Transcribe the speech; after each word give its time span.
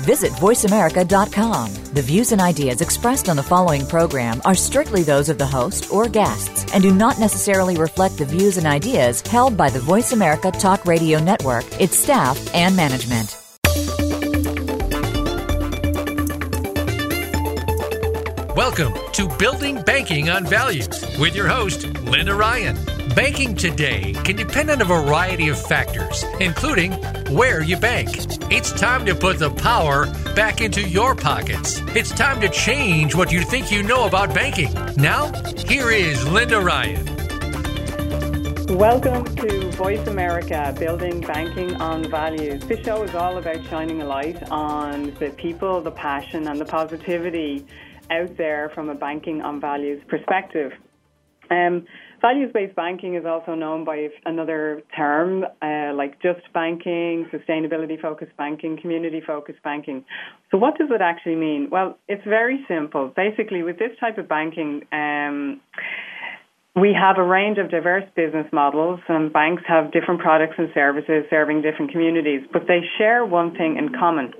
Visit 0.00 0.32
VoiceAmerica.com. 0.32 1.74
The 1.94 2.02
views 2.02 2.32
and 2.32 2.40
ideas 2.40 2.80
expressed 2.80 3.28
on 3.28 3.36
the 3.36 3.42
following 3.42 3.86
program 3.86 4.40
are 4.44 4.54
strictly 4.54 5.02
those 5.02 5.28
of 5.28 5.38
the 5.38 5.46
host 5.46 5.90
or 5.92 6.08
guests 6.08 6.72
and 6.74 6.82
do 6.82 6.94
not 6.94 7.18
necessarily 7.18 7.76
reflect 7.76 8.18
the 8.18 8.24
views 8.24 8.56
and 8.58 8.66
ideas 8.66 9.22
held 9.22 9.56
by 9.56 9.70
the 9.70 9.80
Voice 9.80 10.12
America 10.12 10.50
Talk 10.50 10.84
Radio 10.84 11.18
Network, 11.18 11.64
its 11.80 11.98
staff, 11.98 12.38
and 12.54 12.76
management. 12.76 13.36
Welcome 18.56 18.94
to 19.12 19.28
Building 19.38 19.82
Banking 19.82 20.30
on 20.30 20.46
Values 20.46 20.88
with 21.18 21.36
your 21.36 21.48
host, 21.48 21.86
Linda 22.04 22.34
Ryan. 22.34 22.95
Banking 23.14 23.54
today 23.54 24.12
can 24.24 24.36
depend 24.36 24.68
on 24.70 24.80
a 24.80 24.84
variety 24.84 25.48
of 25.48 25.60
factors, 25.60 26.24
including 26.40 26.92
where 27.32 27.62
you 27.62 27.76
bank. 27.76 28.08
It's 28.52 28.72
time 28.72 29.06
to 29.06 29.14
put 29.14 29.38
the 29.38 29.50
power 29.50 30.06
back 30.34 30.60
into 30.60 30.82
your 30.82 31.14
pockets. 31.14 31.80
It's 31.94 32.10
time 32.10 32.40
to 32.40 32.48
change 32.48 33.14
what 33.14 33.30
you 33.32 33.42
think 33.42 33.70
you 33.70 33.82
know 33.82 34.06
about 34.06 34.34
banking. 34.34 34.72
Now, 34.96 35.32
here 35.66 35.90
is 35.90 36.26
Linda 36.28 36.60
Ryan. 36.60 37.06
Welcome 38.76 39.24
to 39.36 39.70
Voice 39.72 40.06
America 40.08 40.74
Building 40.78 41.20
Banking 41.20 41.76
on 41.76 42.10
Values. 42.10 42.62
This 42.64 42.84
show 42.84 43.02
is 43.04 43.14
all 43.14 43.38
about 43.38 43.64
shining 43.66 44.02
a 44.02 44.04
light 44.04 44.42
on 44.50 45.14
the 45.20 45.30
people, 45.30 45.80
the 45.80 45.92
passion, 45.92 46.48
and 46.48 46.60
the 46.60 46.64
positivity 46.64 47.64
out 48.10 48.36
there 48.36 48.70
from 48.74 48.88
a 48.88 48.94
banking 48.94 49.42
on 49.42 49.60
values 49.60 50.02
perspective. 50.08 50.72
Um, 51.50 51.86
Values 52.20 52.50
based 52.52 52.74
banking 52.74 53.14
is 53.14 53.24
also 53.26 53.54
known 53.54 53.84
by 53.84 54.08
another 54.24 54.82
term 54.96 55.44
uh, 55.62 55.92
like 55.94 56.20
just 56.22 56.40
banking, 56.54 57.26
sustainability 57.32 58.00
focused 58.00 58.36
banking, 58.36 58.78
community 58.80 59.20
focused 59.26 59.62
banking. 59.62 60.04
So, 60.50 60.58
what 60.58 60.78
does 60.78 60.88
it 60.90 61.00
actually 61.00 61.36
mean? 61.36 61.68
Well, 61.70 61.98
it's 62.08 62.24
very 62.24 62.64
simple. 62.68 63.12
Basically, 63.14 63.62
with 63.62 63.78
this 63.78 63.90
type 64.00 64.18
of 64.18 64.28
banking, 64.28 64.82
um, 64.92 65.60
we 66.76 66.92
have 66.92 67.16
a 67.16 67.24
range 67.24 67.56
of 67.56 67.70
diverse 67.70 68.04
business 68.14 68.46
models, 68.52 69.00
and 69.08 69.32
banks 69.32 69.62
have 69.66 69.92
different 69.92 70.20
products 70.20 70.54
and 70.58 70.68
services 70.74 71.24
serving 71.30 71.62
different 71.62 71.90
communities, 71.90 72.42
but 72.52 72.62
they 72.68 72.80
share 72.98 73.24
one 73.24 73.52
thing 73.52 73.76
in 73.78 73.98
common, 73.98 74.32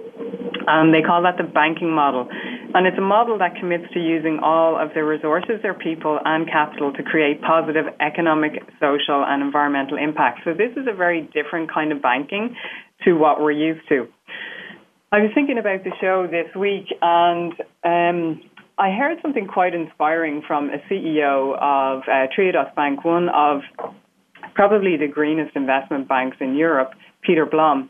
and 0.67 0.93
they 0.93 1.03
call 1.03 1.23
that 1.23 1.37
the 1.37 1.45
banking 1.45 1.91
model. 1.91 2.29
And 2.75 2.87
it's 2.87 2.99
a 2.99 3.03
model 3.03 3.39
that 3.39 3.57
commits 3.57 3.85
to 3.95 4.01
using 4.01 4.41
all 4.43 4.77
of 4.77 4.93
their 4.93 5.07
resources, 5.07 5.63
their 5.63 5.75
people, 5.75 6.19
and 6.25 6.47
capital 6.47 6.93
to 6.93 7.03
create 7.03 7.41
positive 7.41 7.87
economic, 8.01 8.53
social, 8.81 9.25
and 9.25 9.43
environmental 9.43 9.97
impact. 9.97 10.41
So, 10.45 10.53
this 10.53 10.73
is 10.77 10.87
a 10.89 10.95
very 10.95 11.29
different 11.33 11.73
kind 11.73 11.93
of 11.93 12.03
banking 12.03 12.57
to 13.05 13.15
what 13.15 13.41
we're 13.41 13.53
used 13.53 13.89
to. 13.89 14.09
I 15.13 15.21
was 15.21 15.31
thinking 15.35 15.59
about 15.59 15.85
the 15.85 15.93
show 16.01 16.27
this 16.27 16.55
week, 16.57 16.87
and 17.01 17.53
um, 17.85 18.43
I 18.77 18.91
heard 18.91 19.19
something 19.23 19.47
quite 19.47 19.73
inspiring 19.73 20.43
from 20.47 20.69
a 20.69 20.79
CEO 20.91 21.55
of 21.55 22.03
uh, 22.03 22.27
Triodos 22.37 22.75
Bank, 22.75 23.05
one 23.05 23.29
of 23.29 23.61
probably 24.55 24.97
the 24.97 25.07
greenest 25.07 25.55
investment 25.55 26.09
banks 26.09 26.37
in 26.41 26.57
Europe, 26.57 26.91
Peter 27.23 27.47
Blom. 27.47 27.89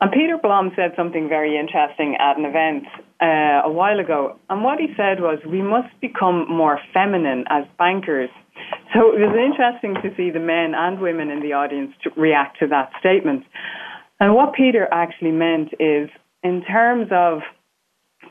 And 0.00 0.12
Peter 0.12 0.38
Blom 0.40 0.70
said 0.76 0.92
something 0.96 1.28
very 1.28 1.58
interesting 1.58 2.16
at 2.20 2.38
an 2.38 2.44
event 2.44 2.84
uh, 3.20 3.68
a 3.68 3.72
while 3.72 3.98
ago. 3.98 4.38
And 4.48 4.62
what 4.62 4.78
he 4.78 4.86
said 4.96 5.20
was, 5.20 5.38
we 5.44 5.60
must 5.60 5.88
become 6.00 6.46
more 6.48 6.78
feminine 6.94 7.44
as 7.50 7.64
bankers. 7.78 8.30
So 8.94 9.10
it 9.12 9.20
was 9.20 9.34
interesting 9.34 9.94
to 10.02 10.16
see 10.16 10.30
the 10.30 10.40
men 10.40 10.72
and 10.76 11.00
women 11.00 11.30
in 11.30 11.40
the 11.40 11.52
audience 11.52 11.92
to 12.04 12.10
react 12.16 12.58
to 12.60 12.68
that 12.68 12.90
statement. 13.00 13.44
And 14.20 14.34
what 14.34 14.54
Peter 14.54 14.86
actually 14.92 15.32
meant 15.32 15.70
is, 15.80 16.08
in 16.44 16.62
terms 16.64 17.08
of 17.10 17.40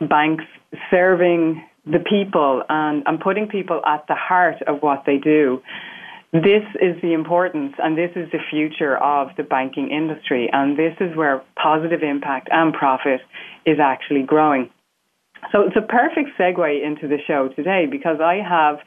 banks 0.07 0.45
serving 0.89 1.63
the 1.85 1.99
people 1.99 2.63
and, 2.69 3.03
and 3.05 3.19
putting 3.19 3.47
people 3.47 3.81
at 3.85 4.05
the 4.07 4.15
heart 4.15 4.61
of 4.67 4.81
what 4.81 5.03
they 5.05 5.17
do. 5.17 5.61
This 6.33 6.63
is 6.81 7.01
the 7.01 7.13
importance 7.13 7.73
and 7.79 7.97
this 7.97 8.11
is 8.15 8.29
the 8.31 8.39
future 8.49 8.97
of 8.97 9.29
the 9.37 9.43
banking 9.43 9.89
industry 9.91 10.49
and 10.51 10.77
this 10.77 10.93
is 10.99 11.15
where 11.15 11.41
positive 11.61 12.03
impact 12.03 12.49
and 12.51 12.73
profit 12.73 13.21
is 13.65 13.77
actually 13.81 14.23
growing. 14.23 14.69
So 15.51 15.61
it's 15.61 15.75
a 15.77 15.81
perfect 15.81 16.31
segue 16.37 16.85
into 16.85 17.07
the 17.07 17.17
show 17.25 17.49
today 17.55 17.85
because 17.89 18.17
I 18.21 18.41
have 18.47 18.79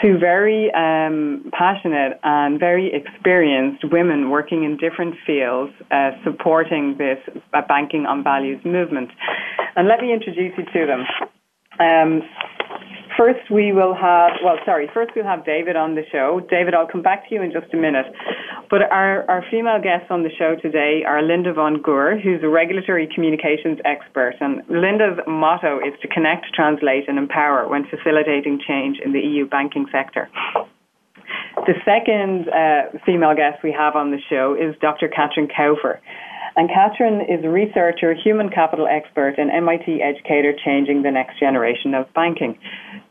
two 0.00 0.18
very 0.18 0.70
um, 0.72 1.50
passionate 1.52 2.18
and 2.22 2.58
very 2.58 2.90
experienced 2.94 3.84
women 3.90 4.30
working 4.30 4.64
in 4.64 4.76
different 4.76 5.16
fields 5.26 5.72
uh, 5.90 6.12
supporting 6.24 6.96
this 6.96 7.18
uh, 7.52 7.60
banking 7.68 8.06
on 8.06 8.24
values 8.24 8.64
movement. 8.64 9.10
And 9.76 9.88
let 9.88 10.00
me 10.00 10.12
introduce 10.12 10.52
you 10.56 10.64
to 10.64 10.86
them. 10.86 11.04
Um, 11.78 12.22
first, 13.16 13.50
we 13.50 13.72
will 13.72 13.94
have, 13.94 14.32
well, 14.44 14.56
sorry, 14.64 14.90
first 14.92 15.12
we'll 15.14 15.24
have 15.24 15.44
David 15.44 15.76
on 15.76 15.94
the 15.94 16.02
show. 16.10 16.40
David, 16.50 16.74
I'll 16.74 16.86
come 16.86 17.02
back 17.02 17.28
to 17.28 17.34
you 17.34 17.42
in 17.42 17.52
just 17.52 17.72
a 17.72 17.76
minute. 17.76 18.06
But 18.70 18.82
our, 18.90 19.28
our 19.30 19.44
female 19.50 19.80
guests 19.80 20.08
on 20.10 20.22
the 20.22 20.30
show 20.38 20.54
today 20.60 21.02
are 21.06 21.22
Linda 21.22 21.52
von 21.52 21.80
Goor, 21.80 22.18
who's 22.18 22.42
a 22.42 22.48
regulatory 22.48 23.08
communications 23.12 23.78
expert. 23.84 24.34
And 24.40 24.62
Linda's 24.68 25.18
motto 25.26 25.78
is 25.78 25.94
to 26.02 26.08
connect, 26.08 26.46
translate, 26.54 27.08
and 27.08 27.18
empower 27.18 27.66
when 27.68 27.84
facilitating 27.88 28.60
change 28.66 28.98
in 29.02 29.12
the 29.12 29.20
EU 29.20 29.48
banking 29.48 29.86
sector. 29.90 30.28
The 31.66 31.74
second 31.84 32.48
uh, 32.48 32.98
female 33.04 33.34
guest 33.34 33.62
we 33.62 33.72
have 33.72 33.96
on 33.96 34.10
the 34.10 34.18
show 34.28 34.54
is 34.54 34.74
Dr. 34.80 35.08
Katrin 35.08 35.48
Kaufer. 35.48 35.98
And 36.58 36.68
Katrin 36.68 37.20
is 37.20 37.44
a 37.44 37.48
researcher, 37.48 38.14
human 38.14 38.50
capital 38.50 38.88
expert, 38.90 39.38
and 39.38 39.48
MIT 39.48 40.02
educator 40.02 40.52
changing 40.64 41.04
the 41.04 41.10
next 41.12 41.38
generation 41.38 41.94
of 41.94 42.12
banking. 42.14 42.58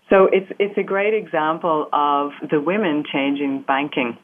So 0.09 0.28
it's 0.34 0.52
it's 0.59 0.78
a 0.78 0.84
great 0.84 1.13
example 1.13 1.88
of 1.94 2.31
the 2.52 2.59
women 2.59 3.06
changing 3.09 3.63
banking. 3.66 4.18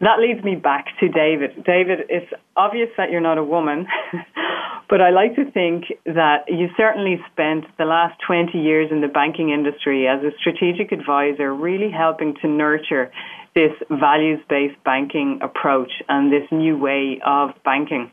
That 0.00 0.18
leads 0.18 0.42
me 0.42 0.56
back 0.56 0.86
to 0.98 1.08
David. 1.08 1.62
David, 1.64 2.00
it's 2.08 2.26
obvious 2.56 2.88
that 2.96 3.12
you're 3.12 3.20
not 3.20 3.38
a 3.38 3.44
woman, 3.44 3.86
but 4.90 5.00
I 5.00 5.10
like 5.10 5.36
to 5.36 5.48
think 5.52 5.84
that 6.04 6.46
you 6.48 6.66
certainly 6.76 7.22
spent 7.30 7.66
the 7.78 7.84
last 7.84 8.20
20 8.26 8.58
years 8.58 8.90
in 8.90 9.00
the 9.02 9.08
banking 9.08 9.50
industry 9.50 10.08
as 10.08 10.18
a 10.24 10.34
strategic 10.40 10.90
advisor, 10.90 11.54
really 11.54 11.92
helping 11.92 12.34
to 12.42 12.48
nurture 12.48 13.12
this 13.54 13.70
values 13.88 14.40
based 14.48 14.82
banking 14.84 15.38
approach 15.42 15.92
and 16.08 16.32
this 16.32 16.50
new 16.50 16.76
way 16.76 17.20
of 17.24 17.50
banking. 17.64 18.10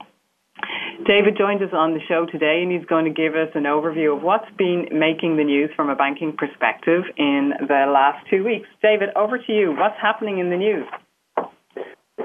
David 1.06 1.38
joins 1.38 1.62
us 1.62 1.74
on 1.74 1.94
the 1.94 2.00
show 2.08 2.26
today, 2.26 2.62
and 2.62 2.72
he's 2.72 2.86
going 2.86 3.06
to 3.06 3.12
give 3.12 3.34
us 3.34 3.50
an 3.56 3.64
overview 3.64 4.16
of 4.16 4.24
what's 4.24 4.50
been 4.58 4.88
making 4.92 5.38
the 5.38 5.44
news 5.44 5.70
from 5.76 5.90
a 5.90 5.96
banking 5.96 6.36
perspective 6.38 7.04
in 7.18 7.54
the 7.60 7.86
last 7.92 8.26
two 8.30 8.44
weeks. 8.44 8.68
David, 8.82 9.10
over 9.16 9.38
to 9.38 9.52
you. 9.52 9.72
What's 9.72 10.00
happening 10.02 10.40
in 10.40 10.50
the 10.50 10.58
news? 10.58 10.88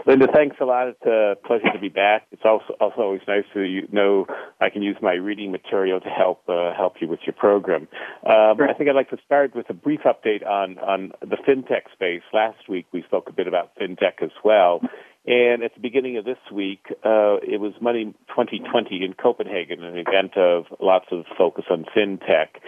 Linda, 0.07 0.29
thanks 0.33 0.57
a 0.61 0.65
lot. 0.65 0.87
It's 0.87 1.03
a 1.03 1.35
pleasure 1.47 1.73
to 1.73 1.81
be 1.81 1.89
back. 1.89 2.27
It's 2.31 2.43
also 2.45 2.75
also 2.81 3.01
always 3.01 3.23
nice 3.27 3.45
to 3.55 3.63
you 3.63 3.89
know 3.91 4.27
I 4.61 4.71
can 4.71 4.83
use 4.83 4.97
my 5.03 5.15
reading 5.15 5.51
material 5.51 6.01
to 6.01 6.09
help 6.09 6.43
uh, 6.49 6.75
help 6.77 6.95
you 7.01 7.09
with 7.09 7.21
your 7.27 7.35
program. 7.35 7.89
Um, 8.25 8.57
I 8.61 8.75
think 8.77 8.89
I'd 8.89 8.95
like 8.95 9.11
to 9.11 9.19
start 9.25 9.57
with 9.57 9.69
a 9.69 9.75
brief 9.75 10.01
update 10.05 10.47
on 10.47 10.79
on 10.79 11.13
the 11.21 11.37
fintech 11.37 11.93
space. 11.93 12.23
Last 12.33 12.69
week 12.69 12.87
we 12.93 13.03
spoke 13.03 13.29
a 13.29 13.33
bit 13.33 13.49
about 13.49 13.75
fintech 13.81 14.23
as 14.23 14.31
well, 14.45 14.81
and 15.27 15.63
at 15.63 15.75
the 15.75 15.81
beginning 15.81 16.17
of 16.19 16.25
this 16.25 16.39
week, 16.53 16.87
uh, 17.05 17.37
it 17.43 17.61
was 17.61 17.73
Money 17.81 18.15
2020 18.29 19.05
in 19.05 19.13
Copenhagen, 19.15 19.83
an 19.83 19.97
event 19.99 20.37
of 20.37 20.65
lots 20.81 21.07
of 21.11 21.25
focus 21.37 21.65
on 21.71 21.85
fintech. 21.97 22.61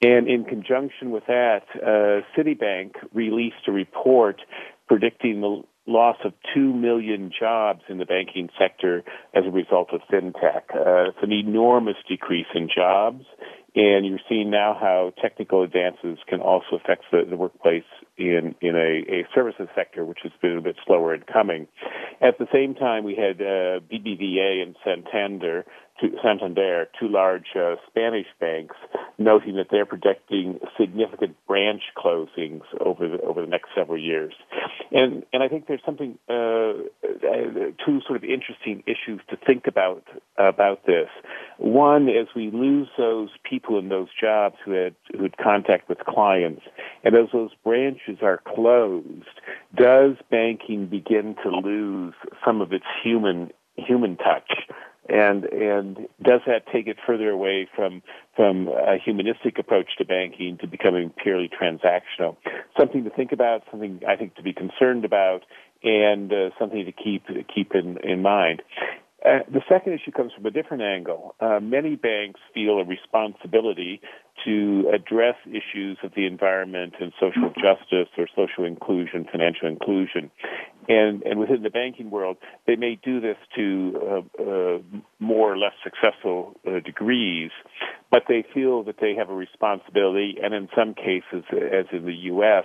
And 0.00 0.28
in 0.28 0.44
conjunction 0.44 1.10
with 1.10 1.24
that, 1.26 1.64
uh, 1.74 2.22
Citibank 2.36 2.92
released 3.12 3.66
a 3.66 3.72
report 3.72 4.40
predicting 4.86 5.40
the 5.40 5.62
loss 5.88 6.16
of 6.24 6.34
2 6.54 6.72
million 6.72 7.32
jobs 7.36 7.80
in 7.88 7.98
the 7.98 8.04
banking 8.04 8.48
sector 8.56 9.02
as 9.34 9.44
a 9.44 9.50
result 9.50 9.88
of 9.92 10.00
fintech. 10.12 10.70
Uh, 10.72 11.08
it's 11.08 11.18
an 11.22 11.32
enormous 11.32 11.96
decrease 12.08 12.46
in 12.54 12.68
jobs 12.72 13.24
And 13.78 14.04
you're 14.04 14.18
seeing 14.28 14.50
now 14.50 14.76
how 14.78 15.12
technical 15.22 15.62
advances 15.62 16.18
can 16.26 16.40
also 16.40 16.74
affect 16.74 17.04
the, 17.12 17.22
the 17.30 17.36
workplace 17.36 17.84
in, 18.16 18.56
in 18.60 18.74
a, 18.74 19.04
a 19.08 19.28
services 19.32 19.68
sector, 19.76 20.04
which 20.04 20.18
has 20.24 20.32
been 20.42 20.58
a 20.58 20.60
bit 20.60 20.74
slower 20.84 21.14
in 21.14 21.22
coming. 21.32 21.68
At 22.20 22.38
the 22.38 22.48
same 22.52 22.74
time, 22.74 23.04
we 23.04 23.14
had 23.14 23.40
uh, 23.40 23.78
BBVA 23.86 24.64
and 24.64 24.74
Santander 24.84 25.64
Santander, 26.22 26.88
two 26.98 27.08
large 27.08 27.46
uh, 27.56 27.76
Spanish 27.88 28.26
banks, 28.40 28.76
noting 29.18 29.56
that 29.56 29.66
they're 29.70 29.86
projecting 29.86 30.58
significant 30.78 31.36
branch 31.46 31.82
closings 31.96 32.62
over 32.80 33.08
the, 33.08 33.20
over 33.22 33.40
the 33.40 33.48
next 33.48 33.70
several 33.76 33.98
years. 33.98 34.32
And 34.92 35.24
and 35.32 35.42
I 35.42 35.48
think 35.48 35.66
there's 35.66 35.82
something 35.84 36.18
uh, 36.28 36.34
uh, 36.34 37.72
two 37.84 38.00
sort 38.06 38.16
of 38.16 38.24
interesting 38.24 38.82
issues 38.86 39.20
to 39.30 39.36
think 39.46 39.66
about 39.66 40.04
about 40.38 40.86
this. 40.86 41.08
One 41.58 42.08
is 42.08 42.28
we 42.34 42.50
lose 42.50 42.88
those 42.96 43.30
people 43.48 43.78
in 43.78 43.88
those 43.88 44.08
jobs 44.20 44.56
who 44.64 44.72
had 44.72 44.94
who 45.12 45.24
had 45.24 45.36
contact 45.36 45.88
with 45.88 45.98
clients, 45.98 46.62
and 47.04 47.14
as 47.14 47.28
those 47.32 47.50
branches 47.64 48.18
are 48.22 48.40
closed, 48.46 49.40
does 49.74 50.16
banking 50.30 50.86
begin 50.86 51.34
to 51.42 51.50
lose 51.50 52.14
some 52.44 52.60
of 52.60 52.72
its 52.72 52.86
human 53.02 53.50
human 53.80 54.16
touch? 54.16 54.50
and 55.08 55.44
and 55.44 55.96
does 56.22 56.40
that 56.46 56.66
take 56.72 56.86
it 56.86 56.98
further 57.06 57.30
away 57.30 57.66
from 57.74 58.02
from 58.36 58.68
a 58.68 58.98
humanistic 59.02 59.58
approach 59.58 59.96
to 59.96 60.04
banking 60.04 60.58
to 60.58 60.66
becoming 60.66 61.10
purely 61.22 61.48
transactional? 61.48 62.36
Something 62.78 63.04
to 63.04 63.10
think 63.10 63.32
about, 63.32 63.62
something 63.70 64.00
I 64.06 64.16
think 64.16 64.34
to 64.36 64.42
be 64.42 64.52
concerned 64.52 65.04
about, 65.04 65.44
and 65.82 66.32
uh, 66.32 66.50
something 66.58 66.84
to 66.84 66.92
keep 66.92 67.24
keep 67.52 67.74
in 67.74 67.98
in 67.98 68.22
mind. 68.22 68.62
Uh, 69.24 69.40
the 69.50 69.62
second 69.68 69.94
issue 69.94 70.12
comes 70.12 70.32
from 70.32 70.46
a 70.46 70.50
different 70.50 70.80
angle. 70.80 71.34
Uh, 71.40 71.58
many 71.60 71.96
banks 71.96 72.38
feel 72.54 72.78
a 72.78 72.84
responsibility 72.84 74.00
to 74.44 74.88
address 74.94 75.34
issues 75.44 75.98
of 76.04 76.12
the 76.14 76.24
environment 76.24 76.94
and 77.00 77.12
social 77.18 77.52
justice 77.60 78.08
or 78.16 78.28
social 78.36 78.64
inclusion, 78.64 79.26
financial 79.28 79.66
inclusion. 79.66 80.30
And, 80.88 81.22
and 81.22 81.38
within 81.38 81.62
the 81.62 81.70
banking 81.70 82.10
world, 82.10 82.38
they 82.66 82.74
may 82.74 82.98
do 83.04 83.20
this 83.20 83.36
to 83.56 84.24
uh, 84.40 84.42
uh, 84.42 84.78
more 85.18 85.52
or 85.52 85.58
less 85.58 85.74
successful 85.84 86.54
uh, 86.66 86.80
degrees, 86.80 87.50
but 88.10 88.22
they 88.26 88.42
feel 88.54 88.82
that 88.84 88.96
they 88.98 89.14
have 89.14 89.28
a 89.28 89.34
responsibility, 89.34 90.36
and 90.42 90.54
in 90.54 90.68
some 90.74 90.94
cases, 90.94 91.44
as 91.52 91.84
in 91.92 92.06
the 92.06 92.14
U.S., 92.32 92.64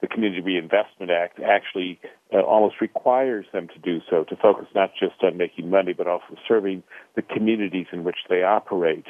the 0.00 0.06
Community 0.06 0.40
Reinvestment 0.40 1.10
Act 1.10 1.40
actually 1.40 1.98
uh, 2.32 2.42
almost 2.42 2.76
requires 2.80 3.46
them 3.52 3.66
to 3.68 3.78
do 3.80 3.98
so, 4.08 4.22
to 4.24 4.36
focus 4.36 4.66
not 4.74 4.90
just 4.98 5.22
on 5.22 5.36
making 5.36 5.68
money, 5.68 5.94
but 5.94 6.06
also 6.06 6.36
serving 6.46 6.84
the 7.16 7.22
communities 7.22 7.86
in 7.92 8.04
which 8.04 8.18
they 8.28 8.44
operate. 8.44 9.06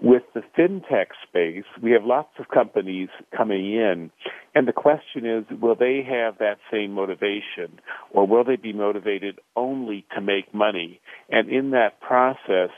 With 0.00 0.22
the 0.32 0.42
fintech 0.56 1.06
space, 1.26 1.64
we 1.82 1.90
have 1.90 2.04
lots 2.04 2.30
of 2.38 2.48
companies 2.48 3.08
coming 3.36 3.72
in, 3.74 4.12
and 4.54 4.68
the 4.68 4.72
question 4.72 5.26
is, 5.26 5.44
will 5.60 5.74
they 5.74 6.02
have 6.08 6.38
that 6.38 6.58
same 6.70 6.92
motivation, 6.92 7.80
or 8.12 8.24
will 8.26 8.44
they 8.44 8.56
be 8.56 8.72
motivated 8.72 9.40
only 9.56 10.06
to 10.14 10.20
make 10.20 10.54
money? 10.54 11.00
And 11.30 11.48
in 11.48 11.70
that 11.70 12.00
process, 12.00 12.70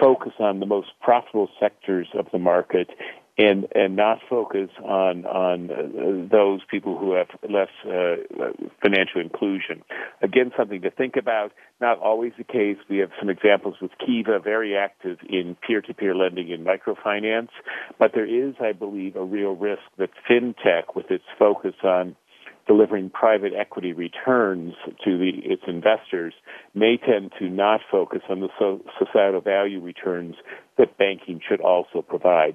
focus 0.00 0.32
on 0.38 0.60
the 0.60 0.66
most 0.66 0.88
profitable 1.02 1.48
sectors 1.60 2.08
of 2.18 2.26
the 2.32 2.38
market 2.38 2.88
and 3.36 3.66
and 3.74 3.96
not 3.96 4.18
focus 4.30 4.70
on 4.82 5.24
on 5.26 5.70
uh, 5.70 6.28
those 6.30 6.60
people 6.70 6.96
who 6.96 7.14
have 7.14 7.26
less 7.48 7.68
uh, 7.84 8.16
financial 8.80 9.20
inclusion. 9.20 9.82
Again, 10.22 10.52
something 10.56 10.82
to 10.82 10.90
think 10.90 11.16
about. 11.16 11.52
Not 11.80 11.98
always 11.98 12.32
the 12.38 12.44
case. 12.44 12.76
We 12.88 12.98
have 12.98 13.10
some 13.18 13.28
examples 13.28 13.76
with 13.82 13.90
Kiva, 14.04 14.38
very 14.38 14.76
active 14.76 15.18
in 15.28 15.56
peer-to-peer 15.66 16.14
lending 16.14 16.52
and 16.52 16.64
microfinance, 16.64 17.50
but 17.98 18.12
there 18.14 18.26
is, 18.26 18.54
I 18.60 18.72
believe, 18.72 19.16
a 19.16 19.24
real 19.24 19.56
risk 19.56 19.82
that 19.98 20.10
fintech, 20.30 20.94
with 20.94 21.10
its 21.10 21.24
focus 21.38 21.74
on 21.82 22.16
delivering 22.66 23.10
private 23.10 23.52
equity 23.58 23.92
returns 23.92 24.74
to 25.04 25.18
the, 25.18 25.32
its 25.44 25.62
investors 25.66 26.32
may 26.74 26.96
tend 26.96 27.32
to 27.38 27.48
not 27.48 27.80
focus 27.90 28.22
on 28.30 28.40
the 28.40 28.48
so, 28.58 28.80
societal 28.98 29.40
value 29.40 29.80
returns 29.80 30.36
that 30.78 30.96
banking 30.96 31.40
should 31.46 31.60
also 31.60 32.00
provide. 32.00 32.54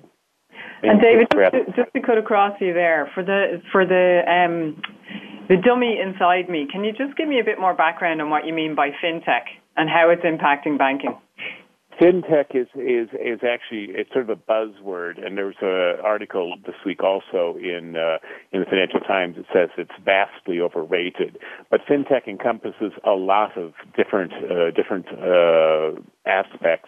And 0.82 1.02
David, 1.02 1.28
just 1.32 1.52
to, 1.52 1.84
just 1.84 1.94
to 1.94 2.02
cut 2.02 2.18
across 2.18 2.54
you 2.62 2.74
there, 2.74 3.12
for 3.14 3.24
the 3.24 3.62
for 3.72 3.86
the 3.86 4.22
um, 4.28 4.82
the 5.50 5.58
dummy 5.58 6.00
inside 6.00 6.50
me, 6.50 6.68
can 6.72 6.84
you 6.84 6.92
just 6.92 7.18
give 7.18 7.28
me 7.28 7.40
a 7.40 7.44
bit 7.44 7.60
more 7.60 7.74
background 7.74 8.22
on 8.22 8.30
what 8.30 8.46
you 8.46 8.54
mean 8.54 8.76
by 8.76 8.90
fintech 9.04 9.52
and 9.76 9.90
how 9.90 10.10
it's 10.10 10.24
impacting 10.24 10.78
banking? 10.78 11.16
fintech 12.00 12.56
is 12.56 12.68
is 12.76 13.10
is 13.14 13.40
actually 13.44 13.94
it's 13.94 14.12
sort 14.14 14.30
of 14.30 14.38
a 14.38 14.52
buzzword, 14.52 15.24
and 15.24 15.38
there 15.38 15.46
was 15.46 15.60
an 15.62 16.04
article 16.04 16.56
this 16.66 16.76
week 16.86 17.04
also 17.04 17.58
in 17.60 17.96
uh, 17.96 18.18
in 18.52 18.62
the 18.62 18.66
Financial 18.66 19.02
Times 19.02 19.36
that 19.36 19.46
says 19.54 19.70
it's 19.78 19.92
vastly 20.04 20.60
overrated. 20.62 21.38
But 21.70 21.82
fintech 21.90 22.28
encompasses 22.28 22.94
a 23.06 23.12
lot 23.12 23.58
of 23.58 23.74
different 23.96 24.32
uh, 24.34 24.72
different 24.72 25.08
uh, 25.10 26.00
aspects, 26.26 26.79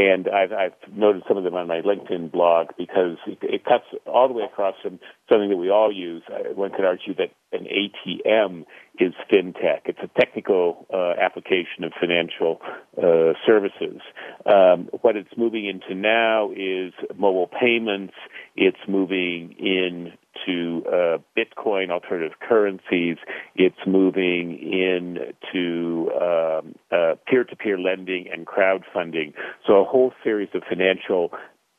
and 0.00 0.28
I've 0.28 0.52
I've 0.52 0.92
noted 0.96 1.22
some 1.28 1.36
of 1.36 1.44
them 1.44 1.54
on 1.54 1.68
my 1.68 1.80
LinkedIn 1.82 2.32
blog 2.32 2.68
because 2.78 3.18
it, 3.26 3.38
it 3.42 3.64
cuts 3.64 3.84
all 4.06 4.28
the 4.28 4.34
way 4.34 4.44
across 4.44 4.74
from 4.82 4.98
something 5.28 5.50
that 5.50 5.56
we 5.56 5.70
all 5.70 5.92
use. 5.92 6.22
One 6.54 6.70
could 6.70 6.84
argue 6.84 7.14
that 7.16 7.32
an 7.52 7.66
ATM 7.66 8.64
is 8.98 9.12
fintech. 9.30 9.80
It's 9.86 9.98
a 10.02 10.08
technical 10.18 10.86
uh, 10.92 11.20
application 11.20 11.84
of 11.84 11.92
financial 12.00 12.60
uh, 12.96 13.34
services. 13.46 14.00
Um, 14.46 14.88
what 15.02 15.16
it's 15.16 15.36
moving 15.36 15.66
into 15.66 15.94
now 15.94 16.50
is 16.52 16.92
mobile 17.16 17.48
payments. 17.60 18.14
It's 18.56 18.78
moving 18.88 19.54
into 20.46 20.84
uh, 20.86 21.18
Bitcoin, 21.36 21.90
alternative 21.90 22.38
currencies. 22.46 23.16
It's 23.54 23.76
moving 23.86 24.58
into 24.60 26.10
um, 26.20 26.74
uh, 26.90 27.14
peer-to-peer 27.26 27.78
lending 27.78 28.26
and 28.32 28.46
crowdfunding. 28.46 29.34
So 29.66 29.80
a 29.80 29.84
whole 29.84 30.12
series 30.22 30.48
of 30.54 30.62
financial 30.68 31.30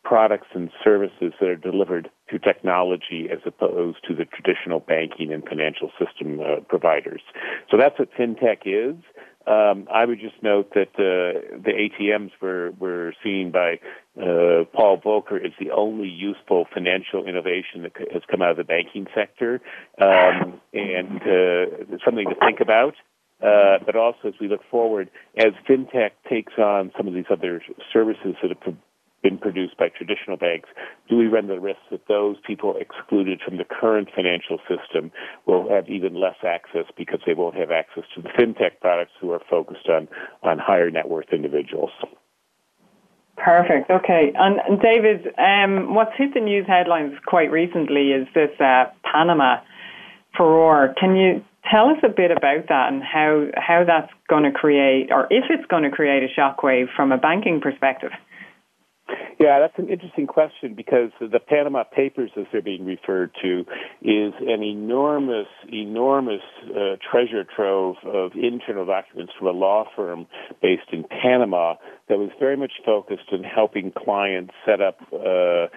products 0.04 0.48
and 0.54 0.70
services 0.84 1.34
that 1.40 1.48
are 1.48 1.56
delivered 1.56 2.10
through 2.30 2.40
technology 2.40 3.28
as 3.32 3.40
opposed 3.46 3.98
to 4.08 4.16
the 4.16 4.26
traditional 4.26 4.80
banking 4.80 5.32
and 5.32 5.44
financial 5.48 5.92
system 6.00 6.40
uh, 6.40 6.60
providers. 6.68 7.22
So 7.70 7.78
that's 7.78 7.98
what 8.00 8.10
fintech 8.20 8.62
is. 8.66 8.96
Um, 9.48 9.88
I 9.92 10.06
would 10.06 10.20
just 10.20 10.42
note 10.44 10.74
that 10.76 10.90
uh, 10.96 11.58
the 11.64 11.72
ATMs 11.72 12.32
were, 12.42 12.72
were 12.80 13.14
seen 13.24 13.52
by 13.52 13.80
uh, 14.22 14.66
Paul 14.74 15.02
Volcker 15.04 15.44
as 15.44 15.52
the 15.60 15.72
only 15.72 16.08
useful 16.08 16.68
financial 16.74 17.26
innovation 17.28 17.84
that 17.84 17.94
has 18.14 18.22
come 18.30 18.42
out 18.42 18.52
of 18.52 18.58
the 18.58 18.64
banking 18.64 19.08
sector, 19.16 19.62
um, 20.00 20.62
and 20.74 21.22
uh, 21.22 21.98
something 22.06 22.28
to 22.30 22.36
think 22.46 22.60
about. 22.60 22.94
Uh, 23.42 23.80
but 23.84 23.96
also 23.96 24.28
as 24.28 24.34
we 24.40 24.48
look 24.48 24.62
forward, 24.70 25.10
as 25.36 25.54
fintech 25.68 26.12
takes 26.30 26.54
on 26.60 26.92
some 26.96 27.08
of 27.08 27.16
these 27.16 27.26
other 27.32 27.64
services 27.92 28.36
that 28.44 28.50
have 28.50 28.76
been 29.22 29.38
produced 29.38 29.78
by 29.78 29.90
traditional 29.90 30.38
banks, 30.38 30.70
do 31.10 31.18
we 31.18 31.28
run 31.28 31.48
the 31.48 31.60
risk 31.60 31.80
that 31.92 32.08
those 32.08 32.38
people 32.46 32.76
excluded 32.80 33.40
from 33.44 33.58
the 33.58 33.66
current 33.66 34.10
financial 34.16 34.60
system 34.68 35.12
will 35.46 35.70
have 35.70 35.88
even 35.90 36.16
less 36.16 36.38
access 36.46 36.86
because 36.98 37.20
they 37.26 37.34
won't 37.34 37.56
have 37.56 37.72
access 37.72 38.04
to 38.16 38.22
the 38.22 38.30
fintech 38.30 38.80
products 38.82 39.12
who 39.20 39.32
are 39.32 39.42
focused 39.50 39.88
on, 39.90 40.08
on 40.44 40.58
higher 40.58 40.90
net 40.90 41.10
worth 41.10 41.32
individuals? 41.32 41.92
Perfect. 43.38 43.90
Okay. 43.90 44.34
And, 44.36 44.80
David, 44.82 45.28
um, 45.38 45.96
what's 45.96 46.12
hit 46.18 46.34
the 46.34 46.42
news 46.42 46.66
headlines 46.68 47.14
quite 47.26 47.52
recently 47.52 48.12
is 48.12 48.28
this 48.36 48.52
uh, 48.60 48.86
Panama 49.04 49.58
furore. 50.38 50.94
Can 51.00 51.16
you 51.16 51.44
tell 51.70 51.90
us 51.90 51.98
a 52.04 52.10
bit 52.10 52.32
about 52.32 52.68
that 52.70 52.92
and 52.92 53.02
how, 53.02 53.48
how 53.56 53.84
that's 53.86 54.12
going 54.30 54.44
to 54.44 54.52
create, 54.52 55.10
or 55.12 55.26
if 55.30 55.46
it's 55.50 55.66
going 55.68 55.84
to 55.84 55.90
create 55.90 56.24
a 56.24 56.40
shockwave 56.40 56.86
from 56.96 57.12
a 57.12 57.18
banking 57.18 57.62
perspective? 57.62 58.12
Yeah, 59.40 59.60
that's 59.60 59.78
an 59.78 59.90
interesting 59.90 60.28
question 60.28 60.76
because 60.76 61.10
the 61.20 61.40
Panama 61.40 61.84
Papers, 61.84 62.32
as 62.38 62.46
they're 62.52 62.62
being 62.62 62.86
referred 62.86 63.32
to, 63.42 63.62
is 64.02 64.34
an 64.40 64.62
enormous, 64.64 65.48
enormous 65.72 66.42
uh, 66.70 66.98
treasure 67.10 67.44
trove 67.44 67.96
of 68.06 68.34
internal 68.36 68.86
documents 68.86 69.34
from 69.38 69.48
a 69.48 69.52
law 69.52 69.86
firm 69.96 70.28
based 70.62 70.90
in 70.92 71.04
Panama 71.06 71.76
that 72.08 72.20
was 72.20 72.30
very 72.40 72.56
much 72.56 72.74
focused 72.86 73.30
on 73.32 73.44
helping 73.44 73.92
clients 73.92 74.54
set 74.66 74.80
up 74.80 74.98
uh, 75.12 75.68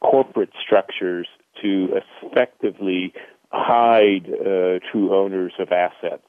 corporate 0.00 0.50
structures 0.62 1.26
to 1.62 1.88
effectively 2.22 3.14
hide 3.50 4.26
uh, 4.28 4.80
true 4.90 5.14
owners 5.14 5.52
of 5.58 5.72
assets. 5.72 6.28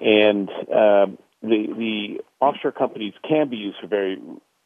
And 0.00 0.48
um, 0.72 1.18
the, 1.42 1.66
the 1.76 2.20
offshore 2.40 2.72
companies 2.72 3.14
can 3.28 3.50
be 3.50 3.56
used 3.56 3.78
for 3.80 3.88
very 3.88 4.18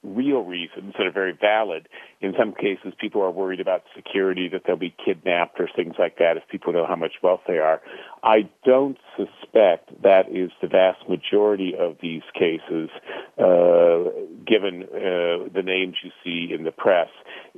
real 0.07 0.43
reasons 0.43 0.95
that 0.97 1.07
are 1.07 1.13
very 1.13 1.37
valid. 1.39 1.89
In 2.21 2.35
some 2.39 2.53
cases, 2.53 2.93
people 3.01 3.23
are 3.23 3.31
worried 3.31 3.61
about 3.61 3.83
security, 3.95 4.49
that 4.49 4.63
they'll 4.67 4.77
be 4.77 4.95
kidnapped 5.05 5.59
or 5.61 5.69
things 5.75 5.95
like 5.99 6.19
that 6.19 6.37
if 6.37 6.45
people 6.49 6.73
know 6.73 6.87
how 6.87 6.97
much 6.97 7.15
wealth 7.23 7.41
they 7.47 7.59
are. 7.59 7.81
I 8.23 8.49
don't 8.65 8.99
suspect 9.17 10.03
that 10.03 10.31
is 10.31 10.51
the 10.63 10.69
vast 10.69 11.09
majority 11.09 11.75
of 11.79 11.97
these 12.01 12.23
cases. 12.35 12.89
Uh, 13.39 14.11
given 14.47 14.85
uh, 14.85 15.49
the 15.53 15.63
names 15.65 15.97
you 16.03 16.11
see 16.25 16.55
in 16.55 16.65
the 16.65 16.73
press. 16.73 17.09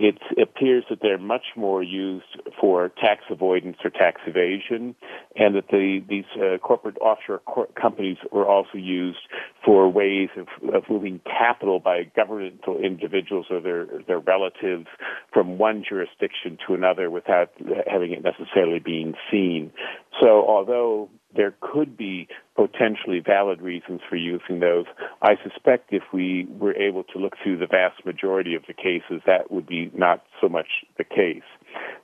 It 0.00 0.18
appears 0.40 0.84
that 0.90 1.00
they're 1.02 1.18
much 1.18 1.46
more 1.56 1.82
used 1.82 2.40
for 2.60 2.88
tax 2.88 3.22
avoidance 3.30 3.78
or 3.82 3.90
tax 3.90 4.20
evasion, 4.28 4.94
and 5.34 5.56
that 5.56 5.68
the, 5.72 6.04
these 6.08 6.24
uh, 6.36 6.58
corporate 6.58 6.96
offshore 7.00 7.40
cor- 7.40 7.66
companies 7.80 8.16
were 8.30 8.46
also 8.46 8.78
used 8.78 9.18
for 9.64 9.88
ways 9.90 10.28
of, 10.36 10.46
of 10.72 10.84
moving 10.88 11.20
capital 11.24 11.80
by 11.80 12.04
governmental 12.14 12.78
individuals 12.78 13.46
or 13.50 13.60
their, 13.60 13.86
their 14.06 14.20
relatives 14.20 14.86
from 15.32 15.58
one 15.58 15.82
jurisdiction 15.88 16.58
to 16.66 16.74
another 16.74 17.10
without 17.10 17.50
having 17.90 18.12
it 18.12 18.22
necessarily 18.22 18.78
being 18.78 19.14
seen. 19.32 19.72
So 20.20 20.44
although 20.46 21.10
there 21.34 21.54
could 21.60 21.96
be 21.96 22.28
potentially 22.58 23.20
valid 23.24 23.62
reasons 23.62 24.00
for 24.08 24.16
using 24.16 24.58
those. 24.58 24.86
I 25.22 25.34
suspect 25.44 25.92
if 25.92 26.02
we 26.12 26.48
were 26.58 26.74
able 26.74 27.04
to 27.04 27.18
look 27.18 27.34
through 27.40 27.58
the 27.58 27.68
vast 27.68 28.04
majority 28.04 28.56
of 28.56 28.62
the 28.66 28.74
cases, 28.74 29.22
that 29.26 29.52
would 29.52 29.66
be 29.66 29.92
not 29.94 30.24
so 30.40 30.48
much 30.48 30.66
the 30.96 31.04
case. 31.04 31.46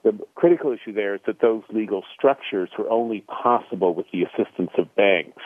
The 0.04 0.16
critical 0.36 0.72
issue 0.72 0.92
there 0.92 1.16
is 1.16 1.22
that 1.26 1.40
those 1.40 1.62
legal 1.70 2.04
structures 2.16 2.70
were 2.78 2.88
only 2.88 3.22
possible 3.22 3.96
with 3.96 4.06
the 4.12 4.22
assistance 4.22 4.70
of 4.78 4.94
banks. 4.94 5.42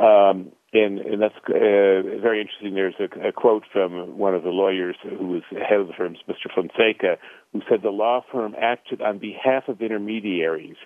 Um, 0.00 0.52
and, 0.72 0.98
and 0.98 1.20
that's 1.20 1.34
uh, 1.48 2.20
very 2.20 2.40
interesting. 2.40 2.74
There's 2.74 2.94
a, 3.00 3.28
a, 3.28 3.32
quote 3.32 3.64
from 3.72 4.18
one 4.18 4.34
of 4.34 4.42
the 4.42 4.50
lawyers 4.50 4.96
who 5.02 5.26
was 5.26 5.42
head 5.50 5.80
of 5.80 5.88
the 5.88 5.94
firm, 5.94 6.16
Mr. 6.28 6.54
Fonseca, 6.54 7.16
who 7.52 7.60
said 7.68 7.80
the 7.82 7.90
law 7.90 8.22
firm 8.30 8.54
acted 8.60 9.00
on 9.00 9.18
behalf 9.18 9.64
of 9.68 9.80
intermediaries, 9.80 10.76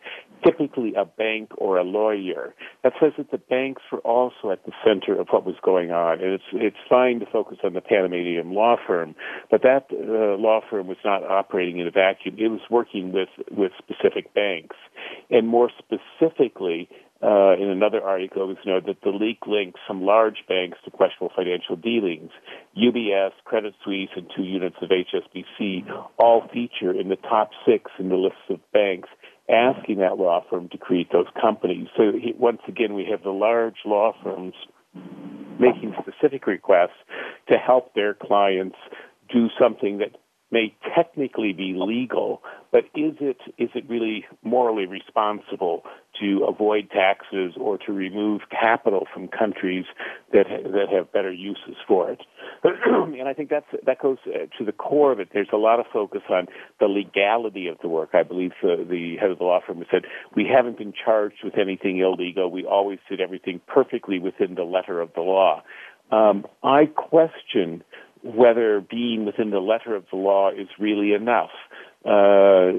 typically 0.44 0.94
a 0.94 1.04
bank 1.04 1.50
or 1.58 1.78
a 1.78 1.84
lawyer. 1.84 2.54
That 2.82 2.92
says 3.00 3.12
that 3.18 3.30
the 3.30 3.38
banks 3.38 3.82
were 3.90 4.00
also 4.00 4.50
at 4.50 4.64
the 4.64 4.72
center 4.84 5.18
of 5.20 5.28
what 5.30 5.44
was 5.44 5.56
going 5.62 5.90
on. 5.90 6.20
And 6.20 6.32
it's 6.32 6.44
it's 6.52 6.76
fine 6.88 7.20
to 7.20 7.26
focus 7.26 7.58
on 7.64 7.74
the 7.74 7.80
Panamanian 7.80 8.52
law 8.52 8.76
firm, 8.86 9.14
but 9.50 9.62
that 9.62 9.86
uh, 9.92 10.36
law 10.40 10.60
firm 10.68 10.86
was 10.86 10.98
not 11.04 11.22
operating 11.24 11.78
in 11.78 11.86
a 11.86 11.90
vacuum. 11.90 12.36
It 12.38 12.48
was 12.48 12.60
working 12.70 13.12
with 13.12 13.28
with 13.50 13.72
specific 13.78 14.34
banks, 14.34 14.76
and 15.30 15.48
more 15.48 15.70
specifically, 15.78 16.88
uh, 17.22 17.54
in 17.54 17.68
another 17.68 18.02
article, 18.02 18.42
it 18.42 18.46
was 18.46 18.56
noted 18.66 18.86
that 18.86 19.00
the 19.02 19.16
leak 19.16 19.46
links 19.46 19.78
some 19.86 20.02
large 20.02 20.42
banks 20.48 20.78
to 20.84 20.90
questionable 20.90 21.32
financial 21.36 21.76
dealings. 21.76 22.30
UBS, 22.76 23.30
Credit 23.44 23.74
Suisse, 23.84 24.10
and 24.16 24.26
two 24.36 24.42
units 24.42 24.76
of 24.82 24.90
HSBC 24.90 25.84
all 26.18 26.48
feature 26.52 26.90
in 26.90 27.08
the 27.08 27.16
top 27.16 27.50
six 27.64 27.92
in 28.00 28.08
the 28.08 28.16
list 28.16 28.42
of 28.50 28.58
banks 28.72 29.08
asking 29.50 29.98
that 29.98 30.18
law 30.18 30.44
firm 30.48 30.68
to 30.70 30.78
create 30.78 31.08
those 31.12 31.26
companies. 31.40 31.88
So 31.96 32.12
once 32.38 32.60
again, 32.68 32.94
we 32.94 33.06
have 33.10 33.22
the 33.22 33.30
large 33.30 33.76
law 33.84 34.12
firms 34.22 34.54
making 35.58 35.94
specific 36.00 36.46
requests 36.46 36.90
to 37.50 37.56
help 37.56 37.94
their 37.94 38.14
clients 38.14 38.76
do 39.32 39.48
something 39.58 39.98
that 39.98 40.10
may 40.52 40.74
technically 40.94 41.52
be 41.52 41.74
legal, 41.74 42.42
but 42.70 42.84
is 42.94 43.14
it 43.20 43.38
is 43.58 43.70
it 43.74 43.88
really 43.88 44.26
morally 44.44 44.86
responsible 44.86 45.82
to 46.20 46.44
avoid 46.46 46.90
taxes 46.90 47.54
or 47.58 47.78
to 47.78 47.92
remove 47.92 48.42
capital 48.50 49.06
from 49.12 49.28
countries 49.28 49.86
that 50.32 50.44
that 50.46 50.88
have 50.92 51.10
better 51.10 51.32
uses 51.32 51.76
for 51.88 52.10
it? 52.10 52.20
and 52.64 53.28
I 53.28 53.32
think 53.32 53.48
that's 53.48 53.66
that 53.84 54.00
goes 54.00 54.18
uh, 54.26 54.46
to 54.58 54.64
the 54.64 54.72
core 54.72 55.10
of 55.10 55.20
it. 55.20 55.30
There's 55.32 55.48
a 55.52 55.56
lot 55.56 55.80
of 55.80 55.86
focus 55.90 56.22
on 56.28 56.46
the 56.78 56.86
legality 56.86 57.66
of 57.66 57.78
the 57.80 57.88
work. 57.88 58.10
I 58.12 58.22
believe 58.22 58.52
the, 58.62 58.86
the 58.88 59.16
head 59.18 59.30
of 59.30 59.38
the 59.38 59.44
law 59.44 59.60
firm 59.66 59.82
said 59.90 60.02
we 60.36 60.44
haven't 60.44 60.76
been 60.76 60.92
charged 60.92 61.42
with 61.42 61.56
anything 61.58 61.98
illegal. 61.98 62.50
We 62.50 62.66
always 62.66 62.98
did 63.08 63.20
everything 63.20 63.60
perfectly 63.66 64.18
within 64.18 64.54
the 64.54 64.64
letter 64.64 65.00
of 65.00 65.14
the 65.14 65.22
law. 65.22 65.62
Um, 66.10 66.46
I 66.62 66.86
question 66.94 67.82
whether 68.22 68.80
being 68.80 69.24
within 69.26 69.50
the 69.50 69.58
letter 69.58 69.94
of 69.94 70.04
the 70.10 70.16
law 70.16 70.50
is 70.50 70.68
really 70.78 71.12
enough. 71.12 71.50
Uh, 72.04 72.72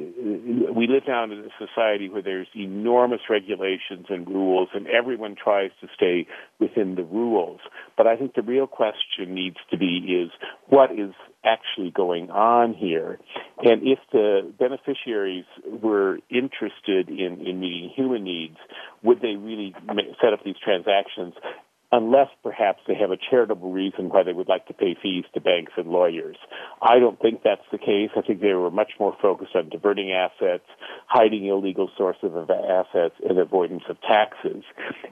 we 0.75 0.87
live 0.87 1.03
now 1.07 1.23
in 1.23 1.31
a 1.31 1.65
society 1.65 2.09
where 2.09 2.21
there's 2.21 2.47
enormous 2.55 3.21
regulations 3.29 4.07
and 4.09 4.27
rules, 4.27 4.67
and 4.73 4.85
everyone 4.87 5.35
tries 5.41 5.71
to 5.79 5.87
stay 5.95 6.27
within 6.59 6.95
the 6.95 7.03
rules. 7.03 7.61
But 7.95 8.05
I 8.05 8.17
think 8.17 8.35
the 8.35 8.41
real 8.41 8.67
question 8.67 9.33
needs 9.33 9.55
to 9.71 9.77
be 9.77 10.25
is 10.25 10.31
what 10.67 10.91
is 10.91 11.13
actually 11.45 11.91
going 11.91 12.31
on 12.31 12.73
here? 12.73 13.17
And 13.59 13.83
if 13.83 13.99
the 14.11 14.51
beneficiaries 14.59 15.45
were 15.65 16.19
interested 16.29 17.07
in, 17.07 17.45
in 17.45 17.61
meeting 17.61 17.91
human 17.95 18.25
needs, 18.25 18.57
would 19.03 19.21
they 19.21 19.35
really 19.37 19.73
set 20.21 20.33
up 20.33 20.43
these 20.43 20.55
transactions 20.61 21.33
unless 21.93 22.29
perhaps 22.41 22.79
they 22.87 22.95
have 22.95 23.11
a 23.11 23.17
charitable 23.29 23.71
reason 23.71 24.09
why 24.09 24.23
they 24.23 24.33
would 24.33 24.47
like 24.47 24.65
to 24.65 24.73
pay 24.73 24.95
fees 24.99 25.25
to 25.31 25.39
banks 25.39 25.73
and 25.77 25.87
lawyers. 25.87 26.37
I 26.81 26.97
don't 26.97 27.21
think 27.21 27.41
that's 27.43 27.61
the 27.71 27.77
case. 27.77 28.09
I 28.17 28.21
think 28.21 28.41
they 28.41 28.53
were 28.53 28.71
much 28.71 28.93
more 28.99 29.15
focused 29.21 29.55
on 29.55 29.69
diverting 29.69 30.11
assets, 30.11 30.65
hiding 31.05 31.45
illegal 31.45 31.91
sources 31.95 32.31
of 32.33 32.49
assets, 32.49 33.13
and 33.29 33.37
avoidance 33.37 33.83
of 33.89 34.01
taxes. 34.01 34.63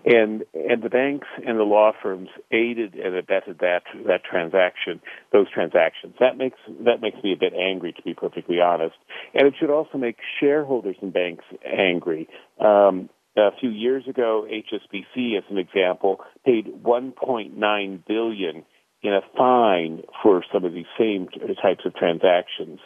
And 0.06 0.44
and 0.56 0.82
the 0.82 0.90
banks 0.90 1.28
and 1.46 1.60
the 1.60 1.64
law 1.64 1.92
firms 2.02 2.30
aided 2.52 2.96
and 2.96 3.16
abetted 3.16 3.60
that 3.60 3.84
that 4.08 4.24
transaction, 4.24 5.02
those 5.32 5.52
transactions. 5.52 6.16
That 6.20 6.36
makes 6.36 6.58
that 6.84 7.00
makes 7.00 7.24
me 7.24 7.32
a 7.34 7.38
bit 7.38 7.54
angry, 7.54 7.94
to 7.94 8.02
be 8.02 8.16
perfectly 8.16 8.60
honest. 8.60 8.96
And 9.36 9.48
it 9.48 9.54
should 9.60 9.70
also 9.70 10.00
make 10.00 10.18
shareholders 10.40 10.96
in 11.00 11.12
banks 11.12 11.46
angry. 11.64 12.28
Um, 12.60 13.10
a 13.38 13.50
few 13.60 13.70
years 13.70 14.08
ago, 14.08 14.48
HSBC, 14.50 15.38
as 15.38 15.44
an 15.50 15.58
example, 15.58 16.20
paid 16.46 16.68
1.9 16.84 18.06
billion 18.08 18.66
in 19.04 19.14
a 19.14 19.22
fine 19.36 20.04
for 20.22 20.44
some 20.54 20.64
of 20.64 20.74
these 20.74 20.86
same 20.98 21.28
types 21.62 21.82
of 21.86 21.96
transactions. 21.96 22.80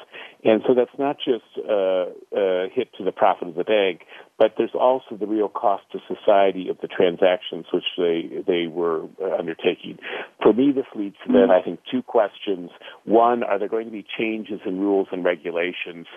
And 0.45 0.61
so 0.65 0.73
that's 0.73 0.97
not 0.97 1.17
just 1.17 1.43
a, 1.57 2.67
hit 2.73 2.89
to 2.97 3.03
the 3.03 3.11
profit 3.11 3.49
of 3.49 3.55
the 3.55 3.63
bank, 3.63 4.01
but 4.37 4.53
there's 4.57 4.73
also 4.73 5.17
the 5.19 5.27
real 5.27 5.49
cost 5.49 5.83
to 5.91 5.99
society 6.07 6.69
of 6.69 6.77
the 6.81 6.87
transactions 6.87 7.65
which 7.73 7.83
they 7.97 8.43
they 8.47 8.67
were 8.67 9.03
uh, 9.21 9.37
undertaking. 9.37 9.97
For 10.41 10.53
me, 10.53 10.71
this 10.73 10.85
leads 10.95 11.15
to 11.25 11.33
then 11.33 11.51
I 11.51 11.61
think 11.61 11.79
two 11.91 12.01
questions. 12.01 12.69
One, 13.03 13.43
are 13.43 13.59
there 13.59 13.69
going 13.69 13.85
to 13.85 13.91
be 13.91 14.05
changes 14.17 14.61
in 14.65 14.79
rules 14.79 15.07
and 15.11 15.23
regulations? 15.23 16.07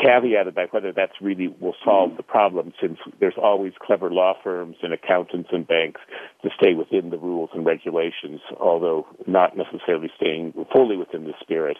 Caveated 0.00 0.54
by 0.54 0.66
whether 0.70 0.92
that's 0.92 1.12
really 1.20 1.48
will 1.60 1.74
solve 1.84 2.16
the 2.16 2.22
problem, 2.22 2.72
since 2.80 2.98
there's 3.18 3.34
always 3.36 3.72
clever 3.78 4.10
law 4.10 4.32
firms 4.42 4.76
and 4.82 4.94
accountants 4.94 5.50
and 5.52 5.66
banks 5.66 6.00
to 6.42 6.48
stay 6.58 6.72
within 6.74 7.10
the 7.10 7.18
rules 7.18 7.50
and 7.52 7.66
regulations, 7.66 8.40
although 8.58 9.06
not 9.26 9.56
necessarily 9.56 10.08
staying 10.16 10.54
fully 10.72 10.96
within 10.96 11.24
the 11.24 11.34
spirit. 11.40 11.76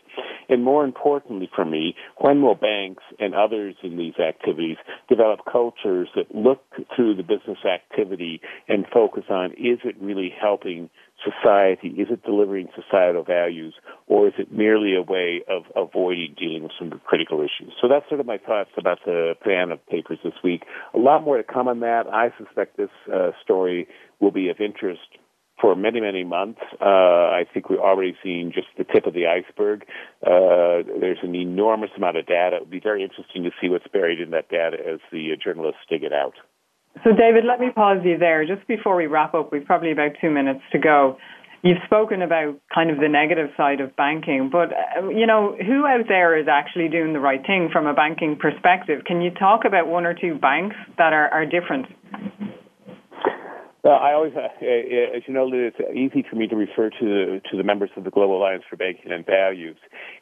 And 0.50 0.62
more 0.62 0.84
importantly 0.84 1.48
for 1.54 1.64
me, 1.64 1.94
when 2.18 2.42
will 2.42 2.54
banks 2.54 3.04
and 3.18 3.34
others 3.34 3.76
in 3.82 3.96
these 3.96 4.18
activities 4.18 4.76
develop 5.08 5.40
cultures 5.50 6.08
that 6.14 6.34
look 6.34 6.62
through 6.94 7.14
the 7.14 7.22
business 7.22 7.64
activity 7.64 8.40
and 8.68 8.84
focus 8.92 9.24
on 9.30 9.52
is 9.52 9.78
it 9.84 9.96
really 9.98 10.30
helping 10.40 10.90
society? 11.24 11.88
Is 11.88 12.08
it 12.10 12.24
delivering 12.24 12.68
societal 12.74 13.24
values? 13.24 13.74
Or 14.06 14.28
is 14.28 14.34
it 14.38 14.52
merely 14.52 14.94
a 14.96 15.02
way 15.02 15.42
of 15.48 15.64
avoiding 15.76 16.34
dealing 16.38 16.64
with 16.64 16.72
some 16.78 17.00
critical 17.04 17.40
issues? 17.40 17.72
So 17.80 17.88
that's 17.88 18.08
sort 18.08 18.20
of 18.20 18.26
my 18.26 18.38
thoughts 18.38 18.70
about 18.76 18.98
the 19.04 19.34
of 19.70 19.86
papers 19.86 20.18
this 20.24 20.34
week. 20.42 20.62
A 20.94 20.98
lot 20.98 21.22
more 21.22 21.36
to 21.36 21.42
come 21.42 21.68
on 21.68 21.80
that. 21.80 22.06
I 22.06 22.32
suspect 22.38 22.76
this 22.76 22.90
uh, 23.12 23.30
story 23.42 23.88
will 24.20 24.30
be 24.30 24.48
of 24.48 24.60
interest 24.60 25.00
for 25.60 25.76
many, 25.76 26.00
many 26.00 26.24
months. 26.24 26.60
Uh, 26.80 26.84
I 26.84 27.44
think 27.52 27.68
we're 27.68 27.80
already 27.80 28.16
seeing 28.22 28.52
just 28.52 28.68
the 28.78 28.84
tip 28.84 29.06
of 29.06 29.14
the 29.14 29.26
iceberg. 29.26 29.82
Uh, 30.22 30.88
there's 31.00 31.18
an 31.22 31.34
enormous 31.34 31.90
amount 31.96 32.16
of 32.16 32.26
data. 32.26 32.56
It 32.56 32.60
would 32.62 32.70
be 32.70 32.80
very 32.80 33.02
interesting 33.02 33.44
to 33.44 33.50
see 33.60 33.68
what's 33.68 33.86
buried 33.92 34.20
in 34.20 34.30
that 34.30 34.48
data 34.48 34.76
as 34.78 35.00
the 35.12 35.32
uh, 35.32 35.36
journalists 35.42 35.80
dig 35.88 36.02
it 36.02 36.12
out. 36.12 36.34
So, 37.04 37.10
David, 37.16 37.44
let 37.46 37.60
me 37.60 37.70
pause 37.74 37.98
you 38.04 38.18
there. 38.18 38.44
Just 38.46 38.66
before 38.66 38.96
we 38.96 39.06
wrap 39.06 39.34
up, 39.34 39.52
we've 39.52 39.64
probably 39.64 39.92
about 39.92 40.12
two 40.20 40.30
minutes 40.30 40.60
to 40.72 40.78
go. 40.78 41.16
You've 41.62 41.78
spoken 41.84 42.22
about 42.22 42.58
kind 42.74 42.90
of 42.90 42.98
the 42.98 43.08
negative 43.08 43.50
side 43.56 43.80
of 43.80 43.94
banking, 43.94 44.48
but 44.50 44.72
uh, 44.72 45.08
you 45.08 45.26
know 45.26 45.54
who 45.54 45.86
out 45.86 46.08
there 46.08 46.38
is 46.38 46.46
actually 46.48 46.88
doing 46.88 47.12
the 47.12 47.20
right 47.20 47.40
thing 47.44 47.68
from 47.70 47.86
a 47.86 47.92
banking 47.92 48.36
perspective? 48.36 49.04
Can 49.04 49.20
you 49.20 49.30
talk 49.30 49.66
about 49.66 49.86
one 49.86 50.06
or 50.06 50.14
two 50.14 50.36
banks 50.36 50.76
that 50.96 51.12
are, 51.12 51.28
are 51.28 51.44
different? 51.44 51.86
Well, 53.82 53.98
I 53.98 54.12
always, 54.12 54.32
uh, 54.36 54.40
uh, 54.40 55.16
as 55.16 55.22
you 55.26 55.32
know, 55.32 55.50
it's 55.52 55.76
easy 55.94 56.24
for 56.28 56.36
me 56.36 56.46
to 56.48 56.56
refer 56.56 56.90
to 56.90 57.40
to 57.40 57.56
the 57.56 57.62
members 57.62 57.90
of 57.96 58.04
the 58.04 58.10
Global 58.10 58.38
Alliance 58.38 58.64
for 58.68 58.76
Banking 58.76 59.12
and 59.12 59.24
Values, 59.24 59.76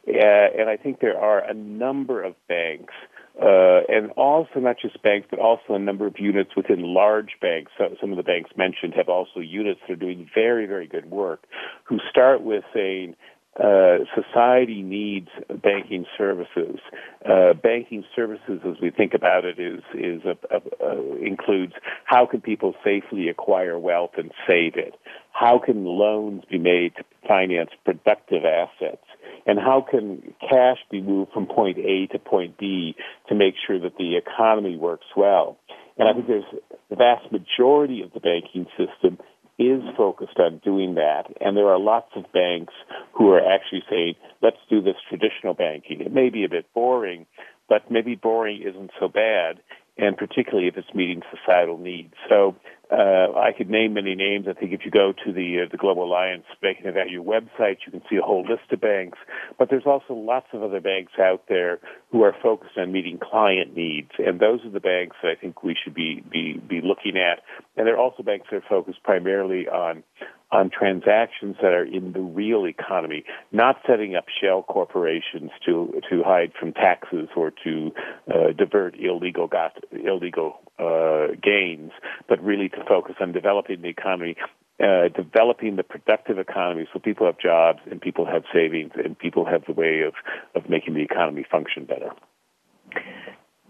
uh, 0.07 0.13
and 0.57 0.69
I 0.69 0.77
think 0.77 0.99
there 0.99 1.17
are 1.17 1.39
a 1.39 1.53
number 1.53 2.23
of 2.23 2.35
banks, 2.47 2.93
uh, 3.41 3.81
and 3.87 4.11
also 4.11 4.59
not 4.59 4.77
just 4.81 5.01
banks, 5.03 5.27
but 5.29 5.39
also 5.39 5.73
a 5.73 5.79
number 5.79 6.05
of 6.05 6.15
units 6.19 6.51
within 6.55 6.81
large 6.81 7.37
banks. 7.41 7.71
So 7.77 7.95
some 8.01 8.11
of 8.11 8.17
the 8.17 8.23
banks 8.23 8.51
mentioned 8.57 8.93
have 8.95 9.09
also 9.09 9.39
units 9.39 9.79
that 9.87 9.93
are 9.93 9.95
doing 9.95 10.29
very, 10.33 10.65
very 10.65 10.87
good 10.87 11.09
work, 11.09 11.45
who 11.83 11.99
start 12.09 12.41
with 12.41 12.63
saying, 12.73 13.15
uh, 13.59 13.97
society 14.15 14.81
needs 14.83 15.27
banking 15.61 16.05
services. 16.17 16.79
Uh, 17.25 17.53
banking 17.53 18.05
services, 18.15 18.61
as 18.65 18.75
we 18.81 18.89
think 18.89 19.13
about 19.13 19.43
it, 19.43 19.59
is 19.59 19.81
is 19.93 20.21
a, 20.23 20.37
a, 20.55 20.87
a, 20.87 21.15
includes 21.17 21.73
how 22.05 22.25
can 22.25 22.39
people 22.39 22.73
safely 22.85 23.27
acquire 23.27 23.77
wealth 23.77 24.11
and 24.17 24.31
save 24.47 24.77
it? 24.77 24.95
How 25.33 25.59
can 25.59 25.83
loans 25.83 26.43
be 26.49 26.57
made 26.57 26.95
to 26.95 27.03
finance 27.27 27.71
productive 27.83 28.43
assets? 28.45 29.03
And 29.49 29.57
how 29.57 29.83
can 29.89 30.21
cash 30.39 30.77
be 30.91 31.01
moved 31.01 31.31
from 31.33 31.47
point 31.47 31.79
A 31.79 32.05
to 32.13 32.19
point 32.19 32.59
B 32.59 32.93
to 33.29 33.33
make 33.33 33.55
sure 33.65 33.79
that 33.79 33.97
the 33.97 34.15
economy 34.15 34.77
works 34.77 35.07
well? 35.17 35.57
And 35.97 36.07
I 36.07 36.13
think 36.13 36.27
there's 36.27 36.43
the 36.91 36.95
vast 36.95 37.31
majority 37.31 38.03
of 38.03 38.13
the 38.13 38.19
banking 38.19 38.67
system 38.77 39.17
is 39.57 39.81
focused 39.97 40.37
on 40.37 40.61
doing 40.63 40.93
that. 40.95 41.23
And 41.41 41.57
there 41.57 41.65
are 41.65 41.79
lots 41.79 42.11
of 42.15 42.31
banks 42.31 42.75
who 43.17 43.31
are 43.31 43.41
actually 43.41 43.81
saying, 43.89 44.13
let's 44.43 44.61
do 44.69 44.83
this 44.83 44.97
traditional 45.09 45.55
banking. 45.55 46.01
It 46.01 46.13
may 46.13 46.29
be 46.29 46.45
a 46.45 46.49
bit 46.49 46.67
boring, 46.75 47.25
but 47.67 47.89
maybe 47.89 48.13
boring 48.13 48.61
isn't 48.61 48.91
so 48.99 49.07
bad 49.07 49.61
and 49.99 50.17
particularly 50.17 50.67
if 50.67 50.77
it's 50.77 50.93
meeting 50.93 51.21
societal 51.29 51.77
needs. 51.77 52.13
So 52.29 52.55
uh, 52.91 53.37
I 53.37 53.51
could 53.55 53.69
name 53.69 53.93
many 53.93 54.15
names. 54.15 54.47
I 54.49 54.53
think 54.53 54.71
if 54.71 54.81
you 54.83 54.91
go 54.91 55.13
to 55.25 55.31
the 55.31 55.65
uh, 55.65 55.69
the 55.71 55.77
Global 55.77 56.05
Alliance 56.05 56.45
Banking 56.61 56.85
and 56.85 56.95
Value 56.95 57.23
website, 57.23 57.77
you 57.85 57.91
can 57.91 58.01
see 58.09 58.15
a 58.15 58.21
whole 58.21 58.41
list 58.41 58.71
of 58.71 58.81
banks. 58.81 59.19
But 59.59 59.69
there's 59.69 59.85
also 59.85 60.13
lots 60.13 60.47
of 60.53 60.63
other 60.63 60.81
banks 60.81 61.13
out 61.19 61.43
there 61.49 61.79
who 62.11 62.23
are 62.23 62.35
focused 62.41 62.77
on 62.77 62.91
meeting 62.91 63.19
client 63.19 63.75
needs, 63.75 64.09
and 64.17 64.39
those 64.39 64.65
are 64.65 64.71
the 64.71 64.79
banks 64.79 65.17
that 65.21 65.29
I 65.29 65.35
think 65.35 65.63
we 65.63 65.75
should 65.81 65.93
be 65.93 66.23
be, 66.31 66.59
be 66.67 66.81
looking 66.81 67.15
at. 67.17 67.43
And 67.77 67.85
there 67.85 67.95
are 67.95 67.99
also 67.99 68.23
banks 68.23 68.47
that 68.49 68.57
are 68.57 68.63
focused 68.67 69.03
primarily 69.03 69.67
on 69.67 70.03
on 70.51 70.69
transactions 70.69 71.55
that 71.61 71.73
are 71.73 71.85
in 71.85 72.13
the 72.13 72.21
real 72.21 72.65
economy, 72.65 73.23
not 73.51 73.77
setting 73.87 74.15
up 74.15 74.25
shell 74.41 74.63
corporations 74.63 75.51
to 75.65 76.01
to 76.09 76.23
hide 76.23 76.51
from 76.59 76.73
taxes 76.73 77.29
or 77.35 77.51
to 77.63 77.91
uh, 78.33 78.51
divert 78.57 78.95
illegal 78.99 79.47
got 79.47 79.73
illegal 79.91 80.59
uh, 80.79 81.27
gains, 81.41 81.91
but 82.27 82.43
really 82.43 82.69
to 82.69 82.83
focus 82.87 83.15
on 83.19 83.31
developing 83.31 83.81
the 83.81 83.89
economy. 83.89 84.35
Uh, 84.81 85.09
developing 85.09 85.75
the 85.75 85.83
productive 85.83 86.39
economy 86.39 86.87
so 86.93 86.99
people 86.99 87.25
have 87.25 87.37
jobs 87.37 87.79
and 87.91 87.99
people 87.99 88.25
have 88.25 88.43
savings 88.53 88.93
and 88.95 89.19
people 89.19 89.43
have 89.43 89.61
the 89.67 89.73
way 89.73 90.03
of, 90.07 90.13
of 90.55 90.69
making 90.69 90.93
the 90.93 91.01
economy 91.01 91.45
function 91.51 91.83
better. 91.83 92.11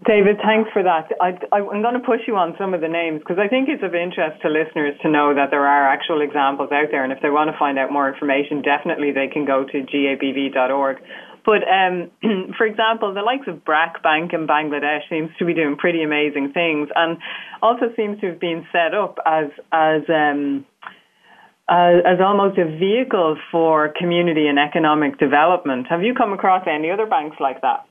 David, 0.06 0.40
thanks 0.40 0.70
for 0.72 0.82
that. 0.82 1.12
I, 1.20 1.36
am 1.52 1.82
going 1.82 1.92
to 1.92 2.00
push 2.00 2.24
you 2.26 2.36
on 2.36 2.56
some 2.56 2.72
of 2.72 2.80
the 2.80 2.88
names 2.88 3.20
because 3.20 3.36
I 3.36 3.48
think 3.48 3.68
it's 3.68 3.84
of 3.84 3.94
interest 3.94 4.40
to 4.40 4.48
listeners 4.48 4.96
to 5.02 5.10
know 5.12 5.34
that 5.36 5.52
there 5.52 5.66
are 5.66 5.92
actual 5.92 6.22
examples 6.22 6.72
out 6.72 6.88
there, 6.90 7.04
and 7.04 7.12
if 7.12 7.20
they 7.20 7.28
want 7.28 7.52
to 7.52 7.58
find 7.58 7.78
out 7.78 7.92
more 7.92 8.08
information, 8.08 8.62
definitely 8.62 9.12
they 9.12 9.28
can 9.28 9.44
go 9.44 9.68
to 9.68 9.76
gabv.org. 9.84 10.96
But 11.44 11.68
um, 11.68 12.10
for 12.56 12.64
example, 12.64 13.12
the 13.12 13.20
likes 13.20 13.44
of 13.44 13.60
BRAC 13.60 14.02
Bank 14.02 14.32
in 14.32 14.46
Bangladesh 14.46 15.04
seems 15.10 15.36
to 15.38 15.44
be 15.44 15.52
doing 15.52 15.76
pretty 15.76 16.02
amazing 16.02 16.52
things, 16.56 16.88
and 16.96 17.18
also 17.60 17.92
seems 17.94 18.20
to 18.20 18.32
have 18.32 18.40
been 18.40 18.64
set 18.72 18.96
up 18.96 19.20
as 19.26 19.52
as 19.68 20.00
um, 20.08 20.64
as, 21.68 22.00
as 22.08 22.18
almost 22.24 22.56
a 22.56 22.64
vehicle 22.64 23.36
for 23.52 23.92
community 24.00 24.48
and 24.48 24.58
economic 24.58 25.18
development. 25.18 25.88
Have 25.88 26.02
you 26.02 26.14
come 26.14 26.32
across 26.32 26.64
any 26.66 26.90
other 26.90 27.04
banks 27.06 27.36
like 27.38 27.60
that? 27.60 27.84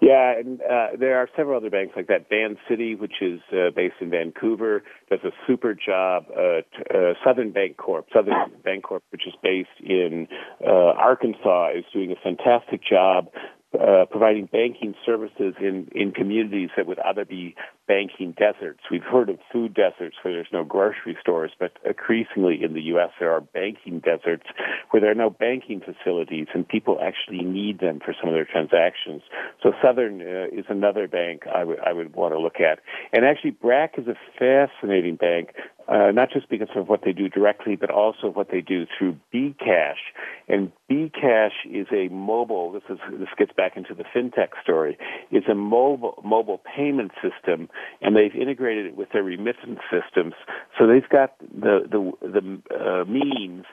Yeah, 0.00 0.38
and 0.38 0.60
uh, 0.60 0.88
there 0.98 1.16
are 1.16 1.28
several 1.36 1.56
other 1.56 1.70
banks 1.70 1.94
like 1.96 2.06
that. 2.08 2.28
Vancity, 2.28 2.94
which 2.94 3.14
is 3.20 3.40
uh, 3.52 3.70
based 3.74 3.96
in 4.00 4.10
Vancouver, 4.10 4.82
does 5.10 5.20
a 5.24 5.30
super 5.46 5.74
job. 5.74 6.24
Uh, 6.30 6.60
uh, 6.94 7.14
Southern 7.24 7.52
Bancorp, 7.52 8.04
Southern 8.14 8.34
Bancorp, 8.64 9.00
which 9.10 9.26
is 9.26 9.34
based 9.42 9.68
in 9.80 10.28
uh, 10.64 10.70
Arkansas, 10.70 11.70
is 11.78 11.84
doing 11.92 12.12
a 12.12 12.16
fantastic 12.22 12.80
job 12.88 13.28
uh, 13.74 14.04
providing 14.10 14.46
banking 14.46 14.94
services 15.04 15.54
in, 15.60 15.88
in 15.92 16.12
communities 16.12 16.70
that 16.76 16.86
would 16.86 16.98
other 17.00 17.24
be 17.24 17.54
banking 17.88 18.32
deserts. 18.32 18.80
We've 18.90 19.02
heard 19.02 19.28
of 19.28 19.38
food 19.52 19.74
deserts 19.74 20.16
where 20.22 20.34
there's 20.34 20.48
no 20.52 20.64
grocery 20.64 21.16
stores, 21.20 21.52
but 21.58 21.72
increasingly 21.84 22.62
in 22.62 22.74
the 22.74 22.82
U.S. 22.82 23.10
there 23.18 23.32
are 23.32 23.40
banking 23.40 24.00
deserts 24.00 24.44
where 24.90 25.00
there 25.00 25.10
are 25.10 25.14
no 25.14 25.30
banking 25.30 25.80
facilities 25.80 26.46
and 26.54 26.66
people 26.66 26.98
actually 27.02 27.44
need 27.44 27.80
them 27.80 28.00
for 28.04 28.14
some 28.18 28.28
of 28.28 28.34
their 28.34 28.44
transactions. 28.44 29.22
So 29.62 29.72
Southern 29.82 30.20
uh, 30.22 30.46
is 30.52 30.64
another 30.68 31.08
bank 31.08 31.42
I 31.52 31.64
would 31.64 31.78
I 31.80 31.92
would 31.92 32.14
want 32.14 32.34
to 32.34 32.40
look 32.40 32.60
at. 32.60 32.80
And 33.12 33.24
actually, 33.24 33.52
BRAC 33.52 33.98
is 33.98 34.06
a 34.06 34.16
fascinating 34.38 35.16
bank 35.16 35.50
uh, 35.88 36.10
not 36.12 36.30
just 36.32 36.48
because 36.48 36.68
of 36.74 36.88
what 36.88 37.02
they 37.04 37.12
do 37.12 37.28
directly, 37.28 37.76
but 37.76 37.90
also 37.90 38.28
what 38.28 38.48
they 38.50 38.60
do 38.60 38.86
through 38.98 39.16
bKash. 39.32 40.02
And 40.48 40.72
bKash 40.90 41.64
is 41.70 41.86
a 41.92 42.08
mobile. 42.12 42.72
This 42.72 42.82
is 42.88 42.98
this 43.18 43.28
gets 43.38 43.52
back 43.52 43.76
into 43.76 43.94
the 43.94 44.04
fintech 44.04 44.48
story. 44.62 44.98
It's 45.30 45.48
a 45.48 45.54
mobile 45.54 46.20
mobile 46.24 46.60
payment 46.76 47.12
system, 47.22 47.68
and 48.00 48.16
they've 48.16 48.34
integrated 48.34 48.86
it 48.86 48.96
with 48.96 49.10
their 49.12 49.22
remittance 49.22 49.80
systems. 49.90 50.34
So 50.78 50.86
they've 50.86 51.08
got 51.08 51.38
the 51.40 51.86
the 51.90 52.12
the 52.20 52.74
uh, 52.74 53.04
means 53.04 53.64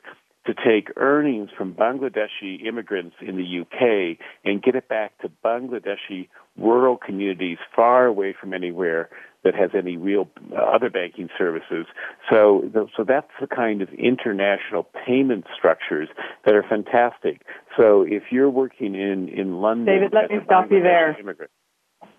to 0.46 0.54
take 0.54 0.90
earnings 0.98 1.50
from 1.58 1.74
Bangladeshi 1.74 2.66
immigrants 2.66 3.16
in 3.22 3.38
the 3.38 3.62
UK 3.62 4.18
and 4.44 4.62
get 4.62 4.76
it 4.76 4.90
back 4.90 5.18
to 5.20 5.32
Bangladeshi 5.44 6.28
rural 6.58 6.98
communities 6.98 7.58
far 7.76 8.06
away 8.06 8.36
from 8.40 8.54
anywhere 8.54 9.10
that 9.44 9.56
has 9.56 9.72
any 9.78 9.98
real 9.98 10.30
uh, 10.52 10.62
other 10.62 10.90
banking 10.90 11.30
services. 11.38 11.86
So, 12.30 12.70
so 12.96 13.04
that's 13.04 13.32
the 13.40 13.48
kind 13.48 13.82
of 13.82 13.90
international 13.90 14.88
payment 15.06 15.46
structures 15.58 16.10
that 16.46 16.56
are 16.56 16.64
fantastic. 16.64 17.42
So, 17.78 18.04
if 18.04 18.24
you're 18.32 18.50
working 18.50 18.96
in 18.96 19.30
in 19.30 19.58
London, 19.62 19.86
David, 19.86 20.14
let 20.14 20.30
me 20.30 20.38
stop 20.46 20.72
you 20.72 20.82
there. 20.82 21.18
Immigrant, 21.20 21.52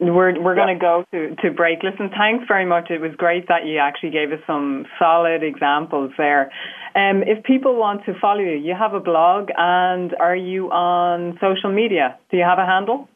we're 0.01 0.41
we're 0.41 0.57
yeah. 0.57 0.67
going 0.67 0.79
to 0.79 0.81
go 0.81 1.05
to 1.13 1.37
to 1.43 1.55
break. 1.55 1.83
Listen, 1.83 2.11
thanks 2.17 2.45
very 2.49 2.67
much. 2.67 2.91
It 2.91 3.01
was 3.01 3.13
great 3.17 3.49
that 3.49 3.67
you 3.67 3.79
actually 3.79 4.11
gave 4.11 4.33
us 4.33 4.41
some 4.47 4.87
solid 4.99 5.43
examples 5.43 6.13
there. 6.19 6.51
Um, 6.95 7.23
if 7.27 7.45
people 7.45 7.77
want 7.77 8.05
to 8.07 8.15
follow 8.21 8.41
you, 8.41 8.57
you 8.57 8.75
have 8.79 8.95
a 8.95 9.01
blog, 9.01 9.49
and 9.57 10.15
are 10.19 10.37
you 10.37 10.71
on 10.71 11.39
social 11.41 11.73
media? 11.73 12.19
Do 12.31 12.37
you 12.37 12.45
have 12.45 12.59
a 12.59 12.67
handle? 12.67 13.09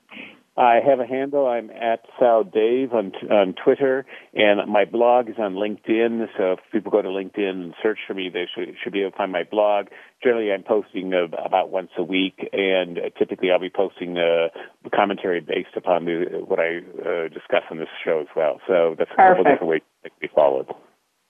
I 0.58 0.80
have 0.84 0.98
a 0.98 1.06
handle. 1.06 1.46
I'm 1.46 1.70
at 1.70 2.00
Sal 2.18 2.42
Dave 2.42 2.92
on, 2.92 3.12
on 3.30 3.54
Twitter, 3.62 4.04
and 4.34 4.68
my 4.68 4.84
blog 4.84 5.28
is 5.28 5.36
on 5.38 5.54
LinkedIn. 5.54 6.26
So 6.36 6.54
if 6.54 6.58
people 6.72 6.90
go 6.90 7.00
to 7.00 7.08
LinkedIn 7.08 7.48
and 7.48 7.74
search 7.80 7.98
for 8.08 8.14
me, 8.14 8.28
they 8.28 8.46
should, 8.52 8.74
should 8.82 8.92
be 8.92 9.02
able 9.02 9.12
to 9.12 9.16
find 9.16 9.30
my 9.30 9.44
blog. 9.44 9.86
Generally, 10.20 10.52
I'm 10.52 10.64
posting 10.64 11.14
uh, 11.14 11.28
about 11.44 11.70
once 11.70 11.90
a 11.96 12.02
week, 12.02 12.40
and 12.52 12.98
uh, 12.98 13.02
typically 13.16 13.52
I'll 13.52 13.60
be 13.60 13.70
posting 13.70 14.18
uh, 14.18 14.48
commentary 14.92 15.40
based 15.40 15.76
upon 15.76 16.06
the, 16.06 16.42
what 16.44 16.58
I 16.58 16.78
uh, 16.78 17.28
discuss 17.28 17.62
on 17.70 17.78
this 17.78 17.88
show 18.04 18.20
as 18.20 18.26
well. 18.34 18.60
So 18.66 18.96
that's 18.98 19.12
a 19.12 19.16
couple 19.16 19.44
different 19.44 19.68
ways 19.68 19.82
to 20.02 20.10
be 20.20 20.28
followed. 20.34 20.66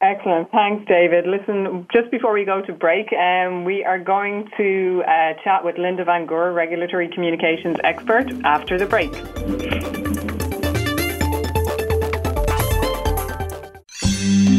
Excellent. 0.00 0.48
Thanks, 0.52 0.87
David. 0.87 1.26
Listen, 1.26 1.87
just 1.92 2.11
before 2.12 2.32
we 2.32 2.44
go 2.44 2.62
to 2.62 2.72
break, 2.72 3.12
um, 3.12 3.64
we 3.64 3.84
are 3.84 3.98
going 3.98 4.48
to 4.56 5.02
uh, 5.04 5.34
chat 5.42 5.64
with 5.64 5.76
Linda 5.76 6.04
Van 6.04 6.24
Goor, 6.24 6.52
regulatory 6.52 7.08
communications 7.08 7.78
expert, 7.82 8.30
after 8.44 8.78
the 8.78 8.87
break. 8.87 10.08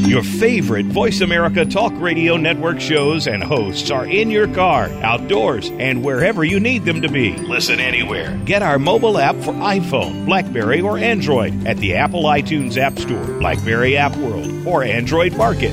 Your 0.10 0.24
favorite 0.24 0.88
Voice 0.88 1.22
America 1.22 1.64
Talk 1.66 1.94
Radio 1.98 2.36
Network 2.36 2.80
shows 2.80 3.28
and 3.28 3.44
hosts 3.44 3.92
are 3.92 4.08
in 4.08 4.32
your 4.32 4.52
car, 4.56 4.86
outdoors, 5.04 5.70
and 5.74 6.04
wherever 6.04 6.44
you 6.44 6.60
need 6.60 6.84
them 6.84 7.04
to 7.04 7.10
be. 7.10 7.36
Listen 7.36 7.80
anywhere. 7.80 8.36
Get 8.44 8.64
our 8.64 8.80
mobile 8.80 9.20
app 9.20 9.36
for 9.36 9.54
iPhone, 9.54 10.26
Blackberry, 10.26 10.82
or 10.82 10.98
Android 10.98 11.68
at 11.68 11.78
the 11.78 11.94
Apple 11.94 12.24
iTunes 12.24 12.76
App 12.76 12.98
Store, 12.98 13.24
Blackberry 13.40 13.98
App 13.98 14.16
World, 14.16 14.66
or 14.66 14.84
Android 14.84 15.38
Market. 15.38 15.72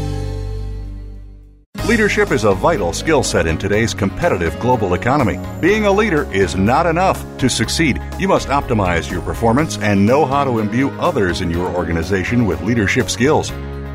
Leadership 1.86 2.30
is 2.30 2.44
a 2.44 2.52
vital 2.52 2.92
skill 2.92 3.22
set 3.22 3.46
in 3.46 3.56
today's 3.56 3.94
competitive 3.94 4.58
global 4.60 4.92
economy. 4.92 5.40
Being 5.62 5.86
a 5.86 5.92
leader 5.92 6.30
is 6.30 6.56
not 6.56 6.84
enough. 6.84 7.24
To 7.38 7.48
succeed, 7.48 8.02
you 8.18 8.28
must 8.28 8.48
optimize 8.48 9.10
your 9.10 9.22
performance 9.22 9.78
and 9.78 10.04
know 10.04 10.26
how 10.26 10.44
to 10.44 10.58
imbue 10.58 10.90
others 11.00 11.40
in 11.40 11.50
your 11.50 11.74
organization 11.74 12.44
with 12.44 12.60
leadership 12.60 13.08
skills. 13.08 13.50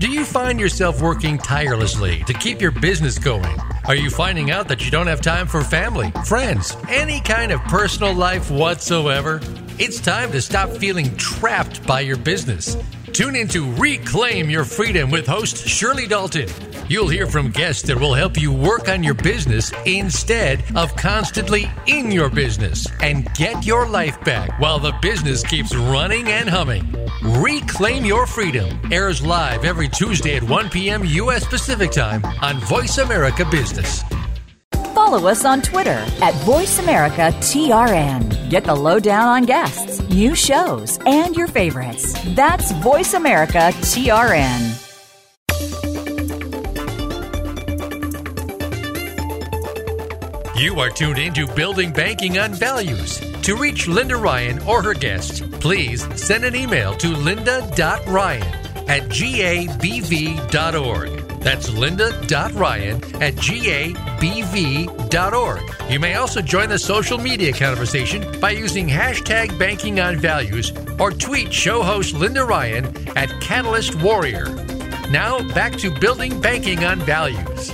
Do 0.00 0.08
you 0.08 0.24
find 0.24 0.58
yourself 0.58 1.02
working 1.02 1.36
tirelessly 1.36 2.24
to 2.24 2.32
keep 2.32 2.62
your 2.62 2.70
business 2.70 3.18
going? 3.18 3.58
Are 3.84 3.94
you 3.94 4.08
finding 4.08 4.50
out 4.50 4.66
that 4.68 4.82
you 4.82 4.90
don't 4.90 5.08
have 5.08 5.20
time 5.20 5.46
for 5.46 5.60
family, 5.60 6.10
friends, 6.24 6.74
any 6.88 7.20
kind 7.20 7.52
of 7.52 7.60
personal 7.64 8.14
life 8.14 8.50
whatsoever? 8.50 9.42
It's 9.78 10.00
time 10.00 10.32
to 10.32 10.40
stop 10.40 10.70
feeling 10.70 11.14
trapped 11.18 11.86
by 11.86 12.00
your 12.00 12.16
business. 12.16 12.78
Tune 13.12 13.36
in 13.36 13.46
to 13.48 13.70
Reclaim 13.74 14.48
Your 14.48 14.64
Freedom 14.64 15.10
with 15.10 15.26
host 15.26 15.68
Shirley 15.68 16.06
Dalton. 16.06 16.48
You'll 16.90 17.08
hear 17.08 17.26
from 17.28 17.52
guests 17.52 17.82
that 17.82 18.00
will 18.00 18.14
help 18.14 18.36
you 18.36 18.52
work 18.52 18.88
on 18.88 19.04
your 19.04 19.14
business 19.14 19.70
instead 19.86 20.64
of 20.74 20.96
constantly 20.96 21.70
in 21.86 22.10
your 22.10 22.28
business 22.28 22.84
and 23.00 23.32
get 23.34 23.64
your 23.64 23.88
life 23.88 24.20
back 24.24 24.58
while 24.58 24.80
the 24.80 24.90
business 25.00 25.44
keeps 25.44 25.72
running 25.72 26.26
and 26.26 26.48
humming. 26.48 26.92
Reclaim 27.22 28.04
Your 28.04 28.26
Freedom 28.26 28.76
airs 28.90 29.22
live 29.22 29.64
every 29.64 29.88
Tuesday 29.88 30.34
at 30.34 30.42
1 30.42 30.70
p.m. 30.70 31.04
U.S. 31.04 31.46
Pacific 31.46 31.92
Time 31.92 32.24
on 32.42 32.58
Voice 32.58 32.98
America 32.98 33.44
Business. 33.48 34.02
Follow 34.92 35.28
us 35.28 35.44
on 35.44 35.62
Twitter 35.62 36.04
at 36.20 36.34
VoiceAmericaTRN. 36.42 38.50
Get 38.50 38.64
the 38.64 38.74
lowdown 38.74 39.28
on 39.28 39.44
guests, 39.44 40.00
new 40.08 40.34
shows, 40.34 40.98
and 41.06 41.36
your 41.36 41.46
favorites. 41.46 42.16
That's 42.34 42.72
Voice 42.72 43.14
You 50.60 50.78
are 50.78 50.90
tuned 50.90 51.18
into 51.18 51.46
Building 51.46 51.90
Banking 51.90 52.38
on 52.38 52.52
Values. 52.52 53.18
To 53.44 53.56
reach 53.56 53.88
Linda 53.88 54.16
Ryan 54.16 54.58
or 54.64 54.82
her 54.82 54.92
guests, 54.92 55.40
please 55.40 56.06
send 56.22 56.44
an 56.44 56.54
email 56.54 56.94
to 56.96 57.08
linda.ryan 57.08 58.42
at 58.86 59.08
gabv.org. 59.08 60.40
That's 61.40 61.70
linda.ryan 61.70 62.96
at 63.22 63.36
gabv.org. 63.36 63.90
You 65.90 65.98
may 65.98 66.14
also 66.16 66.42
join 66.42 66.68
the 66.68 66.78
social 66.78 67.16
media 67.16 67.54
conversation 67.54 68.38
by 68.38 68.50
using 68.50 68.86
hashtag 68.86 69.58
banking 69.58 69.98
on 69.98 70.18
values 70.18 70.74
or 70.98 71.10
tweet 71.10 71.54
show 71.54 71.82
host 71.82 72.12
Linda 72.12 72.44
Ryan 72.44 72.84
at 73.16 73.30
Catalyst 73.40 73.94
Warrior. 74.02 74.44
Now 75.08 75.40
back 75.54 75.72
to 75.78 75.90
building 75.90 76.38
banking 76.38 76.84
on 76.84 77.00
values. 77.00 77.72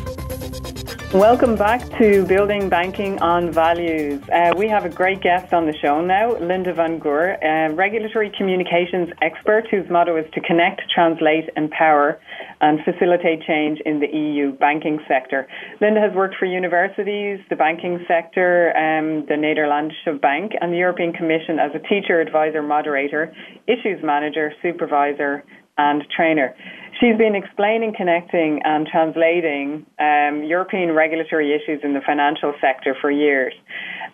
Welcome 1.15 1.55
back 1.55 1.81
to 1.99 2.27
Building 2.27 2.69
Banking 2.69 3.21
on 3.23 3.53
Values. 3.53 4.21
Uh, 4.29 4.53
we 4.59 4.69
have 4.69 4.85
a 4.85 4.89
great 4.89 5.21
guest 5.23 5.55
on 5.55 5.65
the 5.65 5.73
show 5.81 6.05
now, 6.05 6.37
Linda 6.39 6.75
Van 6.75 6.99
Goor, 6.99 7.39
a 7.41 7.73
regulatory 7.73 8.33
communications 8.37 9.11
expert 9.23 9.69
whose 9.71 9.89
motto 9.89 10.17
is 10.17 10.27
to 10.35 10.41
connect, 10.41 10.83
translate, 10.93 11.49
empower, 11.57 12.21
and 12.61 12.81
facilitate 12.85 13.41
change 13.47 13.79
in 13.87 14.01
the 14.01 14.09
EU 14.09 14.51
banking 14.59 14.99
sector. 15.07 15.47
Linda 15.81 16.01
has 16.01 16.13
worked 16.13 16.35
for 16.41 16.47
universities, 16.47 17.39
the 17.51 17.57
banking 17.57 18.05
sector, 18.09 18.77
um, 18.77 19.25
the 19.27 19.39
Nederlandsche 19.39 20.21
Bank, 20.21 20.53
and 20.61 20.73
the 20.73 20.79
European 20.79 21.13
Commission 21.13 21.61
as 21.61 21.71
a 21.73 21.89
teacher, 21.89 22.21
advisor, 22.21 22.63
moderator, 22.63 23.33
issues 23.69 24.03
manager, 24.03 24.53
supervisor, 24.61 25.45
and 25.79 26.03
trainer. 26.15 26.55
She's 27.01 27.17
been 27.19 27.35
explaining, 27.35 27.93
connecting, 27.95 28.61
and 28.65 28.87
translating 28.87 29.85
um, 30.01 30.45
European 30.45 30.93
regulatory 30.93 31.53
issues 31.53 31.81
in 31.85 31.93
the 31.93 32.01
financial 32.01 32.55
sector 32.61 32.97
for 32.99 33.11
years. 33.11 33.53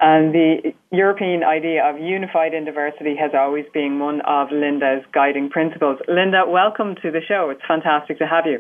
And 0.01 0.35
the 0.35 0.75
European 0.91 1.45
idea 1.45 1.85
of 1.85 2.01
unified 2.01 2.55
in 2.55 2.65
diversity 2.65 3.15
has 3.21 3.31
always 3.39 3.67
been 3.73 4.01
one 4.01 4.21
of 4.23 4.49
Linda's 4.51 5.05
guiding 5.15 5.49
principles. 5.49 5.99
Linda, 6.09 6.43
welcome 6.49 6.97
to 7.03 7.13
the 7.13 7.21
show. 7.27 7.51
It's 7.51 7.63
fantastic 7.69 8.19
to 8.19 8.27
have 8.27 8.47
you. 8.47 8.59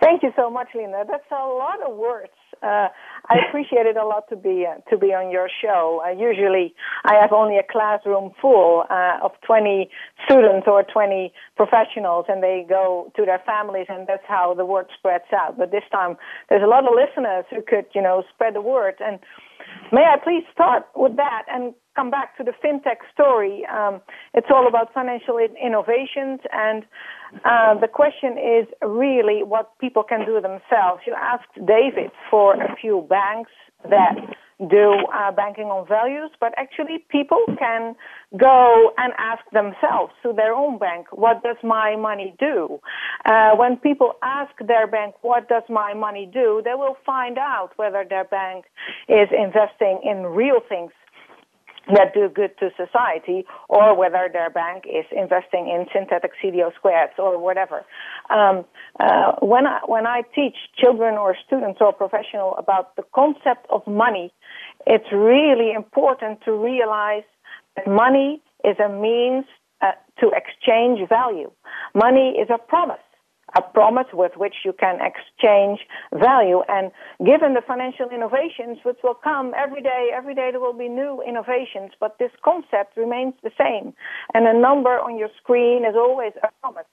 Thank 0.00 0.22
you 0.22 0.30
so 0.36 0.48
much, 0.48 0.68
Linda. 0.74 1.04
That's 1.10 1.30
a 1.30 1.46
lot 1.46 1.82
of 1.84 1.96
words. 1.96 2.32
Uh, 2.62 2.88
I 3.30 3.38
appreciate 3.46 3.86
it 3.86 3.96
a 3.96 4.04
lot 4.04 4.28
to 4.30 4.36
be 4.36 4.66
uh, 4.66 4.82
to 4.90 4.98
be 4.98 5.14
on 5.14 5.30
your 5.30 5.48
show. 5.62 6.02
Uh, 6.04 6.10
usually, 6.10 6.74
I 7.04 7.14
have 7.14 7.30
only 7.32 7.58
a 7.58 7.62
classroom 7.62 8.32
full 8.42 8.82
uh, 8.90 9.22
of 9.22 9.30
20 9.46 9.88
students 10.26 10.66
or 10.66 10.82
20 10.82 11.32
professionals, 11.54 12.26
and 12.28 12.42
they 12.42 12.66
go 12.68 13.12
to 13.14 13.24
their 13.24 13.40
families, 13.46 13.86
and 13.88 14.08
that's 14.08 14.26
how 14.26 14.54
the 14.54 14.66
word 14.66 14.86
spreads 14.98 15.30
out. 15.32 15.56
But 15.56 15.70
this 15.70 15.86
time, 15.92 16.16
there's 16.48 16.64
a 16.64 16.66
lot 16.66 16.82
of 16.82 16.90
listeners 16.90 17.44
who 17.50 17.62
could, 17.62 17.86
you 17.94 18.02
know, 18.02 18.24
spread 18.34 18.56
the 18.56 18.60
word. 18.60 18.94
And 18.98 19.20
may 19.92 20.02
I 20.02 20.18
please 20.18 20.42
start 20.52 20.86
with 20.96 21.14
that 21.14 21.46
and 21.46 21.72
come 21.94 22.10
back 22.10 22.36
to 22.38 22.42
the 22.42 22.52
fintech 22.58 22.98
story? 23.14 23.62
Um, 23.70 24.00
it's 24.34 24.48
all 24.50 24.66
about 24.66 24.92
financial 24.92 25.38
innovations 25.38 26.40
and 26.50 26.82
uh, 27.44 27.78
the 27.78 27.88
question 27.88 28.36
is 28.38 28.66
really 28.82 29.42
what 29.42 29.78
people 29.78 30.02
can 30.02 30.26
do 30.26 30.40
themselves. 30.40 31.02
You 31.06 31.14
asked 31.16 31.54
David 31.54 32.10
for 32.30 32.54
a 32.54 32.76
few 32.80 33.06
banks 33.08 33.50
that 33.88 34.16
do 34.68 34.92
uh, 35.14 35.32
banking 35.32 35.66
on 35.66 35.88
values, 35.88 36.30
but 36.38 36.52
actually 36.58 37.04
people 37.08 37.42
can 37.58 37.94
go 38.38 38.92
and 38.98 39.12
ask 39.16 39.42
themselves 39.52 40.12
to 40.22 40.34
their 40.34 40.52
own 40.52 40.78
bank, 40.78 41.06
what 41.12 41.42
does 41.42 41.56
my 41.62 41.96
money 41.96 42.34
do? 42.38 42.78
Uh, 43.24 43.56
when 43.56 43.76
people 43.76 44.12
ask 44.22 44.52
their 44.66 44.86
bank, 44.86 45.14
what 45.22 45.48
does 45.48 45.62
my 45.70 45.94
money 45.94 46.28
do, 46.30 46.60
they 46.64 46.74
will 46.74 46.96
find 47.06 47.38
out 47.38 47.70
whether 47.76 48.04
their 48.06 48.24
bank 48.24 48.66
is 49.08 49.28
investing 49.32 50.00
in 50.04 50.26
real 50.26 50.60
things 50.68 50.92
that 51.88 52.14
do 52.14 52.28
good 52.28 52.56
to 52.58 52.70
society 52.76 53.44
or 53.68 53.96
whether 53.96 54.28
their 54.32 54.50
bank 54.50 54.84
is 54.86 55.04
investing 55.10 55.68
in 55.68 55.86
synthetic 55.92 56.32
CDO 56.42 56.74
squares 56.74 57.10
or 57.18 57.38
whatever. 57.38 57.84
Um, 58.28 58.64
uh, 58.98 59.32
when, 59.40 59.66
I, 59.66 59.80
when 59.86 60.06
I 60.06 60.22
teach 60.34 60.54
children 60.76 61.14
or 61.14 61.36
students 61.46 61.78
or 61.80 61.92
professional 61.92 62.54
about 62.56 62.96
the 62.96 63.02
concept 63.14 63.66
of 63.70 63.86
money, 63.86 64.32
it's 64.86 65.10
really 65.12 65.72
important 65.72 66.40
to 66.44 66.52
realize 66.52 67.24
that 67.76 67.86
money 67.86 68.42
is 68.64 68.76
a 68.78 68.88
means 68.88 69.44
uh, 69.80 69.92
to 70.20 70.30
exchange 70.34 71.08
value. 71.08 71.50
Money 71.94 72.36
is 72.40 72.48
a 72.50 72.58
promise 72.58 72.98
a 73.56 73.62
promise 73.62 74.06
with 74.12 74.32
which 74.36 74.54
you 74.64 74.72
can 74.72 74.98
exchange 75.00 75.80
value. 76.12 76.62
And 76.68 76.90
given 77.24 77.54
the 77.54 77.62
financial 77.66 78.08
innovations 78.08 78.78
which 78.84 78.98
will 79.02 79.14
come 79.14 79.52
every 79.56 79.82
day, 79.82 80.10
every 80.14 80.34
day 80.34 80.50
there 80.50 80.60
will 80.60 80.76
be 80.76 80.88
new 80.88 81.22
innovations, 81.26 81.92
but 81.98 82.18
this 82.18 82.30
concept 82.44 82.96
remains 82.96 83.34
the 83.42 83.50
same. 83.58 83.94
And 84.34 84.46
a 84.46 84.58
number 84.58 84.98
on 84.98 85.18
your 85.18 85.30
screen 85.42 85.84
is 85.84 85.94
always 85.96 86.32
a 86.42 86.48
promise. 86.60 86.86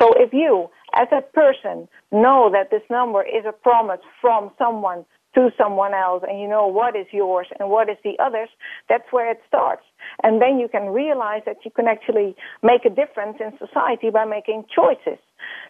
So 0.00 0.12
if 0.16 0.32
you, 0.32 0.68
as 0.94 1.08
a 1.12 1.22
person, 1.22 1.88
know 2.10 2.50
that 2.52 2.70
this 2.70 2.82
number 2.90 3.22
is 3.22 3.44
a 3.46 3.52
promise 3.52 4.00
from 4.20 4.50
someone 4.58 5.04
to 5.34 5.50
someone 5.56 5.94
else 5.94 6.22
and 6.28 6.40
you 6.40 6.48
know 6.48 6.66
what 6.66 6.94
is 6.94 7.06
yours 7.12 7.46
and 7.58 7.70
what 7.70 7.88
is 7.88 7.96
the 8.04 8.18
others, 8.18 8.48
that's 8.88 9.10
where 9.10 9.30
it 9.30 9.40
starts. 9.48 9.82
And 10.22 10.42
then 10.42 10.58
you 10.58 10.68
can 10.68 10.86
realize 10.88 11.42
that 11.46 11.58
you 11.64 11.70
can 11.70 11.86
actually 11.86 12.36
make 12.62 12.84
a 12.84 12.90
difference 12.90 13.38
in 13.40 13.52
society 13.58 14.10
by 14.10 14.24
making 14.24 14.64
choices. 14.74 15.18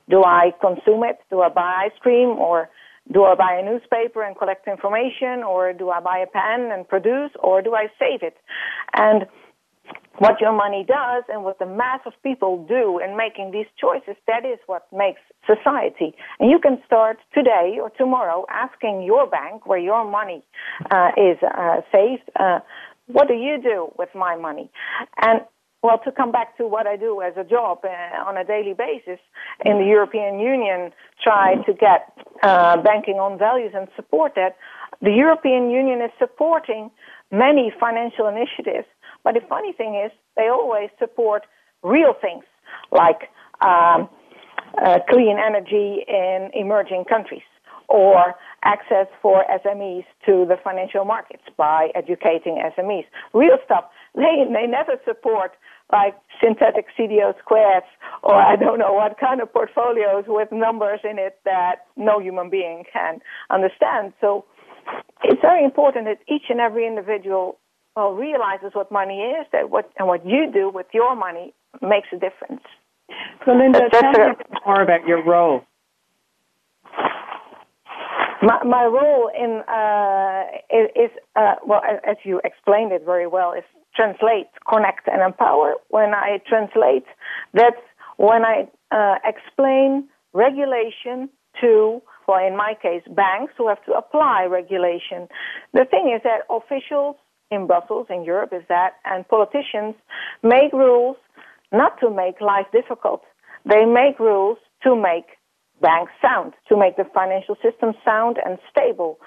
Do 0.08 0.24
I 0.24 0.52
consume 0.60 1.04
it? 1.04 1.18
Do 1.30 1.40
I 1.42 1.48
buy 1.48 1.86
ice 1.86 1.98
cream 2.00 2.30
or 2.38 2.68
do 3.10 3.24
I 3.24 3.34
buy 3.34 3.58
a 3.60 3.64
newspaper 3.64 4.22
and 4.22 4.36
collect 4.36 4.68
information 4.68 5.42
or 5.42 5.72
do 5.72 5.90
I 5.90 6.00
buy 6.00 6.18
a 6.18 6.26
pen 6.26 6.70
and 6.72 6.88
produce 6.88 7.30
or 7.40 7.62
do 7.62 7.74
I 7.74 7.86
save 7.98 8.22
it? 8.22 8.36
And 8.94 9.26
what 10.18 10.40
your 10.40 10.52
money 10.52 10.84
does 10.86 11.24
and 11.28 11.42
what 11.44 11.58
the 11.58 11.66
mass 11.66 12.00
of 12.06 12.12
people 12.22 12.64
do 12.68 13.00
in 13.02 13.16
making 13.16 13.50
these 13.50 13.66
choices, 13.80 14.16
that 14.26 14.44
is 14.44 14.58
what 14.66 14.86
makes 14.92 15.20
society. 15.46 16.14
And 16.38 16.50
you 16.50 16.58
can 16.58 16.80
start 16.86 17.18
today 17.34 17.78
or 17.80 17.90
tomorrow 17.90 18.44
asking 18.50 19.02
your 19.02 19.26
bank 19.26 19.66
where 19.66 19.78
your 19.78 20.08
money 20.08 20.42
uh, 20.90 21.10
is 21.16 21.38
uh, 21.42 21.80
saved. 21.90 22.22
Uh, 22.38 22.60
what 23.06 23.28
do 23.28 23.34
you 23.34 23.60
do 23.60 23.92
with 23.98 24.10
my 24.14 24.36
money? 24.36 24.70
And 25.20 25.40
well, 25.82 25.98
to 26.04 26.12
come 26.12 26.30
back 26.30 26.56
to 26.58 26.66
what 26.68 26.86
I 26.86 26.96
do 26.96 27.20
as 27.22 27.32
a 27.36 27.42
job 27.42 27.80
uh, 27.82 28.28
on 28.28 28.36
a 28.36 28.44
daily 28.44 28.74
basis 28.74 29.18
in 29.64 29.78
the 29.78 29.84
European 29.84 30.38
Union, 30.38 30.92
try 31.20 31.56
to 31.66 31.72
get 31.72 32.12
uh, 32.44 32.80
banking 32.80 33.16
on 33.16 33.36
values 33.38 33.72
and 33.74 33.88
support 33.96 34.34
that. 34.36 34.56
The 35.00 35.10
European 35.10 35.70
Union 35.70 36.00
is 36.00 36.12
supporting 36.20 36.92
many 37.32 37.72
financial 37.80 38.28
initiatives 38.28 38.86
but 39.24 39.34
the 39.34 39.40
funny 39.48 39.72
thing 39.72 40.00
is, 40.04 40.12
they 40.36 40.48
always 40.48 40.90
support 40.98 41.44
real 41.82 42.14
things 42.20 42.44
like 42.90 43.30
um, 43.60 44.08
uh, 44.82 44.98
clean 45.08 45.38
energy 45.38 46.04
in 46.08 46.50
emerging 46.54 47.04
countries 47.08 47.42
or 47.88 48.34
access 48.64 49.06
for 49.20 49.44
SMEs 49.64 50.04
to 50.24 50.46
the 50.48 50.56
financial 50.64 51.04
markets 51.04 51.42
by 51.56 51.88
educating 51.94 52.62
SMEs. 52.76 53.04
Real 53.34 53.58
stuff. 53.64 53.84
They, 54.14 54.44
they 54.48 54.66
never 54.66 54.94
support 55.04 55.52
like 55.92 56.14
synthetic 56.42 56.86
CDO 56.98 57.38
squares 57.38 57.82
or 58.22 58.34
I 58.34 58.56
don't 58.56 58.78
know 58.78 58.94
what 58.94 59.18
kind 59.18 59.42
of 59.42 59.52
portfolios 59.52 60.24
with 60.26 60.48
numbers 60.50 61.00
in 61.04 61.18
it 61.18 61.38
that 61.44 61.86
no 61.96 62.18
human 62.18 62.48
being 62.48 62.84
can 62.90 63.20
understand. 63.50 64.14
So 64.20 64.46
it's 65.22 65.40
very 65.42 65.64
important 65.64 66.06
that 66.06 66.18
each 66.32 66.44
and 66.48 66.60
every 66.60 66.86
individual 66.86 67.58
well 67.96 68.12
realizes 68.12 68.70
what 68.72 68.90
money 68.90 69.18
is, 69.20 69.46
that 69.52 69.70
what 69.70 69.90
and 69.98 70.08
what 70.08 70.24
you 70.26 70.50
do 70.52 70.70
with 70.70 70.86
your 70.92 71.14
money 71.16 71.54
makes 71.80 72.08
a 72.12 72.16
difference. 72.16 72.62
So, 73.44 73.52
Linda, 73.52 73.80
tell 73.90 74.12
me 74.12 74.18
more 74.64 74.82
about 74.82 75.06
your 75.06 75.24
role. 75.24 75.62
My, 78.42 78.64
my 78.64 78.84
role 78.84 79.30
in 79.38 79.62
uh, 79.68 80.44
is, 80.96 81.10
uh, 81.36 81.54
well, 81.64 81.80
as 81.84 82.16
you 82.24 82.40
explained 82.44 82.92
it 82.92 83.04
very 83.04 83.26
well, 83.26 83.52
is 83.52 83.62
translate, 83.94 84.48
connect, 84.68 85.06
and 85.06 85.22
empower. 85.22 85.74
When 85.90 86.12
I 86.14 86.40
translate, 86.48 87.04
that's 87.54 87.76
when 88.16 88.42
I 88.44 88.68
uh, 88.90 89.16
explain 89.24 90.08
regulation 90.32 91.28
to, 91.60 92.02
well, 92.26 92.44
in 92.44 92.56
my 92.56 92.74
case, 92.80 93.02
banks 93.14 93.52
who 93.56 93.68
have 93.68 93.84
to 93.84 93.92
apply 93.92 94.46
regulation. 94.50 95.28
The 95.72 95.84
thing 95.88 96.12
is 96.14 96.22
that 96.24 96.42
officials 96.50 97.16
in 97.52 97.66
Brussels, 97.66 98.06
in 98.10 98.24
Europe, 98.24 98.52
is 98.52 98.62
that, 98.68 98.94
and 99.04 99.26
politicians 99.28 99.94
make 100.42 100.72
rules 100.72 101.16
not 101.72 101.98
to 102.00 102.10
make 102.10 102.40
life 102.40 102.66
difficult. 102.72 103.22
They 103.64 103.84
make 103.84 104.18
rules 104.18 104.58
to 104.82 104.96
make 104.96 105.26
banks 105.80 106.12
sound, 106.20 106.54
to 106.68 106.76
make 106.76 106.96
the 106.96 107.04
financial 107.14 107.56
system 107.56 107.92
sound 108.04 108.38
and 108.44 108.58
stable. 108.70 109.18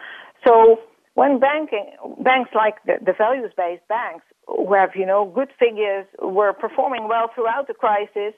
So 0.46 0.80
when 1.16 1.40
banking, 1.40 1.92
banks 2.20 2.52
like 2.54 2.76
the, 2.86 2.96
the 3.04 3.14
values-based 3.18 3.88
banks, 3.88 4.26
who 4.48 4.74
have, 4.74 4.92
you 4.96 5.06
know, 5.06 5.32
good 5.34 5.50
figures, 5.58 6.06
were 6.22 6.54
performing 6.54 7.08
well 7.08 7.32
throughout 7.34 7.68
the 7.68 7.74
crisis, 7.74 8.34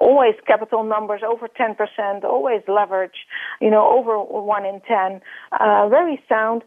always 0.00 0.34
capital 0.46 0.84
numbers 0.84 1.22
over 1.26 1.48
10%, 1.48 2.24
always 2.24 2.62
leverage, 2.68 3.26
you 3.60 3.70
know, 3.70 3.90
over 3.90 4.18
1 4.18 4.66
in 4.66 4.80
10, 4.86 5.20
uh, 5.58 5.88
very 5.88 6.22
sound. 6.28 6.62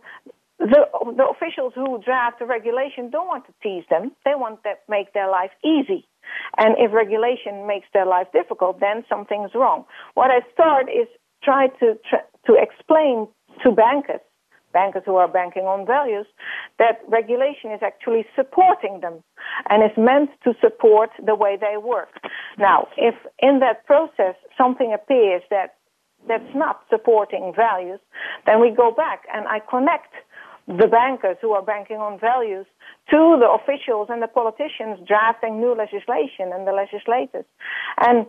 The, 0.62 0.86
the 1.17 1.26
officials 1.26 1.74
who 1.74 2.00
draft 2.06 2.39
the 2.39 2.45
regulation 2.45 3.10
don't 3.10 3.28
want 3.28 3.45
to 3.47 3.54
tease 3.63 3.84
them. 3.89 4.12
They 4.26 4.36
want 4.36 4.62
to 4.63 4.74
make 4.88 5.13
their 5.13 5.30
life 5.30 5.52
easy. 5.65 6.08
And 6.58 6.76
if 6.78 6.93
regulation 6.93 7.65
makes 7.67 7.88
their 7.93 8.06
life 8.06 8.28
difficult, 8.32 8.80
then 8.80 9.04
something's 9.10 9.52
wrong. 9.56 9.86
What 10.13 10.30
I 10.30 10.41
start 10.54 10.88
is 10.88 11.08
try 11.43 11.67
to, 11.80 11.97
to 12.45 12.54
explain 12.54 13.28
to 13.63 13.71
bankers 13.71 14.21
bankers 14.74 15.04
who 15.06 15.15
are 15.15 15.28
banking 15.28 15.63
on 15.63 15.86
values, 15.86 16.26
that 16.80 17.02
regulation 17.08 17.71
is 17.71 17.82
actually 17.84 18.26
supporting 18.36 19.02
them 19.02 19.24
and 19.69 19.84
is 19.84 19.95
meant 19.97 20.30
to 20.43 20.54
support 20.62 21.10
the 21.24 21.36
way 21.36 21.58
they 21.60 21.78
work. 21.78 22.10
Now, 22.58 22.88
if 22.97 23.15
in 23.39 23.60
that 23.60 23.86
process 23.86 24.36
something 24.58 24.93
appears 24.93 25.43
that 25.50 25.76
that's 26.28 26.56
not 26.56 26.82
supporting 26.89 27.52
values, 27.56 28.00
then 28.45 28.62
we 28.62 28.69
go 28.69 28.91
back 28.91 29.24
and 29.34 29.47
I 29.47 29.60
connect 29.60 30.13
the 30.67 30.88
bankers 30.88 31.38
who 31.41 31.52
are 31.52 31.62
banking 31.62 31.97
on 31.97 32.19
values 32.19 32.65
to 33.10 33.38
the 33.39 33.50
officials 33.50 34.08
and 34.10 34.21
the 34.21 34.28
politicians 34.28 35.00
drafting 35.08 35.60
new 35.60 35.74
legislation 35.76 36.54
and 36.54 36.67
the 36.67 36.71
legislators. 36.71 37.45
And 37.97 38.26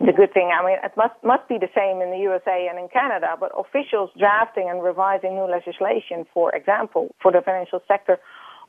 the 0.00 0.12
good 0.12 0.32
thing, 0.32 0.50
I 0.52 0.64
mean, 0.64 0.78
it 0.82 0.92
must, 0.96 1.14
must 1.22 1.48
be 1.48 1.58
the 1.58 1.68
same 1.74 2.00
in 2.00 2.10
the 2.10 2.18
USA 2.18 2.68
and 2.70 2.78
in 2.78 2.88
Canada, 2.88 3.36
but 3.38 3.52
officials 3.58 4.10
drafting 4.18 4.68
and 4.68 4.82
revising 4.82 5.34
new 5.34 5.48
legislation, 5.48 6.24
for 6.32 6.54
example, 6.54 7.14
for 7.22 7.32
the 7.32 7.42
financial 7.42 7.80
sector, 7.86 8.18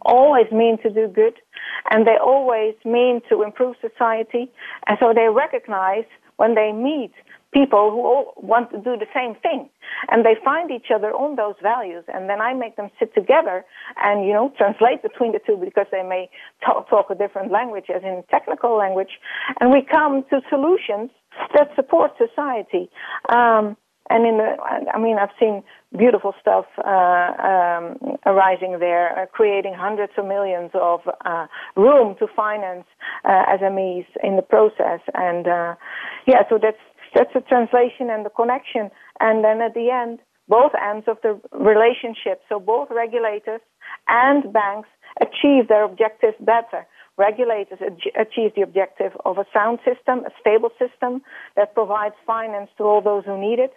always 0.02 0.52
mean 0.52 0.78
to 0.84 0.90
do 0.90 1.08
good, 1.08 1.36
and 1.92 2.08
they 2.08 2.18
always 2.22 2.76
mean 2.86 3.22
to 3.30 3.44
improve 3.44 3.76
society, 3.82 4.52
and 4.88 4.98
so 5.00 5.14
they 5.14 5.28
recognize 5.28 6.06
when 6.38 6.56
they 6.56 6.72
meet 6.72 7.12
people 7.54 7.92
who 7.92 8.02
all 8.02 8.34
want 8.38 8.72
to 8.72 8.78
do 8.78 8.98
the 8.98 9.08
same 9.14 9.36
thing. 9.42 9.70
And 10.10 10.26
they 10.26 10.36
find 10.44 10.72
each 10.72 10.88
other 10.94 11.12
on 11.12 11.36
those 11.36 11.56
values. 11.62 12.04
And 12.14 12.30
then 12.30 12.42
I 12.42 12.54
make 12.54 12.76
them 12.76 12.90
sit 13.00 13.14
together 13.14 13.66
and, 13.98 14.26
you 14.26 14.34
know, 14.34 14.54
translate 14.58 15.02
between 15.02 15.32
the 15.32 15.40
two 15.46 15.58
because 15.58 15.88
they 15.92 16.04
may 16.04 16.30
talk, 16.64 16.90
talk 16.90 17.10
a 17.10 17.16
different 17.16 17.52
language 17.52 17.86
as 17.94 18.04
in 18.04 18.24
technical 18.30 18.78
language. 18.78 19.20
And 19.60 19.72
we 19.72 19.82
come 19.82 20.24
to 20.30 20.42
solutions 20.50 21.10
that 21.56 21.70
support 21.76 22.12
society. 22.18 22.90
Um, 23.30 23.78
and 24.12 24.26
in 24.26 24.38
the, 24.38 24.56
I 24.92 24.98
mean, 24.98 25.18
I've 25.20 25.30
seen 25.40 25.64
beautiful 25.96 26.34
stuff 26.42 26.66
uh, 26.80 26.90
um, 26.90 28.18
arising 28.26 28.78
there, 28.80 29.18
uh, 29.18 29.26
creating 29.28 29.76
hundreds 29.78 30.14
of 30.18 30.26
millions 30.26 30.72
of 30.74 31.02
uh, 31.26 31.46
room 31.76 32.16
to 32.18 32.26
finance 32.36 32.86
uh, 33.24 33.46
SMEs 33.62 34.08
in 34.24 34.36
the 34.36 34.42
process. 34.42 35.02
And 35.14 35.48
uh, 35.48 35.76
yeah, 36.26 36.42
so 36.50 36.58
that's 36.60 36.82
that's 37.13 37.34
the 37.34 37.41
translation 37.41 38.10
and 38.10 38.26
the 38.26 38.30
connection. 38.30 38.91
And 39.19 39.43
then 39.43 39.62
at 39.62 39.74
the 39.74 39.89
end, 39.89 40.19
both 40.48 40.72
ends 40.76 41.06
of 41.08 41.17
the 41.22 41.39
relationship, 41.52 42.41
so 42.50 42.60
both 42.60 42.89
regulators 42.89 43.62
and 44.08 44.52
banks 44.52 44.89
achieve 45.22 45.67
their 45.67 45.84
objectives 45.84 46.36
better. 46.39 46.88
Regulators 47.17 47.80
achieve 48.17 48.56
the 48.56 48.62
objective 48.62 49.12
of 49.26 49.38
a 49.38 49.45
sound 49.54 49.80
system, 49.86 50.26
a 50.26 50.32
stable 50.39 50.72
system 50.80 51.22
that 51.56 51.74
provides 51.74 52.15
finance 52.26 52.69
to 52.78 52.84
all 52.84 53.02
those 53.02 53.26
who 53.26 53.38
need 53.38 53.60
it. 53.60 53.74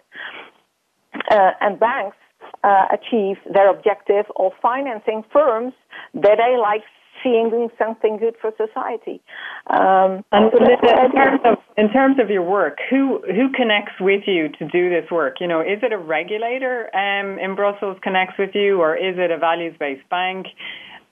Uh, 1.29 1.51
and 1.61 1.79
banks 1.79 2.17
uh, 2.63 2.85
achieve 2.91 3.37
their 3.51 3.69
objective 3.69 4.25
of 4.37 4.51
financing 4.61 5.23
firms 5.31 5.73
that 6.13 6.37
they 6.37 6.57
like 6.57 6.81
seeing 7.23 7.49
doing 7.49 7.69
something 7.77 8.17
good 8.17 8.35
for 8.39 8.51
society. 8.57 9.21
Um, 9.67 10.23
and 10.31 10.51
in 10.53 11.11
terms 11.11 11.41
of 11.45 11.57
in 11.77 11.89
terms 11.91 12.17
of 12.21 12.29
your 12.29 12.43
work, 12.43 12.77
who 12.89 13.21
who 13.25 13.51
connects 13.55 13.93
with 13.99 14.23
you 14.27 14.49
to 14.59 14.67
do 14.67 14.89
this 14.89 15.09
work? 15.09 15.37
You 15.39 15.47
know, 15.47 15.61
is 15.61 15.79
it 15.81 15.93
a 15.93 15.97
regulator 15.97 16.93
um, 16.95 17.39
in 17.39 17.55
Brussels 17.55 17.97
connects 18.03 18.35
with 18.37 18.51
you, 18.53 18.81
or 18.81 18.95
is 18.95 19.15
it 19.17 19.31
a 19.31 19.37
values 19.37 19.75
based 19.79 20.07
bank? 20.09 20.47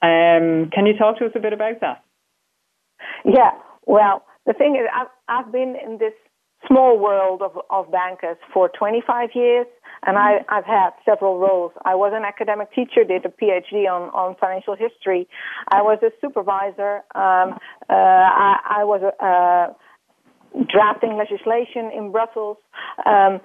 Um, 0.03 0.69
can 0.73 0.85
you 0.85 0.97
talk 0.97 1.19
to 1.19 1.25
us 1.25 1.31
a 1.35 1.39
bit 1.39 1.53
about 1.53 1.79
that? 1.81 2.03
Yeah, 3.23 3.51
well, 3.85 4.25
the 4.45 4.53
thing 4.53 4.75
is, 4.75 4.87
I've, 4.93 5.07
I've 5.27 5.51
been 5.51 5.75
in 5.83 5.97
this 5.99 6.13
small 6.67 6.97
world 6.97 7.41
of, 7.41 7.57
of 7.69 7.91
bankers 7.91 8.37
for 8.53 8.69
25 8.77 9.29
years, 9.35 9.67
and 10.05 10.17
I, 10.17 10.43
I've 10.49 10.65
had 10.65 10.91
several 11.05 11.39
roles. 11.39 11.71
I 11.85 11.95
was 11.95 12.11
an 12.15 12.25
academic 12.25 12.73
teacher, 12.73 13.03
did 13.03 13.25
a 13.25 13.29
PhD 13.29 13.89
on, 13.89 14.09
on 14.09 14.35
financial 14.39 14.75
history. 14.75 15.27
I 15.69 15.81
was 15.81 15.99
a 16.01 16.11
supervisor. 16.19 17.03
Um, 17.13 17.59
uh, 17.89 17.93
I, 17.93 18.81
I 18.81 18.83
was 18.83 19.01
uh, 19.19 19.73
drafting 20.67 21.17
legislation 21.17 21.91
in 21.95 22.11
Brussels. 22.11 22.57
Um, 23.05 23.39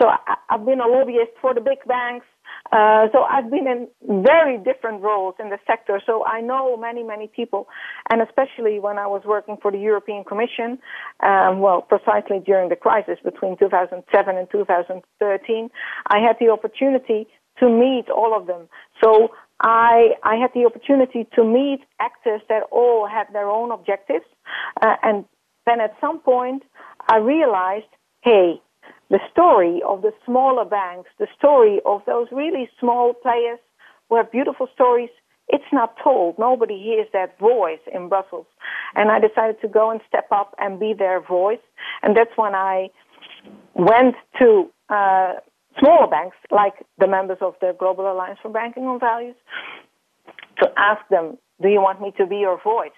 so 0.00 0.08
I, 0.08 0.36
I've 0.50 0.64
been 0.64 0.80
a 0.80 0.86
lobbyist 0.86 1.32
for 1.40 1.54
the 1.54 1.60
big 1.60 1.78
banks. 1.86 2.26
Uh, 2.72 3.06
so 3.12 3.22
I've 3.22 3.50
been 3.50 3.66
in 3.66 3.88
very 4.24 4.56
different 4.56 5.02
roles 5.02 5.34
in 5.38 5.50
the 5.50 5.58
sector. 5.66 6.00
So 6.06 6.24
I 6.24 6.40
know 6.40 6.76
many, 6.76 7.02
many 7.02 7.28
people, 7.28 7.68
and 8.10 8.22
especially 8.22 8.78
when 8.80 8.96
I 8.98 9.06
was 9.06 9.22
working 9.26 9.58
for 9.60 9.70
the 9.70 9.78
European 9.78 10.24
Commission, 10.24 10.78
um, 11.20 11.60
well, 11.60 11.82
precisely 11.82 12.40
during 12.44 12.70
the 12.70 12.76
crisis 12.76 13.18
between 13.22 13.58
2007 13.58 14.36
and 14.36 14.48
2013, 14.50 15.70
I 16.06 16.18
had 16.18 16.36
the 16.40 16.48
opportunity 16.50 17.28
to 17.60 17.68
meet 17.68 18.08
all 18.08 18.34
of 18.34 18.46
them. 18.46 18.68
So 19.04 19.28
I, 19.60 20.14
I 20.22 20.36
had 20.36 20.50
the 20.54 20.64
opportunity 20.64 21.28
to 21.34 21.44
meet 21.44 21.80
actors 22.00 22.40
that 22.48 22.62
all 22.72 23.06
had 23.06 23.26
their 23.34 23.48
own 23.48 23.70
objectives, 23.70 24.24
uh, 24.80 24.96
and 25.02 25.26
then 25.66 25.80
at 25.80 25.94
some 26.00 26.20
point 26.20 26.62
I 27.06 27.18
realized, 27.18 27.86
hey, 28.22 28.62
the 29.10 29.20
story 29.30 29.82
of 29.86 30.02
the 30.02 30.12
smaller 30.24 30.64
banks, 30.64 31.10
the 31.18 31.28
story 31.36 31.80
of 31.84 32.02
those 32.06 32.28
really 32.32 32.68
small 32.80 33.12
players 33.12 33.58
who 34.08 34.16
have 34.16 34.30
beautiful 34.30 34.68
stories, 34.74 35.10
it's 35.48 35.64
not 35.72 35.94
told. 36.02 36.38
Nobody 36.38 36.78
hears 36.78 37.08
that 37.12 37.38
voice 37.38 37.80
in 37.92 38.08
Brussels. 38.08 38.46
And 38.94 39.10
I 39.10 39.18
decided 39.20 39.60
to 39.60 39.68
go 39.68 39.90
and 39.90 40.00
step 40.08 40.28
up 40.30 40.54
and 40.58 40.80
be 40.80 40.94
their 40.98 41.20
voice. 41.20 41.64
And 42.02 42.16
that's 42.16 42.30
when 42.36 42.54
I 42.54 42.88
went 43.74 44.14
to 44.38 44.70
uh, 44.88 45.34
smaller 45.78 46.06
banks, 46.08 46.36
like 46.50 46.74
the 46.98 47.06
members 47.06 47.38
of 47.40 47.54
the 47.60 47.74
Global 47.78 48.10
Alliance 48.10 48.38
for 48.42 48.50
Banking 48.50 48.84
on 48.84 49.00
Values, 49.00 49.36
to 50.62 50.70
ask 50.76 51.06
them, 51.10 51.38
do 51.60 51.68
you 51.68 51.80
want 51.80 52.00
me 52.00 52.12
to 52.18 52.26
be 52.26 52.36
your 52.36 52.60
voice? 52.62 52.90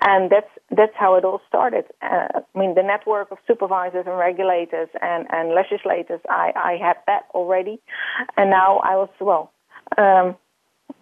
And 0.00 0.30
that's 0.30 0.50
that's 0.70 0.92
how 0.96 1.14
it 1.16 1.24
all 1.24 1.40
started. 1.48 1.84
Uh, 2.02 2.28
I 2.54 2.58
mean, 2.58 2.74
the 2.74 2.82
network 2.82 3.30
of 3.30 3.38
supervisors 3.46 4.04
and 4.06 4.18
regulators 4.18 4.88
and, 5.00 5.26
and 5.30 5.54
legislators, 5.54 6.20
I, 6.28 6.52
I 6.54 6.76
had 6.80 6.96
that 7.06 7.22
already, 7.34 7.80
and 8.36 8.50
now 8.50 8.78
I 8.78 8.96
was 8.96 9.08
well, 9.20 9.52
um, 9.96 10.36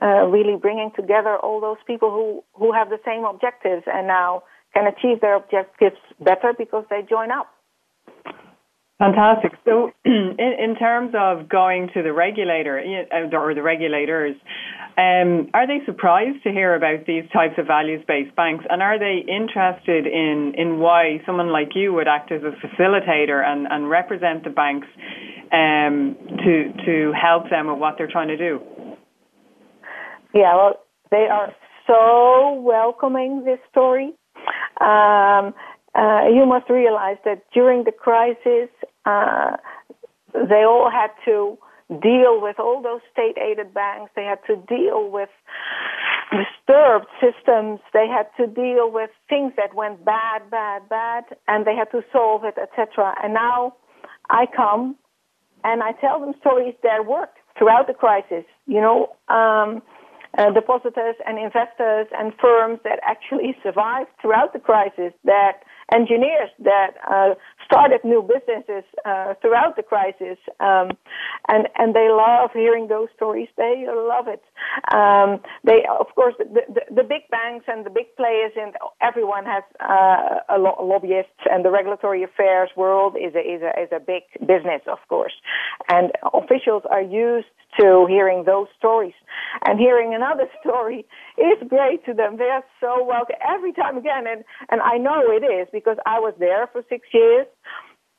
uh, 0.01 0.27
really 0.27 0.57
bringing 0.57 0.91
together 0.95 1.37
all 1.37 1.61
those 1.61 1.83
people 1.87 2.11
who 2.11 2.45
who 2.53 2.73
have 2.73 2.89
the 2.91 3.01
same 3.05 3.25
objectives 3.25 3.83
and 3.87 4.07
now 4.07 4.43
can 4.75 4.87
achieve 4.87 5.21
their 5.21 5.37
objectives 5.37 5.97
better 6.21 6.53
because 6.57 6.85
they 6.91 7.03
join 7.03 7.31
up. 7.31 7.49
Fantastic. 8.99 9.53
So, 9.65 9.91
in, 10.05 10.37
in 10.39 10.77
terms 10.77 11.15
of 11.19 11.49
going 11.49 11.91
to 11.95 12.03
the 12.03 12.13
regulator 12.13 12.79
uh, 12.79 13.37
or 13.37 13.55
the 13.55 13.63
regulators, 13.63 14.37
um, 14.97 15.51
are 15.53 15.67
they 15.67 15.85
surprised 15.85 16.45
to 16.45 16.51
hear 16.51 16.75
about 16.75 17.05
these 17.07 17.25
types 17.33 17.55
of 17.59 17.67
values-based 17.67 18.37
banks, 18.37 18.65
and 18.71 18.81
are 18.81 18.99
they 18.99 19.25
interested 19.27 20.07
in 20.07 20.55
in 20.57 20.79
why 20.79 21.21
someone 21.27 21.51
like 21.51 21.71
you 21.75 21.93
would 21.93 22.07
act 22.07 22.31
as 22.31 22.43
a 22.43 22.55
facilitator 22.65 23.45
and, 23.45 23.67
and 23.69 23.91
represent 23.91 24.45
the 24.45 24.51
banks 24.51 24.87
um, 25.51 26.17
to 26.45 26.73
to 26.87 27.13
help 27.21 27.51
them 27.51 27.67
with 27.67 27.79
what 27.79 27.97
they're 27.99 28.11
trying 28.11 28.29
to 28.29 28.37
do? 28.37 28.61
Yeah, 30.33 30.55
well, 30.55 30.81
they 31.11 31.27
are 31.31 31.53
so 31.89 32.61
welcoming 32.63 33.45
this 33.45 33.59
story. 33.71 34.13
Um, 34.81 35.55
uh, 35.95 36.27
you 36.29 36.45
must 36.47 36.69
realize 36.69 37.19
that 37.25 37.45
during 37.53 37.85
the 37.85 37.93
crisis, 37.93 38.69
uh, 39.07 39.57
they 40.33 40.65
all 40.65 40.91
had 40.91 41.11
to 41.25 41.57
deal 41.89 42.41
with 42.41 42.59
all 42.59 42.83
those 42.83 43.01
state 43.13 43.37
aided 43.39 43.73
banks. 43.73 44.11
They 44.17 44.25
had 44.25 44.41
to 44.47 44.57
deal 44.57 45.11
with 45.11 45.29
disturbed 46.33 47.07
systems. 47.21 47.81
They 47.93 48.09
had 48.09 48.27
to 48.39 48.47
deal 48.47 48.91
with 48.91 49.11
things 49.29 49.53
that 49.57 49.75
went 49.75 50.05
bad, 50.05 50.51
bad, 50.51 50.89
bad, 50.89 51.25
and 51.47 51.65
they 51.67 51.77
had 51.77 51.91
to 51.93 52.03
solve 52.13 52.45
it, 52.45 52.55
etc. 52.61 53.15
And 53.23 53.35
now 53.35 53.75
I 54.31 54.47
come 54.47 54.97
and 55.63 55.83
I 55.83 55.93
tell 55.93 56.21
them 56.21 56.35
stories 56.41 56.75
that 56.83 57.07
worked 57.07 57.39
throughout 57.57 57.87
the 57.87 57.95
crisis. 57.95 58.45
You 58.67 58.81
know, 58.81 59.15
um, 59.29 59.83
uh, 60.37 60.51
depositors 60.51 61.15
and 61.27 61.39
investors 61.39 62.09
and 62.19 62.33
firms 62.41 62.81
that 62.85 62.99
actually 63.07 63.57
survived 63.63 64.11
throughout 64.21 64.53
the 64.53 64.59
crisis, 64.59 65.13
that 65.25 65.63
engineers 65.92 66.51
that 66.61 66.92
uh, 67.11 67.35
started 67.64 68.01
new 68.05 68.23
businesses 68.23 68.85
uh, 69.05 69.35
throughout 69.40 69.77
the 69.77 69.83
crisis, 69.83 70.38
um, 70.61 70.90
and 71.49 71.68
and 71.77 71.94
they 71.94 72.09
love 72.11 72.51
hearing 72.53 72.88
those 72.88 73.09
stories. 73.14 73.49
They 73.57 73.87
love 73.88 74.29
it. 74.29 74.42
Um, 74.93 75.40
they, 75.64 75.85
of 75.88 76.07
course, 76.14 76.35
the, 76.38 76.45
the, 76.45 76.83
the, 76.95 77.03
big 77.03 77.29
banks 77.31 77.67
and 77.69 77.85
the 77.85 77.90
big 77.90 78.14
players, 78.17 78.53
and 78.57 78.75
everyone 79.01 79.45
has 79.45 79.62
uh, 79.81 80.40
a 80.55 80.59
lo- 80.59 80.79
lobbyists, 80.83 81.43
and 81.51 81.64
the 81.64 81.71
regulatory 81.71 82.23
affairs 82.23 82.71
world 82.77 83.17
is 83.17 83.35
a, 83.35 83.40
is 83.40 83.62
a 83.62 83.73
is 83.81 83.88
a 83.93 84.01
big 84.01 84.23
business, 84.40 84.83
of 84.87 84.99
course, 85.09 85.35
and 85.88 86.12
officials 86.33 86.83
are 86.90 87.03
used 87.03 87.47
to 87.81 88.07
hearing 88.09 88.45
those 88.45 88.67
stories. 88.79 89.14
And 89.67 89.79
hearing 89.79 90.14
another 90.14 90.49
story 90.61 91.07
is 91.38 91.69
great 91.69 92.05
to 92.07 92.14
them. 92.14 92.37
They 92.37 92.51
are 92.51 92.64
so 92.81 93.05
welcome 93.05 93.37
every 93.47 93.73
time 93.73 93.97
again. 93.97 94.25
And, 94.29 94.45
and 94.71 94.81
I 94.81 94.99
know 94.99 95.23
it 95.29 95.45
is 95.45 95.69
because 95.73 95.97
I 96.07 96.21
was 96.21 96.35
there 96.38 96.69
for 96.73 96.83
six 96.88 97.07
years. 97.12 97.47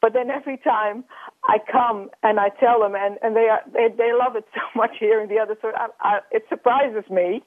But 0.06 0.14
then 0.14 0.30
every 0.30 0.58
time 0.58 1.04
I 1.46 1.58
come 1.58 2.12
and 2.22 2.40
I 2.40 2.50
tell 2.60 2.80
them, 2.80 2.94
and, 2.94 3.18
and 3.24 3.36
they, 3.36 3.50
are, 3.50 3.62
they, 3.74 3.88
they 3.90 4.14
love 4.14 4.36
it 4.36 4.46
so 4.54 4.62
much 4.76 4.92
hearing 5.00 5.30
the 5.30 5.40
other 5.40 5.56
story, 5.58 5.74
I, 5.76 5.88
I, 6.00 6.20
it 6.30 6.44
surprises 6.48 7.10
me. 7.10 7.42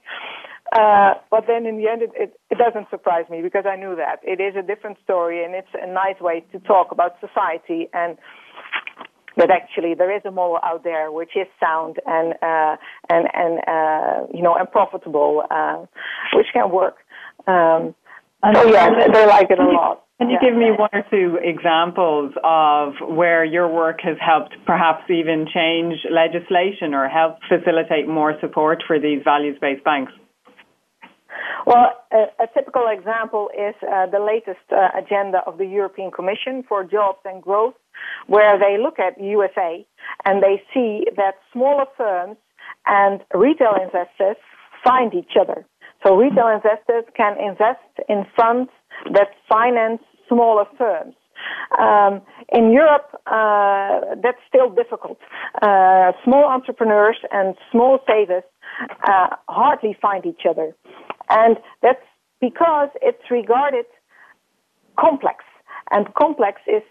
Uh, 0.73 1.14
but 1.31 1.44
then 1.47 1.66
in 1.66 1.79
the 1.79 1.87
end, 1.87 2.03
it, 2.03 2.11
it, 2.16 2.40
it 2.51 2.59
doesn't 2.59 2.90
surprise 2.90 3.27
me 3.31 3.42
because 3.42 3.62
I 3.64 3.77
knew 3.77 3.94
that. 3.94 4.18
It 4.25 4.40
is 4.42 4.57
a 4.59 4.66
different 4.66 4.99
story 5.05 5.44
and 5.44 5.55
it's 5.55 5.68
a 5.73 5.87
nice 5.87 6.21
way 6.21 6.44
to 6.51 6.59
talk 6.59 6.90
about 6.90 7.14
society 7.21 7.88
and 7.92 8.18
that 9.37 9.53
actually 9.53 9.94
there 9.94 10.14
is 10.14 10.23
a 10.25 10.33
model 10.33 10.59
out 10.64 10.83
there 10.83 11.12
which 11.12 11.37
is 11.37 11.47
sound 11.61 12.01
and 12.07 12.35
uh, 12.42 12.75
and 13.09 13.29
and 13.35 13.61
uh, 13.68 14.27
you 14.35 14.42
know 14.42 14.57
and 14.57 14.68
profitable, 14.68 15.44
uh, 15.49 15.87
which 16.35 16.49
can 16.53 16.73
work. 16.73 16.97
Um, 17.47 17.94
so 18.53 18.66
yeah, 18.68 18.90
they 19.12 19.27
like 19.27 19.49
it 19.49 19.61
a 19.61 19.64
lot. 19.64 20.08
Can 20.18 20.31
you 20.31 20.38
give 20.42 20.57
me 20.57 20.72
one 20.76 20.90
or 20.92 21.04
two 21.11 21.38
examples 21.40 22.35
of 22.42 22.94
where 23.09 23.44
your 23.44 23.68
work 23.72 24.00
has 24.02 24.16
helped 24.20 24.57
perhaps 24.66 25.09
even 25.09 25.46
change 25.54 25.94
legislation 26.11 26.92
or 26.92 27.09
help 27.09 27.38
facilitate 27.48 28.09
more 28.09 28.35
support 28.40 28.83
for 28.85 28.98
these 28.98 29.22
values-based 29.22 29.85
banks? 29.85 30.12
Well, 31.66 31.92
a, 32.12 32.42
a 32.42 32.46
typical 32.52 32.87
example 32.90 33.50
is 33.54 33.76
uh, 33.83 34.07
the 34.07 34.18
latest 34.18 34.64
uh, 34.72 34.88
agenda 34.98 35.38
of 35.46 35.57
the 35.57 35.66
European 35.66 36.11
Commission 36.11 36.64
for 36.68 36.83
Jobs 36.83 37.18
and 37.24 37.40
Growth, 37.40 37.74
where 38.26 38.59
they 38.59 38.83
look 38.83 38.98
at 38.98 39.22
USA 39.22 39.87
and 40.24 40.42
they 40.42 40.61
see 40.74 41.07
that 41.16 41.35
smaller 41.52 41.85
firms 41.96 42.38
and 42.87 43.20
retail 43.35 43.74
investors 43.81 44.37
find 44.83 45.14
each 45.14 45.37
other. 45.40 45.64
So 46.04 46.16
retail 46.16 46.48
investors 46.48 47.04
can 47.16 47.37
invest 47.38 47.87
in 48.09 48.24
funds 48.37 48.70
that 49.12 49.28
finance 49.48 50.02
smaller 50.29 50.64
firms. 50.77 51.14
Um, 51.79 52.23
in 52.53 52.73
Europe, 52.73 53.11
uh, 53.27 54.17
that's 54.23 54.38
still 54.49 54.71
difficult. 54.71 55.19
Uh, 55.62 56.12
small 56.25 56.45
entrepreneurs 56.45 57.19
and 57.31 57.55
small 57.71 58.01
savers 58.07 58.43
uh, 59.07 59.37
hardly 59.49 59.97
find 60.01 60.27
each 60.27 60.43
other. 60.49 60.75
And 61.29 61.57
that's 61.83 62.03
because 62.41 62.88
it's 63.03 63.31
regarded 63.31 63.87
complex. 64.99 65.45
And 65.91 66.12
complex 66.14 66.61
is 66.67 66.83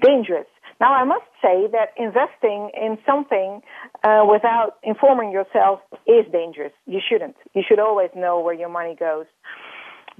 dangerous. 0.00 0.46
Now, 0.80 0.92
I 0.92 1.04
must 1.04 1.26
say 1.40 1.68
that 1.70 1.90
investing 1.96 2.70
in 2.74 2.98
something 3.06 3.60
uh, 4.02 4.24
without 4.28 4.76
informing 4.82 5.30
yourself 5.30 5.80
is 6.06 6.26
dangerous. 6.32 6.72
You 6.86 7.00
shouldn't. 7.06 7.36
You 7.54 7.62
should 7.66 7.78
always 7.78 8.10
know 8.16 8.40
where 8.40 8.54
your 8.54 8.68
money 8.68 8.96
goes. 8.98 9.26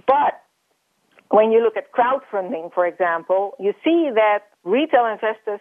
But 0.06 0.40
when 1.30 1.50
you 1.52 1.62
look 1.62 1.76
at 1.76 1.92
crowdfunding, 1.92 2.72
for 2.72 2.86
example, 2.86 3.54
you 3.58 3.72
see 3.84 4.10
that 4.14 4.40
retail 4.64 5.06
investors 5.06 5.60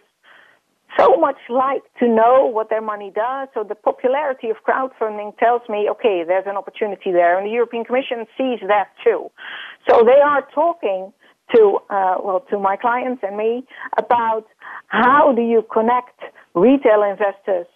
so 0.98 1.16
much 1.16 1.38
like 1.48 1.82
to 1.98 2.06
know 2.06 2.46
what 2.46 2.70
their 2.70 2.80
money 2.80 3.10
does. 3.14 3.48
So 3.54 3.64
the 3.64 3.74
popularity 3.74 4.50
of 4.50 4.56
crowdfunding 4.66 5.36
tells 5.38 5.62
me, 5.68 5.88
okay, 5.90 6.22
there's 6.26 6.46
an 6.46 6.56
opportunity 6.56 7.10
there. 7.10 7.36
And 7.36 7.46
the 7.46 7.50
European 7.50 7.84
Commission 7.84 8.26
sees 8.38 8.60
that 8.68 8.88
too. 9.02 9.30
So 9.88 10.04
they 10.04 10.20
are 10.20 10.46
talking 10.54 11.12
to, 11.54 11.78
uh, 11.90 12.16
well, 12.22 12.44
to 12.50 12.58
my 12.58 12.76
clients 12.76 13.22
and 13.22 13.36
me 13.36 13.64
about 13.98 14.46
how 14.86 15.32
do 15.34 15.42
you 15.42 15.64
connect 15.72 16.20
retail 16.54 17.02
investors 17.02 17.66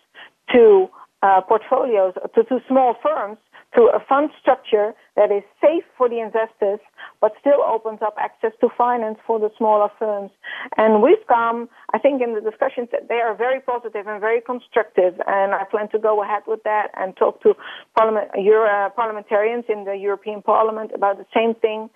to 0.53 0.89
uh, 1.23 1.41
portfolios, 1.41 2.15
to, 2.35 2.45
to 2.45 2.61
small 2.69 2.95
firms 3.03 3.39
through 3.79 3.95
a 3.95 4.03
fund 4.09 4.31
structure 4.41 4.93
that 5.15 5.31
is 5.31 5.45
safe 5.63 5.85
for 5.97 6.09
the 6.09 6.19
investors, 6.19 6.81
but 7.21 7.31
still 7.39 7.63
opens 7.63 8.01
up 8.03 8.17
access 8.19 8.51
to 8.61 8.67
finance 8.77 9.19
for 9.25 9.39
the 9.39 9.51
smaller 9.57 9.89
firms. 10.01 10.33
And 10.77 11.01
we've 11.01 11.23
come, 11.29 11.69
I 11.95 11.99
think, 11.99 12.21
in 12.21 12.35
the 12.35 12.41
discussions 12.41 12.89
that 12.91 13.07
they 13.09 13.23
are 13.23 13.37
very 13.37 13.61
positive 13.61 14.09
and 14.09 14.21
very 14.21 14.41
constructive, 14.41 15.15
and 15.29 15.55
I 15.55 15.63
plan 15.71 15.89
to 15.91 15.99
go 16.01 16.25
ahead 16.25 16.43
with 16.49 16.65
that 16.65 16.91
and 16.99 17.17
talk 17.17 17.41
to 17.43 17.55
parliament, 17.97 18.31
uh, 18.35 18.91
parliamentarians 18.97 19.67
in 19.69 19.85
the 19.85 19.95
European 19.95 20.43
Parliament 20.43 20.91
about 20.93 21.19
the 21.19 21.27
same 21.31 21.55
thing. 21.55 21.89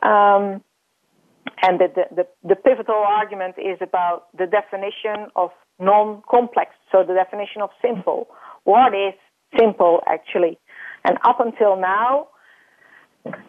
Um, 0.00 0.64
and 1.60 1.78
the, 1.78 1.88
the, 2.16 2.26
the, 2.42 2.56
pivotal 2.56 3.04
argument 3.06 3.56
is 3.58 3.78
about 3.82 4.28
the 4.36 4.46
definition 4.46 5.28
of 5.36 5.50
non-complex, 5.78 6.72
so 6.90 7.04
the 7.06 7.14
definition 7.14 7.60
of 7.60 7.70
simple. 7.80 8.28
What 8.64 8.94
is 8.94 9.14
simple 9.58 10.00
actually? 10.06 10.58
And 11.06 11.18
up 11.24 11.38
until 11.38 11.76
now, 11.76 12.28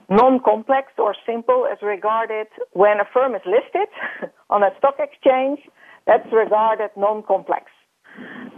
non-complex 0.10 0.94
or 0.98 1.16
simple 1.26 1.68
is 1.72 1.80
regarded 1.82 2.48
when 2.74 3.00
a 3.00 3.06
firm 3.12 3.34
is 3.34 3.42
listed 3.46 3.90
on 4.50 4.62
a 4.64 4.70
stock 4.78 4.96
exchange, 5.00 5.60
that's 6.06 6.28
regarded 6.32 6.92
non-complex. 6.96 7.66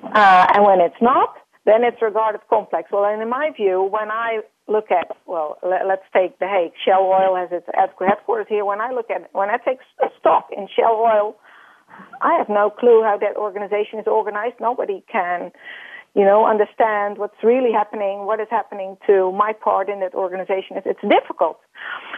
Uh, 0.04 0.46
and 0.54 0.66
when 0.66 0.82
it's 0.82 1.02
not, 1.02 1.36
then 1.66 1.84
it's 1.84 2.02
regarded 2.02 2.42
complex. 2.50 2.90
Well, 2.92 3.06
and 3.06 3.22
in 3.22 3.30
my 3.30 3.52
view, 3.56 3.88
when 3.90 4.12
I 4.12 4.42
look 4.68 4.92
at, 4.92 5.16
well, 5.26 5.58
let, 5.64 5.82
us 5.82 6.00
take 6.14 6.38
The 6.40 6.48
Hague. 6.48 6.74
Shell 6.86 7.02
Oil 7.02 7.36
has 7.36 7.50
its 7.52 7.66
headquarters 7.74 8.48
here. 8.50 8.66
When 8.66 8.82
I 8.82 8.92
look 8.92 9.10
at, 9.10 9.30
when 9.34 9.50
I 9.50 9.58
take 9.58 9.80
stock 10.20 10.50
in 10.56 10.68
Shell 10.76 10.94
Oil, 10.94 11.36
I 12.22 12.38
have 12.38 12.50
no 12.50 12.70
clue 12.70 13.02
how 13.04 13.18
that 13.18 13.36
organization 13.36 14.00
is 14.00 14.08
organized. 14.08 14.56
Nobody 14.60 15.04
can 15.12 15.52
you 16.20 16.26
know, 16.26 16.46
understand 16.46 17.18
what's 17.18 17.42
really 17.42 17.72
happening, 17.72 18.26
what 18.26 18.42
is 18.42 18.48
happening 18.52 18.98
to 19.08 19.32
my 19.32 19.54
part 19.54 19.88
in 19.88 20.02
that 20.02 20.14
organization. 20.14 20.76
It's, 20.76 20.86
it's 20.86 21.06
difficult. 21.18 21.62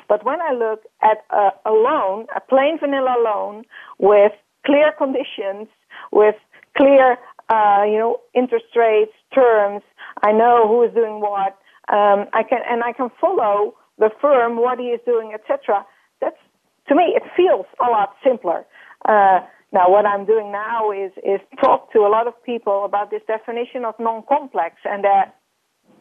But 0.09 0.25
when 0.25 0.41
I 0.41 0.53
look 0.53 0.81
at 1.03 1.23
a, 1.29 1.49
a 1.67 1.71
loan, 1.71 2.25
a 2.35 2.39
plain 2.39 2.79
vanilla 2.79 3.15
loan 3.23 3.63
with 3.99 4.31
clear 4.65 4.91
conditions, 4.97 5.67
with 6.11 6.33
clear, 6.75 7.19
uh, 7.49 7.83
you 7.85 7.99
know, 7.99 8.19
interest 8.33 8.73
rates, 8.75 9.13
terms, 9.35 9.83
I 10.23 10.31
know 10.31 10.67
who 10.67 10.81
is 10.81 10.91
doing 10.95 11.21
what, 11.21 11.59
um, 11.93 12.25
I 12.33 12.41
can, 12.41 12.61
and 12.67 12.81
I 12.83 12.93
can 12.93 13.11
follow 13.21 13.75
the 13.99 14.09
firm, 14.19 14.57
what 14.57 14.79
he 14.79 14.85
is 14.85 15.01
doing, 15.05 15.31
etc. 15.35 15.85
That's, 16.21 16.41
to 16.87 16.95
me, 16.95 17.13
it 17.15 17.21
feels 17.37 17.67
a 17.79 17.87
lot 17.91 18.15
simpler. 18.23 18.65
Uh, 19.07 19.41
now, 19.73 19.89
what 19.89 20.05
I'm 20.05 20.25
doing 20.25 20.51
now 20.51 20.91
is, 20.91 21.11
is 21.17 21.39
talk 21.61 21.93
to 21.93 21.99
a 21.99 22.09
lot 22.09 22.27
of 22.27 22.33
people 22.43 22.83
about 22.83 23.09
this 23.09 23.21
definition 23.25 23.85
of 23.85 23.95
non-complex 23.99 24.75
and 24.83 25.03
that 25.03 25.35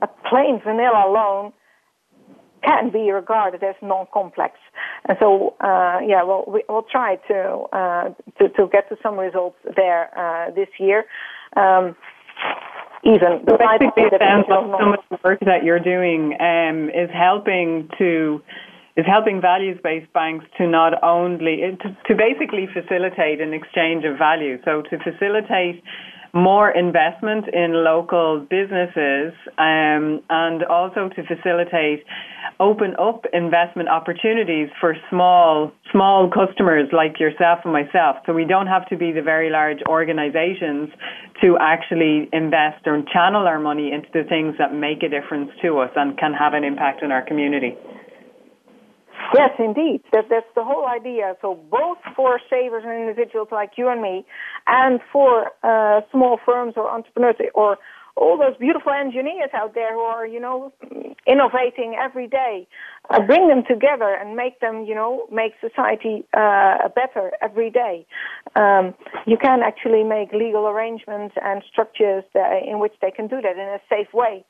a 0.03 0.09
plain 0.29 0.61
vanilla 0.65 1.07
loan 1.09 1.53
can 2.65 2.91
be 2.91 3.11
regarded 3.11 3.63
as 3.63 3.77
non-complex. 3.81 4.55
And 5.09 5.17
so, 5.21 5.55
uh, 5.61 6.01
yeah, 6.05 6.25
well, 6.25 6.45
we, 6.49 6.65
will 6.69 6.85
try 6.91 7.17
to, 7.29 7.67
uh, 7.73 8.05
to, 8.39 8.49
to 8.49 8.69
get 8.71 8.89
to 8.89 8.97
some 9.03 9.17
results 9.17 9.57
there 9.77 10.11
uh, 10.19 10.51
this 10.51 10.69
year. 10.79 11.05
Um, 11.57 11.97
even 13.05 13.45
the 13.47 13.57
basically, 13.57 14.03
it 14.05 14.21
sounds 14.21 14.45
like 14.49 14.99
of 14.99 15.05
the 15.11 15.19
work 15.25 15.41
that 15.41 15.65
you're 15.65 15.81
doing 15.81 16.37
um, 16.39 16.91
is 16.91 17.09
helping 17.11 17.89
to 17.97 18.43
is 19.01 19.07
helping 19.07 19.41
values-based 19.41 20.13
banks 20.13 20.45
to 20.59 20.67
not 20.67 20.93
only 21.03 21.57
to, 21.81 21.89
to 22.07 22.13
basically 22.15 22.69
facilitate 22.69 23.41
an 23.41 23.55
exchange 23.55 24.05
of 24.05 24.19
value. 24.19 24.59
So 24.65 24.83
to 24.83 24.99
facilitate 25.01 25.83
more 26.33 26.71
investment 26.71 27.47
in 27.53 27.73
local 27.83 28.47
businesses 28.49 29.33
um, 29.59 30.23
and 30.29 30.63
also 30.69 31.09
to 31.17 31.23
facilitate 31.25 32.05
open 32.61 32.95
up 33.01 33.25
investment 33.33 33.89
opportunities 33.89 34.69
for 34.81 34.95
small 35.09 35.73
small 35.91 36.31
customers 36.31 36.89
like 36.93 37.19
yourself 37.19 37.59
and 37.65 37.73
myself 37.73 38.17
so 38.27 38.33
we 38.33 38.45
don't 38.45 38.69
have 38.69 38.87
to 38.89 38.97
be 38.97 39.11
the 39.11 39.23
very 39.23 39.51
large 39.51 39.79
organizations 39.89 40.89
to 41.43 41.59
actually 41.59 42.29
invest 42.33 42.87
or 42.87 43.03
channel 43.13 43.49
our 43.49 43.59
money 43.59 43.91
into 43.91 44.09
the 44.13 44.23
things 44.29 44.55
that 44.59 44.73
make 44.73 45.03
a 45.03 45.09
difference 45.09 45.51
to 45.61 45.79
us 45.79 45.91
and 45.97 46.17
can 46.17 46.33
have 46.33 46.55
an 46.55 46.63
impact 46.63 47.03
in 47.03 47.11
our 47.11 47.25
community 47.27 47.75
Yes, 49.35 49.51
indeed. 49.59 50.03
That, 50.13 50.27
that's 50.29 50.53
the 50.55 50.65
whole 50.65 50.87
idea. 50.87 51.37
So 51.41 51.55
both 51.71 51.99
for 52.17 52.41
savers 52.51 52.83
and 52.85 52.93
individuals 52.93 53.49
like 53.53 53.73
you 53.77 53.89
and 53.89 54.03
me, 54.03 54.25
and 54.67 55.01
for 55.13 55.53
uh, 55.63 56.01
small 56.11 56.39
firms 56.45 56.75
or 56.77 56.91
entrepreneurs 56.91 57.37
or 57.55 57.79
all 58.17 58.37
those 58.37 58.57
beautiful 58.59 58.93
engineers 58.93 59.51
out 59.55 59.75
there 59.75 59.95
who 59.95 60.01
are, 60.01 60.27
you 60.27 60.41
know, 60.41 60.73
innovating 61.27 61.97
every 61.99 62.27
day, 62.27 62.67
uh, 63.09 63.21
bring 63.23 63.49
them 63.49 63.63
together 63.67 64.17
and 64.21 64.37
make 64.37 64.61
them, 64.61 64.85
you 64.85 64.95
know, 64.95 65.27
make 65.31 65.53
society 65.61 66.25
uh, 66.37 66.89
better 66.95 67.33
every 67.41 67.71
day. 67.71 68.07
Um, 68.57 68.95
you 69.27 69.37
can 69.37 69.61
actually 69.63 70.03
make 70.03 70.33
legal 70.33 70.67
arrangements 70.67 71.35
and 71.43 71.63
structures 71.71 72.25
that, 72.35 72.63
in 72.67 72.79
which 72.81 72.95
they 73.01 73.11
can 73.11 73.27
do 73.27 73.41
that 73.41 73.53
in 73.53 73.69
a 73.69 73.81
safe 73.89 74.13
way. 74.13 74.45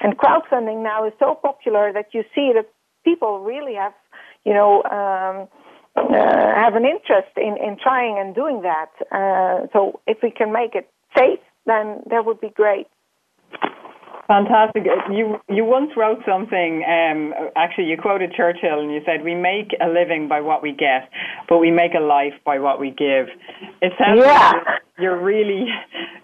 And 0.00 0.18
crowdfunding 0.18 0.82
now 0.82 1.06
is 1.06 1.12
so 1.18 1.38
popular 1.40 1.92
that 1.92 2.12
you 2.12 2.22
see 2.34 2.52
that 2.54 2.68
people 3.04 3.40
really 3.40 3.74
have 3.74 3.94
you 4.46 4.54
know, 4.54 4.82
um, 4.84 5.48
uh, 5.96 6.54
have 6.54 6.74
an 6.74 6.84
interest 6.84 7.32
in, 7.36 7.56
in 7.56 7.76
trying 7.82 8.18
and 8.18 8.34
doing 8.34 8.62
that. 8.62 8.90
Uh, 9.10 9.66
so 9.72 10.00
if 10.06 10.18
we 10.22 10.30
can 10.30 10.52
make 10.52 10.74
it 10.74 10.88
safe, 11.16 11.40
then 11.66 12.02
that 12.08 12.24
would 12.24 12.40
be 12.40 12.50
great. 12.50 12.86
Fantastic. 14.28 14.82
You 15.08 15.38
you 15.48 15.64
once 15.64 15.92
wrote 15.96 16.18
something. 16.26 16.82
Um, 16.82 17.32
actually, 17.54 17.84
you 17.84 17.96
quoted 17.96 18.32
Churchill, 18.36 18.80
and 18.80 18.92
you 18.92 19.00
said, 19.06 19.22
"We 19.22 19.36
make 19.36 19.70
a 19.80 19.86
living 19.86 20.26
by 20.26 20.40
what 20.40 20.62
we 20.62 20.72
get, 20.72 21.08
but 21.48 21.58
we 21.58 21.70
make 21.70 21.94
a 21.94 22.00
life 22.02 22.34
by 22.44 22.58
what 22.58 22.80
we 22.80 22.90
give." 22.90 23.28
It 23.80 23.92
sounds 23.96 24.18
yeah. 24.18 24.52
like 24.52 24.82
you're 24.98 25.22
really 25.22 25.66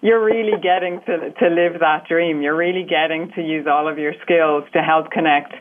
you're 0.01 0.23
really 0.23 0.59
getting 0.61 0.99
to 1.05 1.31
to 1.31 1.47
live 1.47 1.79
that 1.79 2.05
dream. 2.09 2.41
You're 2.41 2.57
really 2.57 2.83
getting 2.83 3.31
to 3.35 3.41
use 3.41 3.67
all 3.67 3.87
of 3.87 3.97
your 3.97 4.13
skills 4.21 4.65
to 4.73 4.81
help 4.81 5.09
connect 5.09 5.53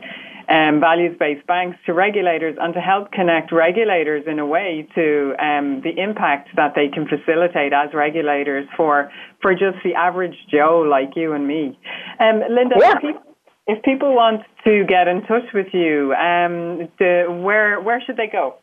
um, 0.49 0.81
values-based 0.81 1.47
banks 1.47 1.79
to 1.87 1.93
regulators 1.93 2.57
and 2.61 2.75
to 2.75 2.81
help 2.81 3.13
connect 3.13 3.53
regulators 3.53 4.25
in 4.27 4.39
a 4.39 4.47
way 4.47 4.87
to 4.95 5.35
um, 5.39 5.81
the 5.83 5.93
impact 5.97 6.51
that 6.57 6.75
they 6.75 6.89
can 6.89 7.07
facilitate 7.07 7.73
as 7.73 7.93
regulators 7.95 8.67
for 8.77 9.11
for 9.41 9.53
just 9.53 9.79
the 9.85 9.95
average 9.95 10.37
Joe 10.51 10.87
like 10.89 11.11
you 11.17 11.33
and 11.33 11.47
me. 11.47 11.79
Um, 12.21 12.43
Linda, 12.51 12.77
yeah. 12.79 12.93
if, 12.97 13.01
people, 13.01 13.23
if, 13.67 13.83
people, 13.83 14.15
want 14.15 14.43
to 14.65 14.85
get 14.87 15.09
in 15.09 15.23
touch 15.23 15.53
with 15.53 15.69
you, 15.73 16.15
um, 16.15 16.89
the, 16.99 17.27
where 17.29 17.81
where 17.81 18.01
should 18.01 18.17
they 18.17 18.29
go? 18.29 18.57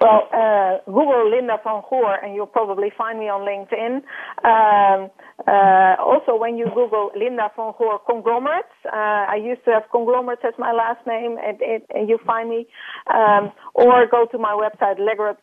Well, 0.00 0.28
uh, 0.32 0.78
Google 0.86 1.28
Linda 1.30 1.58
van 1.64 1.82
Goor, 1.88 2.16
and 2.22 2.34
you'll 2.34 2.46
probably 2.46 2.90
find 2.96 3.18
me 3.18 3.28
on 3.28 3.42
LinkedIn. 3.42 4.02
Um, 4.44 5.10
uh, 5.46 5.96
also, 6.02 6.36
when 6.36 6.56
you 6.56 6.66
Google 6.74 7.10
Linda 7.16 7.50
van 7.56 7.72
Goor 7.78 7.98
conglomerates, 8.06 8.68
uh, 8.86 9.26
I 9.28 9.36
used 9.42 9.64
to 9.64 9.72
have 9.72 9.84
conglomerates 9.90 10.42
as 10.44 10.54
my 10.58 10.70
last 10.72 11.04
name, 11.06 11.38
and, 11.42 11.58
it, 11.60 11.86
and 11.94 12.08
you 12.08 12.18
find 12.26 12.48
me. 12.48 12.66
Um, 13.12 13.50
or 13.74 14.06
go 14.06 14.26
to 14.30 14.38
my 14.38 14.54
website, 14.54 14.98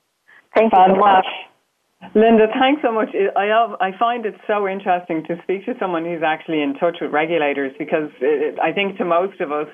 Thank 0.55 0.73
you 0.73 0.79
so 0.89 0.95
much. 0.97 1.27
Linda, 2.15 2.47
thanks 2.59 2.81
so 2.81 2.93
much. 2.93 3.09
I 3.37 3.51
I 3.81 3.91
find 3.99 4.25
it 4.25 4.35
so 4.47 4.69
interesting 4.69 5.25
to 5.27 5.35
speak 5.43 5.67
to 5.67 5.75
someone 5.81 6.05
who's 6.05 6.23
actually 6.25 6.63
in 6.63 6.75
touch 6.75 6.99
with 7.01 7.11
regulators 7.11 7.73
because 7.77 8.11
it, 8.21 8.57
I 8.63 8.73
think 8.73 8.99
to 8.99 9.05
most 9.05 9.41
of 9.41 9.51
us, 9.51 9.67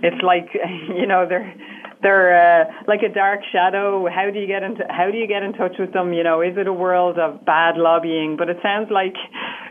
it's 0.00 0.22
like 0.22 0.54
you 0.94 1.06
know 1.06 1.26
they're 1.28 1.52
they're 2.00 2.36
uh, 2.36 2.64
like 2.86 3.00
a 3.02 3.12
dark 3.12 3.40
shadow. 3.50 4.06
How 4.06 4.30
do 4.30 4.38
you 4.38 4.46
get 4.46 4.62
into 4.62 4.84
how 4.88 5.10
do 5.10 5.18
you 5.18 5.26
get 5.26 5.42
in 5.42 5.52
touch 5.52 5.74
with 5.78 5.92
them? 5.92 6.12
You 6.12 6.22
know, 6.22 6.42
is 6.42 6.56
it 6.56 6.68
a 6.68 6.72
world 6.72 7.18
of 7.18 7.44
bad 7.44 7.76
lobbying? 7.76 8.36
But 8.38 8.50
it 8.50 8.58
sounds 8.62 8.88
like 8.92 9.16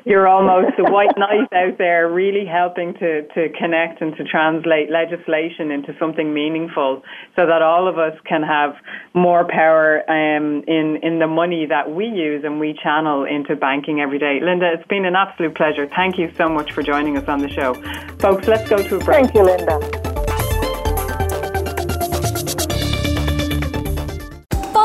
you're 0.03 0.27
almost 0.27 0.73
a 0.79 0.91
white 0.91 1.13
knight 1.17 1.47
out 1.53 1.77
there, 1.77 2.11
really 2.11 2.45
helping 2.45 2.95
to 2.95 3.21
to 3.37 3.47
connect 3.57 4.01
and 4.01 4.17
to 4.17 4.25
translate 4.25 4.89
legislation 4.89 5.71
into 5.71 5.93
something 5.99 6.33
meaningful, 6.33 7.03
so 7.37 7.45
that 7.45 7.61
all 7.61 7.87
of 7.87 7.97
us 7.97 8.17
can 8.27 8.43
have 8.43 8.75
more 9.13 9.47
power 9.47 10.01
um, 10.09 10.63
in 10.67 10.99
in 11.01 11.19
the 11.19 11.27
money 11.27 11.67
that 11.69 11.92
we 11.95 12.05
use 12.05 12.43
and 12.43 12.59
we 12.59 12.77
channel 12.81 13.25
into 13.25 13.55
banking 13.55 14.01
every 14.01 14.19
day. 14.19 14.39
Linda, 14.41 14.71
it's 14.73 14.87
been 14.87 15.05
an 15.05 15.15
absolute 15.15 15.55
pleasure. 15.55 15.87
Thank 15.87 16.17
you 16.17 16.31
so 16.37 16.49
much 16.49 16.71
for 16.71 16.83
joining 16.83 17.17
us 17.17 17.27
on 17.27 17.39
the 17.39 17.49
show, 17.49 17.73
folks. 18.19 18.47
Let's 18.47 18.69
go 18.69 18.77
to 18.77 18.95
a 18.95 18.99
break. 18.99 19.25
Thank 19.25 19.35
you, 19.35 19.43
Linda. 19.43 20.03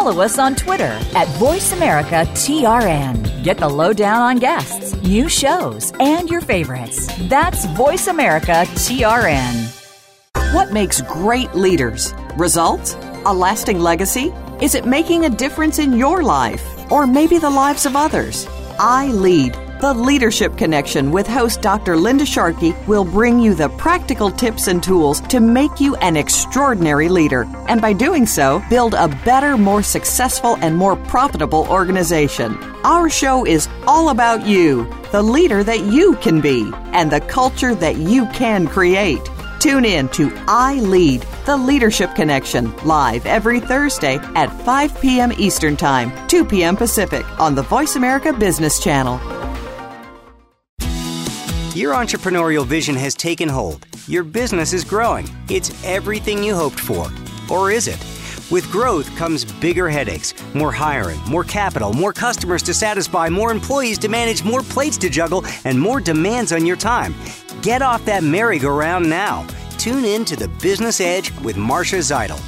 follow 0.08 0.22
us 0.22 0.38
on 0.38 0.54
Twitter 0.54 0.98
at 1.14 1.28
VoiceAmericaTRN. 1.38 3.44
Get 3.44 3.58
the 3.58 3.68
lowdown 3.68 4.22
on 4.22 4.38
guests, 4.38 4.94
new 5.02 5.28
shows, 5.28 5.92
and 6.00 6.30
your 6.30 6.40
favorites. 6.40 7.10
That's 7.28 7.66
VoiceAmericaTRN. 7.66 10.54
What 10.54 10.72
makes 10.72 11.02
great 11.02 11.54
leaders? 11.54 12.14
Results? 12.36 12.96
A 13.26 13.34
lasting 13.34 13.80
legacy? 13.80 14.32
Is 14.62 14.74
it 14.74 14.86
making 14.86 15.26
a 15.26 15.30
difference 15.30 15.78
in 15.78 15.92
your 15.92 16.22
life? 16.22 16.77
Or 16.90 17.06
maybe 17.06 17.38
the 17.38 17.50
lives 17.50 17.86
of 17.86 17.96
others? 17.96 18.46
I 18.78 19.08
lead 19.08 19.54
the 19.80 19.94
Leadership 19.94 20.56
Connection 20.56 21.12
with 21.12 21.28
host 21.28 21.62
Dr. 21.62 21.96
Linda 21.96 22.26
Sharkey 22.26 22.74
will 22.88 23.04
bring 23.04 23.38
you 23.38 23.54
the 23.54 23.68
practical 23.68 24.28
tips 24.28 24.66
and 24.66 24.82
tools 24.82 25.20
to 25.28 25.38
make 25.38 25.80
you 25.80 25.94
an 25.96 26.16
extraordinary 26.16 27.08
leader. 27.08 27.46
And 27.68 27.80
by 27.80 27.92
doing 27.92 28.26
so, 28.26 28.60
build 28.68 28.94
a 28.94 29.06
better, 29.24 29.56
more 29.56 29.84
successful, 29.84 30.56
and 30.62 30.76
more 30.76 30.96
profitable 30.96 31.64
organization. 31.70 32.58
Our 32.82 33.08
show 33.08 33.46
is 33.46 33.68
all 33.86 34.08
about 34.08 34.44
you, 34.44 34.92
the 35.12 35.22
leader 35.22 35.62
that 35.62 35.84
you 35.84 36.16
can 36.16 36.40
be, 36.40 36.72
and 36.92 37.12
the 37.12 37.20
culture 37.20 37.76
that 37.76 37.98
you 37.98 38.26
can 38.30 38.66
create. 38.66 39.20
Tune 39.60 39.84
in 39.84 40.08
to 40.10 40.32
I 40.48 40.80
Lead, 40.80 41.24
the 41.48 41.56
Leadership 41.56 42.14
Connection, 42.14 42.76
live 42.84 43.24
every 43.24 43.58
Thursday 43.58 44.16
at 44.34 44.52
5 44.66 45.00
p.m. 45.00 45.32
Eastern 45.38 45.78
Time, 45.78 46.12
2 46.28 46.44
p.m. 46.44 46.76
Pacific 46.76 47.24
on 47.40 47.54
the 47.54 47.62
Voice 47.62 47.96
America 47.96 48.34
Business 48.34 48.78
Channel. 48.78 49.18
Your 51.74 51.94
entrepreneurial 51.94 52.66
vision 52.66 52.94
has 52.96 53.14
taken 53.14 53.48
hold. 53.48 53.86
Your 54.06 54.24
business 54.24 54.74
is 54.74 54.84
growing. 54.84 55.26
It's 55.48 55.72
everything 55.86 56.44
you 56.44 56.54
hoped 56.54 56.78
for. 56.78 57.10
Or 57.50 57.70
is 57.70 57.88
it? 57.88 57.98
With 58.50 58.70
growth 58.70 59.08
comes 59.16 59.46
bigger 59.46 59.88
headaches, 59.88 60.34
more 60.52 60.72
hiring, 60.72 61.18
more 61.20 61.44
capital, 61.44 61.94
more 61.94 62.12
customers 62.12 62.62
to 62.64 62.74
satisfy, 62.74 63.30
more 63.30 63.50
employees 63.50 63.96
to 64.00 64.10
manage, 64.10 64.44
more 64.44 64.60
plates 64.60 64.98
to 64.98 65.08
juggle, 65.08 65.46
and 65.64 65.80
more 65.80 65.98
demands 65.98 66.52
on 66.52 66.66
your 66.66 66.76
time. 66.76 67.14
Get 67.62 67.80
off 67.80 68.04
that 68.04 68.22
merry-go-round 68.22 69.08
now. 69.08 69.46
Tune 69.78 70.04
in 70.04 70.24
to 70.24 70.34
the 70.34 70.48
Business 70.60 71.00
Edge 71.00 71.30
with 71.38 71.56
Marcia 71.56 71.98
Zidle. 71.98 72.40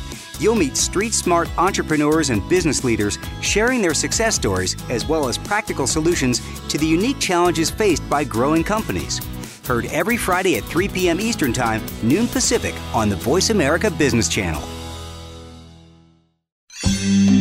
You'll 0.43 0.57
meet 0.57 0.77
street 0.77 1.15
smart 1.15 1.49
entrepreneurs 1.59 2.31
and 2.31 2.47
business 2.49 2.83
leaders 2.83 3.19
sharing 3.41 3.81
their 3.81 3.95
success 3.95 4.35
stories 4.35 4.75
as 4.91 5.07
well 5.07 5.29
as 5.29 5.39
practical 5.39 5.87
solutions 5.87 6.41
to 6.67 6.77
the 6.77 6.87
unique 6.87 7.21
challenges 7.21 7.71
faced 7.71 8.09
by 8.11 8.25
growing 8.25 8.65
companies. 8.65 9.21
Heard 9.65 9.87
every 9.87 10.17
Friday 10.17 10.57
at 10.57 10.65
3 10.65 10.89
p.m. 10.89 11.21
Eastern 11.21 11.53
Time, 11.53 11.87
noon 12.03 12.27
Pacific 12.27 12.75
on 12.93 13.09
the 13.09 13.17
Voice 13.17 13.51
America 13.51 13.93
Business 13.93 14.29
Channel. 14.29 14.80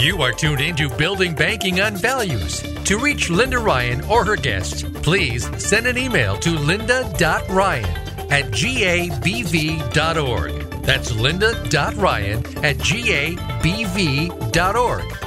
You 0.00 0.22
are 0.22 0.32
tuned 0.32 0.62
in 0.62 0.76
to 0.76 0.88
Building 0.88 1.34
Banking 1.34 1.82
on 1.82 1.94
Values. 1.94 2.62
To 2.84 2.96
reach 2.98 3.28
Linda 3.28 3.58
Ryan 3.58 4.02
or 4.06 4.24
her 4.24 4.36
guests, 4.36 4.82
please 5.02 5.46
send 5.62 5.86
an 5.86 5.98
email 5.98 6.38
to 6.38 6.52
linda.ryan 6.52 7.84
at 8.30 8.46
gabv.org. 8.46 9.82
That's 10.84 11.12
linda.ryan 11.12 12.38
at 12.64 12.78
gabv.org. 12.78 13.34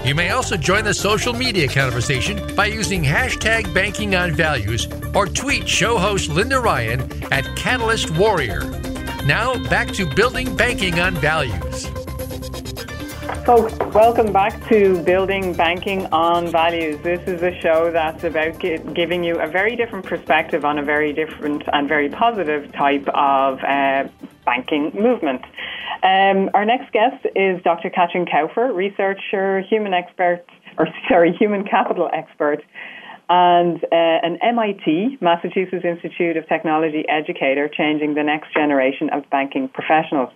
You 0.08 0.16
may 0.16 0.32
also 0.32 0.58
join 0.58 0.84
the 0.86 0.94
social 0.96 1.34
media 1.34 1.68
conversation 1.68 2.56
by 2.56 2.66
using 2.66 3.04
hashtag 3.04 3.72
banking 3.76 4.16
on 4.16 4.34
values 4.34 4.88
or 5.14 5.28
tweet 5.28 5.70
show 5.70 6.00
host 6.00 6.30
Linda 6.30 6.60
Ryan 6.60 7.02
at 7.32 7.46
Catalyst 7.56 8.10
Warrior. 8.18 8.62
Now 9.28 9.54
back 9.70 9.90
to 9.90 10.08
building 10.16 10.56
banking 10.56 11.00
on 11.00 11.14
values. 11.14 11.88
Folks, 13.46 13.78
welcome 13.94 14.32
back 14.32 14.66
to 14.70 15.04
Building 15.04 15.52
Banking 15.52 16.06
on 16.14 16.48
Values. 16.48 16.98
This 17.04 17.20
is 17.28 17.42
a 17.42 17.54
show 17.60 17.92
that's 17.92 18.24
about 18.24 18.58
gi- 18.60 18.78
giving 18.94 19.22
you 19.22 19.38
a 19.38 19.48
very 19.48 19.76
different 19.76 20.06
perspective 20.06 20.64
on 20.64 20.80
a 20.80 20.82
very 20.82 21.12
different 21.12 21.62
and 21.74 21.90
very 21.90 22.08
positive 22.08 22.72
type 22.72 23.06
of 23.10 23.60
uh, 23.60 24.08
banking 24.46 24.94
movement. 24.96 25.42
Um, 26.04 26.52
our 26.54 26.64
next 26.64 26.94
guest 26.94 27.26
is 27.36 27.62
Dr. 27.64 27.90
Katrin 27.90 28.26
Kaufer, 28.26 28.74
researcher, 28.74 29.60
human 29.60 29.94
expert, 29.94 30.46
or 30.78 30.88
sorry, 31.10 31.36
human 31.38 31.66
capital 31.66 32.10
expert, 32.14 32.64
and 33.28 33.84
uh, 33.84 33.88
an 33.92 34.38
MIT, 34.42 35.18
Massachusetts 35.20 35.84
Institute 35.84 36.38
of 36.38 36.48
Technology 36.48 37.04
educator, 37.10 37.68
changing 37.68 38.14
the 38.14 38.24
next 38.24 38.54
generation 38.54 39.10
of 39.10 39.30
banking 39.30 39.68
professionals. 39.68 40.30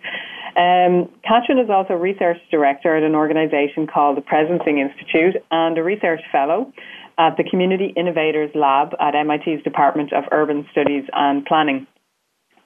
Um, 0.56 1.10
Katrin 1.28 1.60
is 1.60 1.70
also 1.70 1.94
research 1.94 2.38
director 2.50 2.96
at 2.96 3.04
an 3.04 3.16
organization 3.16 3.88
called 3.88 4.18
the 4.18 4.22
Presencing 4.22 4.80
Institute 4.80 5.42
and 5.52 5.78
a 5.78 5.84
research 5.84 6.22
fellow 6.32 6.72
at 7.18 7.36
the 7.38 7.44
Community 7.44 7.94
Innovators 7.96 8.52
Lab 8.56 8.94
at 9.00 9.14
MIT's 9.14 9.64
Department 9.64 10.14
of 10.14 10.24
Urban 10.32 10.66
Studies 10.72 11.04
and 11.14 11.46
Planning. 11.46 11.88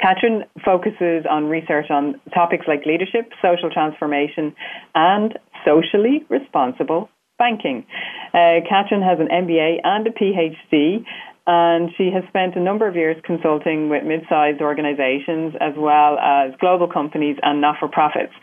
Katrin 0.01 0.43
focuses 0.65 1.25
on 1.29 1.45
research 1.45 1.89
on 1.89 2.19
topics 2.33 2.65
like 2.67 2.85
leadership, 2.85 3.31
social 3.41 3.69
transformation, 3.71 4.55
and 4.95 5.37
socially 5.63 6.25
responsible 6.29 7.09
banking. 7.37 7.85
Uh, 8.33 8.61
Katrin 8.67 9.01
has 9.01 9.19
an 9.19 9.27
MBA 9.27 9.79
and 9.83 10.07
a 10.07 10.11
PhD, 10.11 11.05
and 11.47 11.89
she 11.97 12.11
has 12.13 12.23
spent 12.29 12.55
a 12.55 12.59
number 12.59 12.87
of 12.87 12.95
years 12.95 13.17
consulting 13.25 13.89
with 13.89 14.03
mid-sized 14.03 14.61
organizations 14.61 15.53
as 15.59 15.73
well 15.77 16.17
as 16.19 16.51
global 16.59 16.87
companies 16.87 17.37
and 17.41 17.61
not-for-profits. 17.61 18.33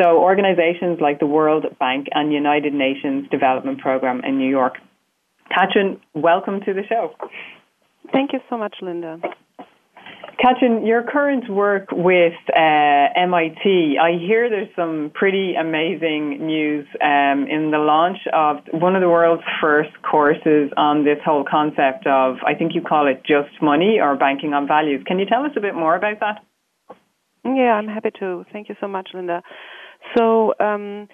So 0.00 0.18
organizations 0.18 0.98
like 1.00 1.18
the 1.18 1.26
World 1.26 1.66
Bank 1.78 2.06
and 2.12 2.32
United 2.32 2.72
Nations 2.72 3.28
Development 3.30 3.78
Program 3.78 4.22
in 4.24 4.38
New 4.38 4.48
York. 4.48 4.74
Katrin, 5.54 6.00
welcome 6.14 6.60
to 6.60 6.72
the 6.72 6.82
show. 6.88 7.14
Thank 8.12 8.32
you 8.32 8.40
so 8.48 8.56
much, 8.56 8.76
Linda. 8.80 9.20
Katrin, 10.40 10.86
your 10.86 11.02
current 11.02 11.50
work 11.50 11.88
with 11.90 12.34
uh, 12.54 13.06
MIT, 13.16 13.98
I 14.00 14.18
hear 14.18 14.48
there's 14.48 14.68
some 14.76 15.10
pretty 15.12 15.54
amazing 15.58 16.46
news 16.46 16.86
um, 17.02 17.46
in 17.50 17.72
the 17.72 17.78
launch 17.78 18.18
of 18.32 18.58
one 18.70 18.94
of 18.94 19.02
the 19.02 19.08
world's 19.08 19.42
first 19.60 19.90
courses 20.08 20.70
on 20.76 21.04
this 21.04 21.18
whole 21.24 21.44
concept 21.44 22.06
of, 22.06 22.36
I 22.46 22.54
think 22.54 22.72
you 22.74 22.82
call 22.82 23.08
it 23.08 23.22
just 23.26 23.60
money 23.60 23.98
or 24.00 24.16
banking 24.16 24.54
on 24.54 24.68
values. 24.68 25.02
Can 25.06 25.18
you 25.18 25.26
tell 25.26 25.42
us 25.42 25.50
a 25.56 25.60
bit 25.60 25.74
more 25.74 25.96
about 25.96 26.20
that? 26.20 26.44
Yeah, 27.44 27.74
I'm 27.74 27.88
happy 27.88 28.10
to. 28.20 28.44
Thank 28.52 28.68
you 28.68 28.76
so 28.80 28.86
much, 28.86 29.08
Linda. 29.14 29.42
So, 30.16 30.54
um, 30.60 31.08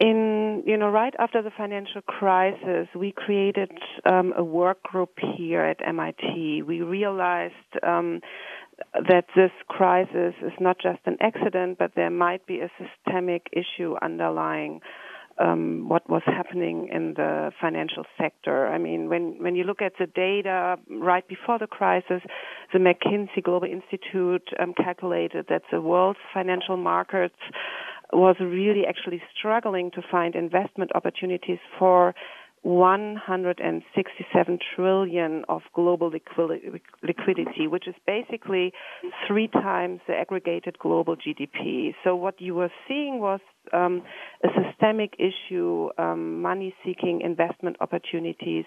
in 0.00 0.62
you 0.66 0.78
know 0.78 0.88
right 0.88 1.12
after 1.18 1.42
the 1.42 1.50
financial 1.56 2.00
crisis 2.00 2.88
we 2.96 3.12
created 3.14 3.70
um, 4.06 4.32
a 4.36 4.42
work 4.42 4.82
group 4.82 5.10
here 5.36 5.62
at 5.62 5.86
MIT 5.86 6.62
we 6.66 6.80
realized 6.80 7.52
um, 7.86 8.20
that 8.94 9.26
this 9.36 9.50
crisis 9.68 10.34
is 10.42 10.52
not 10.60 10.78
just 10.80 11.00
an 11.06 11.16
accident, 11.20 11.78
but 11.78 11.92
there 11.94 12.10
might 12.10 12.46
be 12.46 12.60
a 12.60 12.70
systemic 12.78 13.48
issue 13.52 13.94
underlying 14.02 14.80
um, 15.38 15.88
what 15.88 16.08
was 16.08 16.22
happening 16.26 16.88
in 16.92 17.14
the 17.14 17.50
financial 17.60 18.04
sector. 18.18 18.66
I 18.66 18.78
mean, 18.78 19.08
when 19.08 19.42
when 19.42 19.54
you 19.54 19.64
look 19.64 19.80
at 19.80 19.92
the 19.98 20.06
data 20.06 20.76
right 20.90 21.26
before 21.26 21.58
the 21.58 21.66
crisis, 21.66 22.20
the 22.72 22.78
McKinsey 22.78 23.42
Global 23.42 23.66
Institute 23.68 24.46
um, 24.58 24.74
calculated 24.74 25.46
that 25.48 25.62
the 25.72 25.80
world's 25.80 26.18
financial 26.34 26.76
markets 26.76 27.38
was 28.12 28.36
really 28.40 28.84
actually 28.86 29.22
struggling 29.36 29.90
to 29.92 30.02
find 30.10 30.34
investment 30.34 30.90
opportunities 30.94 31.58
for 31.78 32.14
167 32.62 34.58
trillion 34.76 35.44
of 35.48 35.62
global 35.74 36.12
liquidity, 37.02 37.66
which 37.66 37.88
is 37.88 37.94
basically 38.06 38.72
three 39.26 39.48
times 39.48 40.00
the 40.06 40.14
aggregated 40.14 40.78
global 40.78 41.16
GDP. 41.16 41.94
So 42.04 42.14
what 42.14 42.38
you 42.40 42.54
were 42.54 42.70
seeing 42.86 43.18
was 43.18 43.40
um, 43.72 44.02
a 44.44 44.48
systemic 44.48 45.14
issue, 45.18 45.88
um, 45.96 46.42
money-seeking 46.42 47.22
investment 47.22 47.76
opportunities 47.80 48.66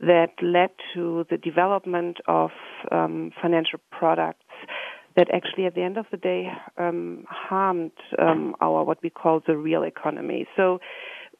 that 0.00 0.32
led 0.42 0.70
to 0.94 1.26
the 1.28 1.36
development 1.36 2.18
of 2.26 2.50
um, 2.90 3.30
financial 3.42 3.78
products 3.90 4.44
that 5.16 5.28
actually 5.32 5.66
at 5.66 5.74
the 5.74 5.82
end 5.82 5.96
of 5.96 6.06
the 6.10 6.16
day 6.16 6.48
um, 6.78 7.24
harmed 7.28 7.92
um, 8.18 8.54
our 8.60 8.84
what 8.84 8.98
we 9.02 9.10
call 9.10 9.40
the 9.46 9.56
real 9.56 9.82
economy. 9.82 10.46
So 10.56 10.80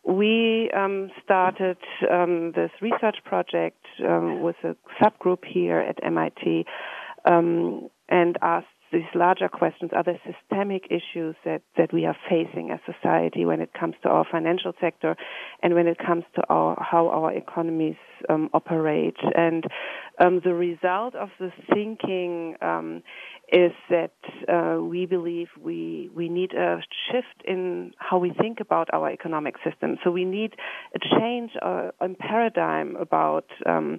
we 0.07 0.71
um, 0.77 1.11
started 1.23 1.79
um, 2.11 2.53
this 2.55 2.71
research 2.81 3.17
project 3.25 3.85
um, 4.07 4.43
with 4.43 4.57
a 4.65 4.77
subgroup 5.03 5.45
here 5.47 5.79
at 5.79 5.99
MIT 6.05 6.67
um, 7.25 7.89
and 8.09 8.37
asked 8.43 8.67
these 8.93 9.03
larger 9.15 9.49
questions 9.49 9.91
are 9.95 10.03
there 10.03 10.21
systemic 10.25 10.87
issues 10.91 11.35
that, 11.45 11.63
that 11.77 11.93
we 11.93 12.07
are 12.07 12.17
facing 12.29 12.71
as 12.71 12.81
society 12.87 13.45
when 13.45 13.61
it 13.61 13.71
comes 13.79 13.95
to 14.03 14.09
our 14.09 14.25
financial 14.31 14.73
sector 14.81 15.17
and 15.63 15.75
when 15.75 15.87
it 15.87 15.99
comes 15.99 16.25
to 16.37 16.43
our, 16.49 16.77
how 16.81 17.09
our 17.09 17.33
economies 17.33 17.97
um, 18.29 18.51
operate. 18.53 19.17
And 19.35 19.65
um, 20.21 20.41
the 20.45 20.55
result 20.55 21.15
of 21.15 21.31
the 21.41 21.51
thinking 21.73 22.57
um, 22.63 23.03
is 23.53 23.73
that 23.91 24.13
uh, 24.49 24.81
we 24.81 25.07
believe 25.07 25.49
we 25.61 26.11
we 26.15 26.29
need 26.29 26.53
a 26.55 26.81
shift 27.11 27.47
in 27.47 27.93
how 27.99 28.19
we 28.19 28.33
think 28.41 28.61
about 28.61 28.89
our 28.93 29.11
economic 29.11 29.57
system. 29.65 29.97
So 30.03 30.11
we 30.11 30.25
need 30.25 30.55
a 30.95 31.19
change 31.19 31.51
uh, 31.61 31.91
in 32.01 32.15
paradigm 32.15 32.97
about 32.97 33.47
um, 33.67 33.99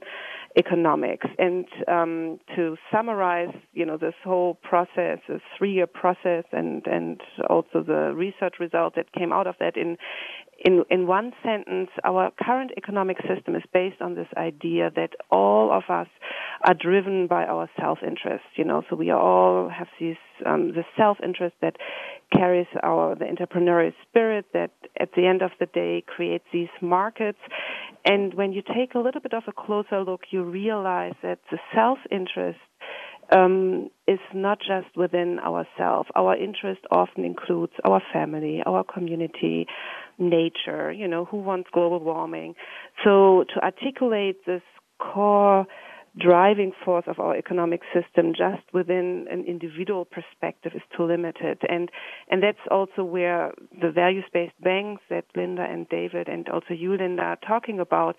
economics. 0.58 1.28
And 1.38 1.66
um, 1.88 2.40
to 2.56 2.78
summarize, 2.92 3.54
you 3.74 3.86
know, 3.86 3.98
this 3.98 4.14
whole 4.24 4.56
process, 4.56 5.20
this 5.28 5.42
three-year 5.58 5.88
process, 5.88 6.46
and 6.52 6.86
and 6.86 7.22
also 7.50 7.84
the 7.86 8.14
research 8.16 8.56
result 8.60 8.96
that 8.96 9.12
came 9.14 9.32
out 9.32 9.48
of 9.48 9.56
that 9.60 9.78
in 9.78 9.98
in 10.64 10.84
in 10.90 11.08
one 11.08 11.34
sentence, 11.44 11.90
our 12.04 12.32
current 12.42 12.72
economic 12.78 13.18
system 13.28 13.56
is 13.56 13.64
based 13.74 14.02
on 14.02 14.16
this 14.16 14.28
idea 14.38 14.90
that 14.96 15.12
all 15.30 15.72
of 15.72 15.84
us 15.90 16.08
are 16.64 16.74
driven 16.74 17.28
by 17.28 17.44
our 17.46 17.70
self-interest. 17.80 18.46
You 18.56 18.64
know, 18.64 18.84
so 18.90 18.96
we 18.96 19.12
all 19.12 19.70
have 19.70 19.88
these 20.00 20.16
um, 20.46 20.70
the 20.70 20.86
self-interest 20.96 21.56
that 21.62 21.76
carries 22.36 22.68
our 22.84 23.16
the 23.16 23.26
entrepreneurial 23.26 23.94
spirit 24.08 24.46
that 24.54 24.72
at 25.00 25.10
the 25.16 25.28
end 25.28 25.42
of 25.42 25.52
the 25.60 25.66
day 25.68 26.04
creates 26.08 26.46
these 26.54 26.70
markets. 26.82 27.40
And 28.06 28.34
when 28.36 28.54
you 28.54 28.62
take 28.62 28.94
a 28.94 29.00
little 29.00 29.22
bit 29.22 29.34
of 29.34 29.44
a 29.48 29.52
closer 29.52 30.04
look, 30.04 30.22
you 30.30 30.44
realize 30.44 31.16
that 31.24 31.40
the 31.52 31.58
self-interest 31.74 32.60
um, 33.32 33.90
is 34.08 34.20
not 34.34 34.60
just 34.60 34.96
within 34.96 35.40
ourselves. 35.40 36.10
Our 36.16 36.36
interest 36.36 36.82
often 36.92 37.26
includes 37.26 37.74
our 37.84 38.02
family, 38.14 38.62
our 38.66 38.84
community, 38.84 39.68
nature, 40.18 40.92
you 40.92 41.08
know, 41.08 41.26
who 41.26 41.38
wants 41.38 41.70
global 41.74 42.00
warming. 42.00 42.56
So 43.04 43.46
to 43.54 43.64
articulate 43.64 44.46
this 44.46 44.62
core 45.00 45.66
driving 46.18 46.72
force 46.84 47.04
of 47.08 47.20
our 47.20 47.36
economic 47.36 47.82
system 47.94 48.32
just 48.32 48.64
within 48.74 49.26
an 49.30 49.44
individual 49.46 50.06
perspective 50.06 50.72
is 50.74 50.82
too 50.96 51.04
limited. 51.04 51.60
And, 51.68 51.90
and 52.30 52.42
that's 52.42 52.58
also 52.72 53.04
where 53.04 53.52
the 53.82 53.92
values-based 53.92 54.60
banks 54.62 55.02
that 55.10 55.26
Linda 55.36 55.64
and 55.64 55.88
David 55.90 56.30
and 56.30 56.48
also 56.48 56.74
you, 56.74 56.96
Linda, 56.96 57.22
are 57.22 57.38
talking 57.46 57.80
about 57.80 58.16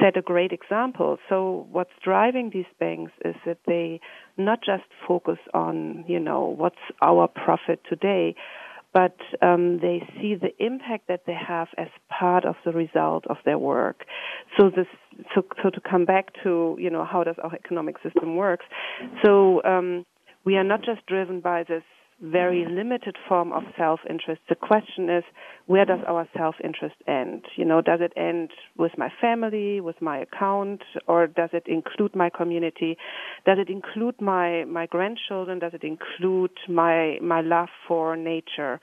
set 0.00 0.16
a 0.16 0.22
great 0.22 0.52
example. 0.52 1.18
So 1.28 1.66
what's 1.70 1.90
driving 2.04 2.50
these 2.52 2.70
banks 2.78 3.12
is 3.24 3.34
that 3.44 3.58
they 3.66 4.00
not 4.36 4.60
just 4.64 4.84
focus 5.06 5.38
on, 5.54 6.04
you 6.06 6.20
know, 6.20 6.44
what's 6.44 6.76
our 7.00 7.28
profit 7.28 7.80
today, 7.88 8.34
but 8.92 9.16
um, 9.40 9.78
they 9.80 10.06
see 10.20 10.34
the 10.34 10.52
impact 10.64 11.08
that 11.08 11.22
they 11.26 11.34
have 11.34 11.68
as 11.78 11.88
part 12.08 12.44
of 12.44 12.56
the 12.64 12.72
result 12.72 13.26
of 13.28 13.36
their 13.44 13.58
work. 13.58 14.04
So 14.58 14.70
this, 14.70 14.86
so, 15.34 15.42
so 15.62 15.70
to 15.70 15.80
come 15.80 16.04
back 16.04 16.32
to 16.42 16.76
you 16.78 16.90
know 16.90 17.04
how 17.04 17.24
does 17.24 17.36
our 17.42 17.54
economic 17.54 17.96
system 18.02 18.36
works? 18.36 18.66
So 19.24 19.62
um, 19.64 20.04
we 20.44 20.56
are 20.56 20.64
not 20.64 20.80
just 20.84 21.06
driven 21.06 21.40
by 21.40 21.64
this 21.64 21.84
very 22.22 22.64
limited 22.68 23.16
form 23.28 23.52
of 23.52 23.64
self-interest. 23.76 24.40
The 24.48 24.54
question 24.54 25.10
is, 25.10 25.24
where 25.66 25.84
does 25.84 25.98
our 26.06 26.28
self-interest 26.36 26.94
end? 27.08 27.44
You 27.56 27.64
know, 27.64 27.80
does 27.80 28.00
it 28.00 28.12
end 28.16 28.50
with 28.78 28.92
my 28.96 29.08
family, 29.20 29.80
with 29.80 30.00
my 30.00 30.18
account, 30.18 30.82
or 31.08 31.26
does 31.26 31.50
it 31.52 31.64
include 31.66 32.14
my 32.14 32.30
community? 32.30 32.96
Does 33.44 33.58
it 33.58 33.68
include 33.68 34.20
my 34.20 34.64
my 34.64 34.86
grandchildren? 34.86 35.58
Does 35.58 35.74
it 35.74 35.82
include 35.82 36.56
my 36.68 37.18
my 37.20 37.40
love 37.40 37.68
for 37.88 38.16
nature? 38.16 38.80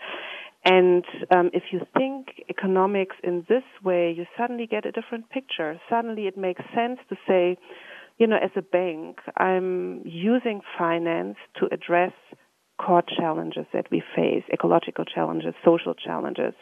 And 0.65 1.05
um, 1.31 1.49
if 1.53 1.63
you 1.71 1.79
think 1.97 2.43
economics 2.49 3.15
in 3.23 3.45
this 3.47 3.63
way, 3.83 4.13
you 4.15 4.25
suddenly 4.37 4.67
get 4.67 4.85
a 4.85 4.91
different 4.91 5.29
picture. 5.29 5.79
Suddenly, 5.89 6.27
it 6.27 6.37
makes 6.37 6.61
sense 6.75 6.99
to 7.07 7.15
say, 7.25 7.57
you 8.17 8.27
know, 8.27 8.35
as 8.35 8.51
a 8.57 8.61
bank, 8.61 9.19
I'm 9.37 10.01
using 10.03 10.59
finance 10.77 11.37
to 11.59 11.67
address 11.71 12.11
core 12.83 13.03
challenges 13.19 13.65
that 13.73 13.87
we 13.91 14.01
face, 14.15 14.43
ecological 14.51 15.05
challenges, 15.05 15.53
social 15.63 15.93
challenges. 15.93 16.53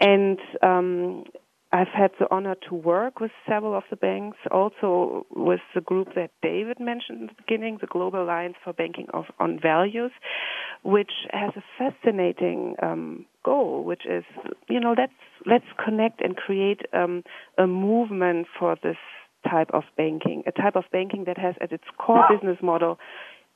And 0.00 0.38
um, 0.62 1.24
I've 1.72 1.88
had 1.88 2.10
the 2.18 2.26
honor 2.30 2.56
to 2.68 2.74
work 2.74 3.20
with 3.20 3.30
several 3.48 3.76
of 3.76 3.84
the 3.90 3.96
banks, 3.96 4.38
also 4.50 5.26
with 5.34 5.60
the 5.74 5.80
group 5.80 6.08
that 6.14 6.30
David 6.42 6.78
mentioned 6.80 7.20
in 7.22 7.26
the 7.26 7.34
beginning, 7.36 7.78
the 7.80 7.86
Global 7.86 8.22
Alliance 8.22 8.56
for 8.62 8.72
Banking 8.72 9.06
of, 9.12 9.24
on 9.38 9.58
Values, 9.60 10.12
which 10.82 11.12
has 11.32 11.52
a 11.56 11.62
fascinating 11.78 12.76
um, 12.82 13.26
goal, 13.44 13.84
which 13.84 14.02
is, 14.06 14.24
you 14.68 14.80
know, 14.80 14.94
let's 14.96 15.12
let's 15.44 15.66
connect 15.84 16.20
and 16.20 16.36
create 16.36 16.82
um, 16.92 17.22
a 17.58 17.66
movement 17.66 18.46
for 18.58 18.76
this 18.82 18.96
type 19.48 19.70
of 19.72 19.84
banking, 19.96 20.42
a 20.46 20.52
type 20.52 20.76
of 20.76 20.84
banking 20.92 21.24
that 21.26 21.38
has 21.38 21.54
at 21.60 21.72
its 21.72 21.84
core 21.98 22.24
business 22.30 22.58
model 22.62 22.98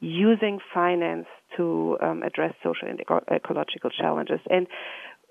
using 0.00 0.58
finance 0.72 1.26
to 1.56 1.96
um, 2.00 2.22
address 2.22 2.54
social 2.62 2.88
and 2.88 3.00
eco- 3.00 3.24
ecological 3.30 3.90
challenges. 3.90 4.40
And 4.48 4.66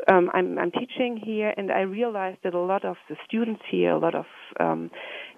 um, 0.07 0.29
I'm, 0.33 0.57
I'm, 0.57 0.71
teaching 0.71 1.19
here, 1.21 1.53
and 1.57 1.71
I 1.71 1.81
realized 1.81 2.37
that 2.45 2.53
a 2.53 2.59
lot 2.59 2.85
of 2.85 2.95
the 3.09 3.17
students 3.27 3.61
here, 3.69 3.91
a 3.91 3.97
lot 3.97 4.15
of 4.15 4.25
um, 4.57 4.91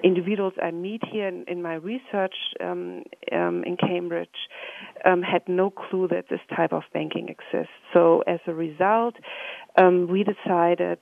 individuals 0.04 0.54
I 0.62 0.70
meet 0.70 1.02
here 1.12 1.28
in, 1.28 1.46
in 1.48 1.64
my 1.64 1.76
research 1.76 2.36
um, 2.60 3.04
um 3.32 3.64
in 3.66 3.76
Cambridge, 3.76 4.30
um, 5.04 5.24
had 5.24 5.42
no 5.48 5.72
clue 5.72 6.08
that 6.10 6.26
this 6.30 6.42
type 6.56 6.74
of 6.74 6.84
banking 6.94 7.30
exists. 7.30 7.74
So 7.92 8.22
as 8.28 8.40
a 8.46 8.54
result, 8.54 9.16
um, 9.78 10.08
we 10.08 10.24
decided 10.24 11.00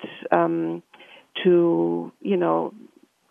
to, 1.44 2.12
you 2.22 2.38
know, 2.38 2.74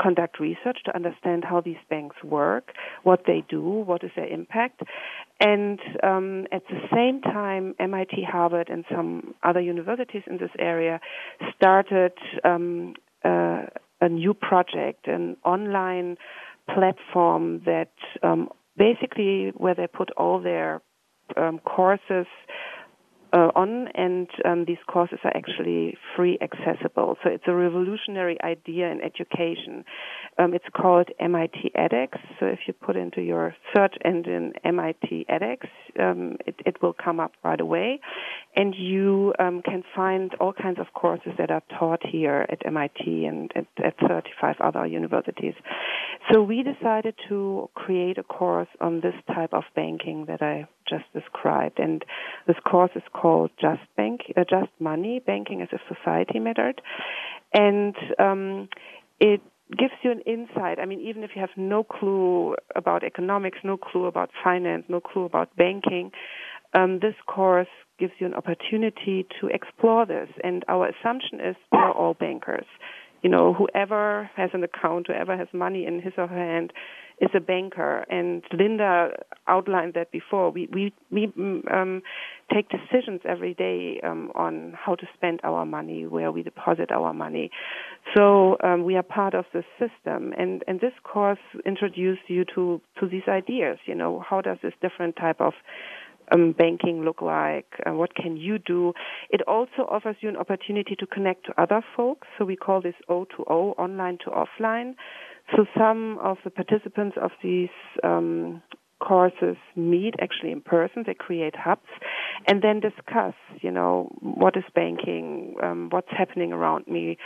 conduct 0.01 0.41
research 0.41 0.79
to 0.85 0.95
understand 0.95 1.45
how 1.45 1.61
these 1.61 1.77
banks 1.91 2.17
work, 2.23 2.73
what 3.03 3.23
they 3.27 3.45
do, 3.49 3.63
what 3.63 4.05
is 4.05 4.11
their 4.17 4.27
impact. 4.27 4.83
And 5.41 5.79
um, 6.03 6.47
at 6.53 6.63
the 6.69 6.81
same 6.93 7.21
time, 7.21 7.75
MIT, 7.79 8.25
Harvard, 8.31 8.69
and 8.69 8.85
some 8.91 9.35
other 9.43 9.61
universities 9.61 10.23
in 10.27 10.39
this 10.39 10.51
area 10.59 11.01
started 11.57 12.13
um, 12.45 12.95
uh, 13.25 13.63
a 14.01 14.09
new 14.09 14.35
project, 14.35 15.07
an 15.07 15.37
online 15.45 16.17
platform 16.73 17.63
that 17.65 17.93
um, 18.23 18.49
basically 18.77 19.53
where 19.57 19.75
they 19.75 19.87
put 19.87 20.11
all 20.13 20.41
their 20.41 20.81
um, 21.37 21.59
courses 21.59 22.27
uh, 23.33 23.51
on, 23.55 23.89
and 23.95 24.29
um, 24.45 24.65
these 24.67 24.79
courses 24.87 25.19
are 25.25 25.37
actually 25.37 25.97
free 26.17 26.39
accessible. 26.41 27.17
So 27.23 27.31
it's 27.31 27.45
a 27.47 27.55
revolutionary 27.55 28.39
idea 28.43 28.91
in 28.91 29.01
education. 29.03 29.85
Um, 30.39 30.55
it's 30.55 30.65
called 30.75 31.09
MIT 31.21 31.73
edX. 31.77 32.19
So 32.41 32.47
if 32.47 32.61
you 32.67 32.73
put 32.73 32.97
into 32.97 33.21
your 33.21 33.55
search 33.75 33.95
engine 34.05 34.53
MIT 34.65 35.27
edX, 35.29 35.69
um, 36.01 36.37
it, 36.47 36.55
it, 36.65 36.77
will 36.81 36.93
come 36.95 37.19
up 37.19 37.33
right 37.43 37.61
away, 37.61 38.01
and 38.55 38.75
you 38.75 39.35
um, 39.39 39.63
can 39.63 39.83
find 39.95 40.35
all 40.41 40.53
kinds 40.53 40.79
of 40.79 40.87
courses 40.95 41.33
that 41.39 41.51
are 41.51 41.63
taught 41.79 42.01
here 42.07 42.47
at 42.49 42.65
MIT 42.65 43.27
and 43.27 43.51
at, 43.57 43.67
at 43.85 43.95
35 44.09 44.57
other 44.61 44.87
universities. 44.87 45.55
So 46.33 46.43
we 46.43 46.63
decided 46.63 47.15
to 47.29 47.69
create 47.75 48.19
a 48.19 48.23
course 48.23 48.69
on 48.81 49.01
this 49.01 49.15
type 49.35 49.53
of 49.53 49.65
banking 49.75 50.27
that 50.27 50.43
I 50.43 50.69
just 50.89 51.05
described, 51.13 51.79
and 51.79 52.05
this 52.47 52.57
course 52.69 52.91
is 52.95 53.03
called 53.13 53.51
Just 53.61 53.81
Bank, 53.97 54.21
uh, 54.37 54.45
Just 54.49 54.71
Money, 54.81 55.21
Banking 55.25 55.63
as 55.63 55.69
if 55.73 55.81
Society 55.95 56.39
Mattered, 56.39 56.81
and 57.53 57.95
um, 58.19 58.69
it 59.21 59.41
gives 59.77 59.93
you 60.03 60.11
an 60.11 60.21
insight. 60.21 60.79
I 60.79 60.87
mean, 60.87 61.01
even 61.01 61.25
if 61.25 61.31
you 61.35 61.41
have 61.41 61.51
no 61.57 61.85
clue 61.85 62.57
about 62.75 63.05
economics, 63.05 63.59
no 63.63 63.77
clue 63.77 64.07
about 64.07 64.31
finance, 64.43 64.85
no 64.89 65.01
clue 65.01 65.25
about 65.25 65.55
banking, 65.57 66.11
um, 66.75 67.01
this 67.01 67.15
course 67.27 67.69
gives 67.99 68.13
you 68.19 68.27
an 68.27 68.35
opportunity 68.35 69.27
to 69.41 69.49
explore 69.49 70.07
this. 70.07 70.29
And 70.43 70.65
our 70.69 70.89
assumption 70.89 71.41
is 71.41 71.57
we're 71.73 71.91
all 71.91 72.15
bankers 72.15 72.67
you 73.23 73.31
know, 73.31 73.53
whoever 73.53 74.31
has 74.37 74.51
an 74.53 74.63
account, 74.63 75.07
whoever 75.09 75.37
has 75.37 75.49
money 75.53 75.87
in 75.87 76.01
his 76.01 76.13
or 76.17 76.27
her 76.27 76.37
hand, 76.37 76.73
is 77.21 77.31
a 77.35 77.41
banker. 77.41 78.05
And 78.11 78.43
Linda 78.53 79.11
outlined 79.47 79.95
that 79.95 80.11
before. 80.13 80.51
We 80.51 80.69
we 80.73 80.93
we 81.11 81.33
um, 81.71 82.03
take 82.53 82.69
decisions 82.69 83.21
every 83.25 83.55
day 83.55 84.01
um, 84.05 84.31
on 84.35 84.75
how 84.77 84.95
to 84.95 85.07
spend 85.15 85.41
our 85.45 85.65
money, 85.67 86.07
where 86.07 86.31
we 86.33 86.43
deposit 86.43 86.91
our 86.91 87.13
money. 87.13 87.51
So 88.17 88.57
um, 88.63 88.85
we 88.85 88.97
are 88.97 89.03
part 89.03 89.35
of 89.35 89.47
the 89.53 89.65
system. 89.79 90.33
And 90.39 90.63
and 90.67 90.81
this 90.81 90.93
course 91.03 91.39
introduced 91.67 92.23
you 92.29 92.45
to 92.55 92.81
to 93.01 93.09
these 93.09 93.29
ideas. 93.29 93.79
You 93.87 93.95
know, 93.95 94.25
how 94.29 94.41
does 94.41 94.59
this 94.63 94.75
different 94.81 95.17
type 95.17 95.41
of 95.41 95.55
um, 96.33 96.55
banking 96.57 97.03
look 97.05 97.23
like? 97.23 97.67
Uh, 97.87 97.93
what 97.93 98.15
can 98.15 98.37
you 98.37 98.59
do? 98.59 98.93
It 99.31 99.43
also 99.43 99.87
offers 99.91 100.17
you 100.21 100.29
an 100.29 100.37
opportunity 100.37 100.95
to 100.97 101.07
connect 101.07 101.47
to 101.47 101.61
other 101.61 101.83
folks. 101.97 102.29
So 102.39 102.45
we 102.45 102.57
call 102.57 102.81
this 102.81 102.95
O2O, 103.09 103.79
online 103.79 104.19
to 104.25 104.31
offline. 104.31 104.95
So 105.57 105.65
some 105.77 106.19
of 106.23 106.39
the 106.45 106.51
participants 106.51 107.17
of 107.21 107.31
these 107.43 107.71
um, 108.03 108.63
courses 109.01 109.57
meet 109.77 110.15
actually 110.21 110.53
in 110.53 110.61
person. 110.61 111.05
They 111.07 111.15
create 111.15 111.55
hubs 111.57 111.89
and 112.47 112.63
then 112.63 112.81
discuss, 112.81 113.35
you 113.61 113.71
know, 113.71 114.11
what 114.21 114.57
is 114.57 114.65
banking, 114.75 115.55
um, 115.63 115.89
what's 115.91 116.11
happening 116.11 116.53
around 116.53 116.87
me. 116.87 117.17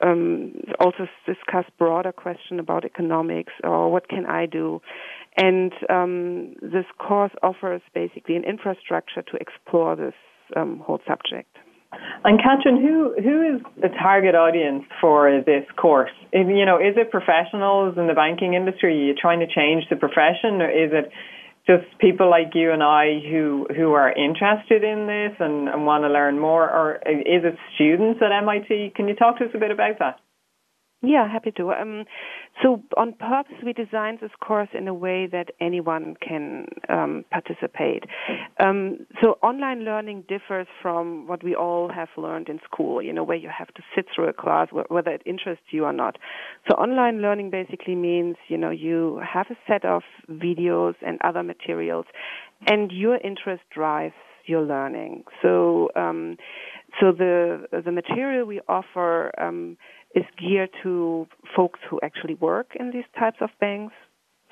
Um, 0.00 0.54
also 0.78 1.06
discuss 1.26 1.64
broader 1.78 2.12
question 2.12 2.58
about 2.58 2.84
economics 2.84 3.52
or 3.64 3.90
what 3.90 4.08
can 4.08 4.26
I 4.26 4.46
do. 4.46 4.80
And 5.36 5.72
um, 5.88 6.54
this 6.60 6.86
course 6.98 7.32
offers 7.42 7.82
basically 7.94 8.36
an 8.36 8.44
infrastructure 8.44 9.22
to 9.22 9.36
explore 9.40 9.96
this 9.96 10.14
um, 10.56 10.82
whole 10.84 11.00
subject. 11.06 11.56
And 12.24 12.40
Katrin, 12.40 12.80
who 12.80 13.14
who 13.20 13.56
is 13.56 13.62
the 13.80 13.88
target 13.88 14.34
audience 14.34 14.84
for 15.00 15.42
this 15.44 15.64
course? 15.76 16.10
You 16.32 16.64
know, 16.64 16.78
is 16.78 16.96
it 16.96 17.10
professionals 17.10 17.98
in 17.98 18.06
the 18.06 18.14
banking 18.14 18.54
industry? 18.54 18.94
Are 18.94 19.04
you 19.08 19.14
trying 19.14 19.40
to 19.40 19.46
change 19.46 19.84
the 19.90 19.96
profession, 19.96 20.62
or 20.62 20.70
is 20.70 20.90
it 20.92 21.10
just 21.66 21.86
people 21.98 22.30
like 22.30 22.54
you 22.54 22.72
and 22.72 22.82
I 22.82 23.20
who 23.20 23.66
who 23.76 23.92
are 23.92 24.12
interested 24.12 24.82
in 24.82 25.06
this 25.06 25.36
and, 25.38 25.68
and 25.68 25.86
want 25.86 26.04
to 26.04 26.08
learn 26.08 26.38
more, 26.38 26.64
or 26.64 26.96
is 27.06 27.44
it 27.44 27.56
students 27.74 28.20
at 28.22 28.32
MIT? 28.32 28.92
Can 28.96 29.08
you 29.08 29.14
talk 29.14 29.38
to 29.38 29.44
us 29.44 29.50
a 29.54 29.58
bit 29.58 29.70
about 29.70 29.98
that? 29.98 30.20
Yeah, 31.04 31.28
happy 31.28 31.50
to. 31.56 31.72
Um, 31.72 32.04
so 32.62 32.80
on 32.96 33.14
purpose, 33.14 33.56
we 33.64 33.72
designed 33.72 34.20
this 34.20 34.30
course 34.40 34.68
in 34.72 34.86
a 34.86 34.94
way 34.94 35.26
that 35.32 35.48
anyone 35.60 36.14
can 36.26 36.66
um, 36.88 37.24
participate. 37.32 38.04
Um, 38.60 39.04
so 39.20 39.36
online 39.42 39.84
learning 39.84 40.24
differs 40.28 40.68
from 40.80 41.26
what 41.26 41.42
we 41.42 41.56
all 41.56 41.88
have 41.92 42.08
learned 42.16 42.48
in 42.48 42.60
school, 42.64 43.02
you 43.02 43.12
know, 43.12 43.24
where 43.24 43.36
you 43.36 43.48
have 43.56 43.74
to 43.74 43.82
sit 43.96 44.06
through 44.14 44.28
a 44.28 44.32
class, 44.32 44.68
whether 44.88 45.10
it 45.10 45.22
interests 45.26 45.64
you 45.72 45.84
or 45.86 45.92
not. 45.92 46.18
So 46.70 46.76
online 46.76 47.20
learning 47.20 47.50
basically 47.50 47.96
means, 47.96 48.36
you 48.46 48.56
know, 48.56 48.70
you 48.70 49.20
have 49.28 49.46
a 49.50 49.56
set 49.66 49.84
of 49.84 50.02
videos 50.30 50.94
and 51.04 51.18
other 51.24 51.42
materials, 51.42 52.06
and 52.68 52.92
your 52.92 53.16
interest 53.16 53.62
drives 53.74 54.14
your 54.46 54.62
learning. 54.62 55.24
So, 55.40 55.90
um, 55.96 56.36
so 57.00 57.12
the 57.12 57.66
the 57.84 57.92
material 57.92 58.46
we 58.46 58.60
offer 58.68 59.30
um, 59.40 59.76
is 60.14 60.24
geared 60.38 60.70
to 60.82 61.26
folks 61.56 61.80
who 61.88 62.00
actually 62.02 62.34
work 62.34 62.68
in 62.78 62.90
these 62.90 63.04
types 63.18 63.38
of 63.40 63.50
banks, 63.60 63.94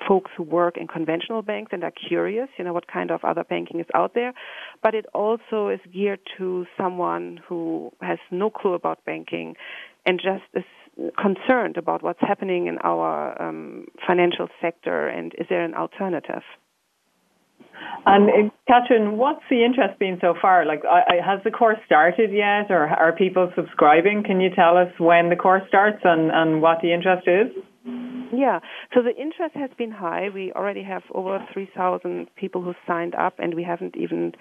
folks 0.07 0.31
who 0.35 0.43
work 0.43 0.77
in 0.77 0.87
conventional 0.87 1.41
banks 1.41 1.71
and 1.73 1.83
are 1.83 1.91
curious, 1.91 2.47
you 2.57 2.63
know, 2.63 2.73
what 2.73 2.87
kind 2.87 3.11
of 3.11 3.23
other 3.23 3.43
banking 3.43 3.79
is 3.79 3.85
out 3.93 4.13
there. 4.13 4.33
But 4.81 4.95
it 4.95 5.05
also 5.13 5.69
is 5.69 5.79
geared 5.93 6.21
to 6.37 6.65
someone 6.77 7.39
who 7.47 7.91
has 8.01 8.17
no 8.31 8.49
clue 8.49 8.73
about 8.73 9.05
banking 9.05 9.55
and 10.05 10.19
just 10.19 10.43
is 10.55 10.63
concerned 11.21 11.77
about 11.77 12.03
what's 12.03 12.19
happening 12.19 12.67
in 12.67 12.77
our 12.79 13.41
um, 13.41 13.85
financial 14.05 14.47
sector 14.61 15.07
and 15.07 15.33
is 15.37 15.47
there 15.49 15.63
an 15.63 15.73
alternative. 15.73 16.43
And 18.05 18.29
uh, 18.29 18.49
Katrin, 18.67 19.17
what's 19.17 19.43
the 19.49 19.63
interest 19.63 19.99
been 19.99 20.17
so 20.21 20.33
far? 20.41 20.65
Like, 20.65 20.81
has 20.83 21.39
the 21.43 21.51
course 21.51 21.77
started 21.85 22.31
yet, 22.31 22.71
or 22.71 22.87
are 22.87 23.13
people 23.13 23.51
subscribing? 23.55 24.23
Can 24.25 24.41
you 24.41 24.49
tell 24.55 24.77
us 24.77 24.91
when 24.97 25.29
the 25.29 25.35
course 25.35 25.63
starts 25.67 25.99
and, 26.03 26.31
and 26.31 26.61
what 26.61 26.79
the 26.81 26.93
interest 26.93 27.27
is? 27.27 27.63
Yeah, 28.33 28.59
so 28.93 29.01
the 29.01 29.15
interest 29.19 29.55
has 29.55 29.71
been 29.77 29.91
high. 29.91 30.29
We 30.33 30.53
already 30.53 30.83
have 30.83 31.01
over 31.13 31.39
3,000 31.51 32.27
people 32.35 32.61
who 32.61 32.73
signed 32.87 33.15
up, 33.15 33.35
and 33.39 33.55
we 33.55 33.63
haven't 33.63 33.97
even 33.97 34.33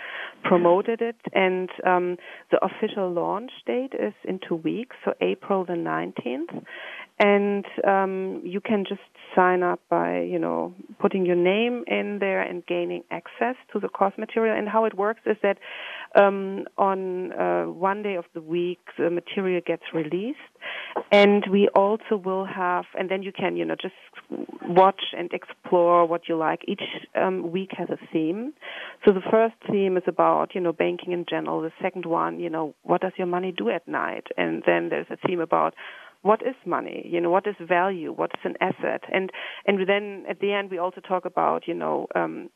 promoted 0.45 1.01
it. 1.01 1.16
And 1.32 1.70
um, 1.86 2.16
the 2.51 2.61
official 2.64 3.11
launch 3.11 3.51
date 3.66 3.95
is 3.95 4.12
in 4.24 4.41
two 4.47 4.57
weeks, 4.57 4.95
so 5.05 5.14
April 5.20 5.64
the 5.64 5.72
19th. 5.72 6.64
And 7.22 7.66
um, 7.86 8.40
you 8.44 8.62
can 8.62 8.86
just 8.88 9.02
sign 9.36 9.62
up 9.62 9.78
by, 9.90 10.22
you 10.22 10.38
know, 10.38 10.74
putting 10.98 11.26
your 11.26 11.36
name 11.36 11.84
in 11.86 12.18
there 12.18 12.40
and 12.40 12.64
gaining 12.66 13.04
access 13.10 13.56
to 13.72 13.78
the 13.78 13.88
course 13.88 14.14
material. 14.16 14.56
And 14.56 14.66
how 14.66 14.86
it 14.86 14.96
works 14.96 15.20
is 15.26 15.36
that 15.42 15.58
um, 16.18 16.64
on 16.78 17.32
uh, 17.32 17.64
one 17.64 18.02
day 18.02 18.14
of 18.14 18.24
the 18.32 18.40
week, 18.40 18.80
the 18.98 19.10
material 19.10 19.60
gets 19.64 19.82
released, 19.92 20.38
and 21.12 21.44
we 21.52 21.68
also 21.76 22.16
will 22.16 22.46
have, 22.46 22.86
and 22.98 23.10
then 23.10 23.22
you 23.22 23.32
can, 23.32 23.54
you 23.54 23.66
know, 23.66 23.76
just 23.80 23.94
watch 24.66 25.02
and 25.16 25.30
explore 25.32 26.06
what 26.06 26.22
you 26.26 26.36
like. 26.36 26.62
Each 26.66 26.82
um, 27.14 27.52
week 27.52 27.70
has 27.76 27.90
a 27.90 27.98
theme. 28.12 28.54
So 29.04 29.12
the 29.12 29.20
first 29.30 29.56
theme 29.70 29.98
is 29.98 30.04
about, 30.06 30.54
you 30.54 30.60
know, 30.62 30.72
banking 30.72 31.12
in 31.12 31.26
general. 31.28 31.60
The 31.60 31.72
second 31.82 32.06
one, 32.06 32.40
you 32.40 32.48
know, 32.48 32.74
what 32.82 33.02
does 33.02 33.12
your 33.18 33.26
money 33.26 33.52
do 33.54 33.68
at 33.68 33.86
night? 33.86 34.26
And 34.38 34.62
then 34.66 34.88
there's 34.88 35.06
a 35.10 35.18
theme 35.28 35.40
about 35.40 35.74
what 36.22 36.42
is 36.42 36.54
money? 36.66 37.08
You 37.10 37.20
know, 37.20 37.30
what 37.30 37.46
is 37.46 37.54
value? 37.60 38.12
What 38.12 38.30
is 38.34 38.40
an 38.44 38.54
asset? 38.60 39.02
And 39.12 39.30
and 39.66 39.88
then 39.88 40.24
at 40.28 40.40
the 40.40 40.52
end 40.52 40.70
we 40.70 40.78
also 40.78 41.00
talk 41.00 41.24
about, 41.24 41.66
you 41.66 41.74
know, 41.74 42.06
um, 42.14 42.50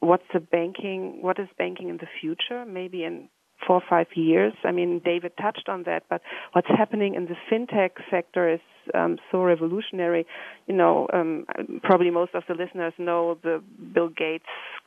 what's 0.00 0.24
the 0.32 0.40
banking? 0.40 1.18
What 1.22 1.38
is 1.38 1.48
banking 1.58 1.88
in 1.88 1.96
the 1.96 2.08
future? 2.20 2.64
Maybe 2.64 3.04
in 3.04 3.28
four 3.66 3.76
or 3.76 3.82
five 3.88 4.06
years. 4.14 4.52
I 4.64 4.72
mean, 4.72 5.00
David 5.04 5.32
touched 5.40 5.68
on 5.68 5.82
that, 5.84 6.04
but 6.08 6.22
what's 6.52 6.68
happening 6.68 7.14
in 7.14 7.26
the 7.26 7.34
fintech 7.50 7.90
sector 8.10 8.52
is 8.52 8.60
um, 8.94 9.18
so 9.30 9.42
revolutionary. 9.42 10.26
You 10.66 10.74
know, 10.76 11.08
um, 11.12 11.46
probably 11.82 12.10
most 12.10 12.34
of 12.34 12.44
the 12.48 12.54
listeners 12.54 12.92
know 12.98 13.38
the 13.42 13.62
Bill 13.94 14.08
Gates 14.08 14.44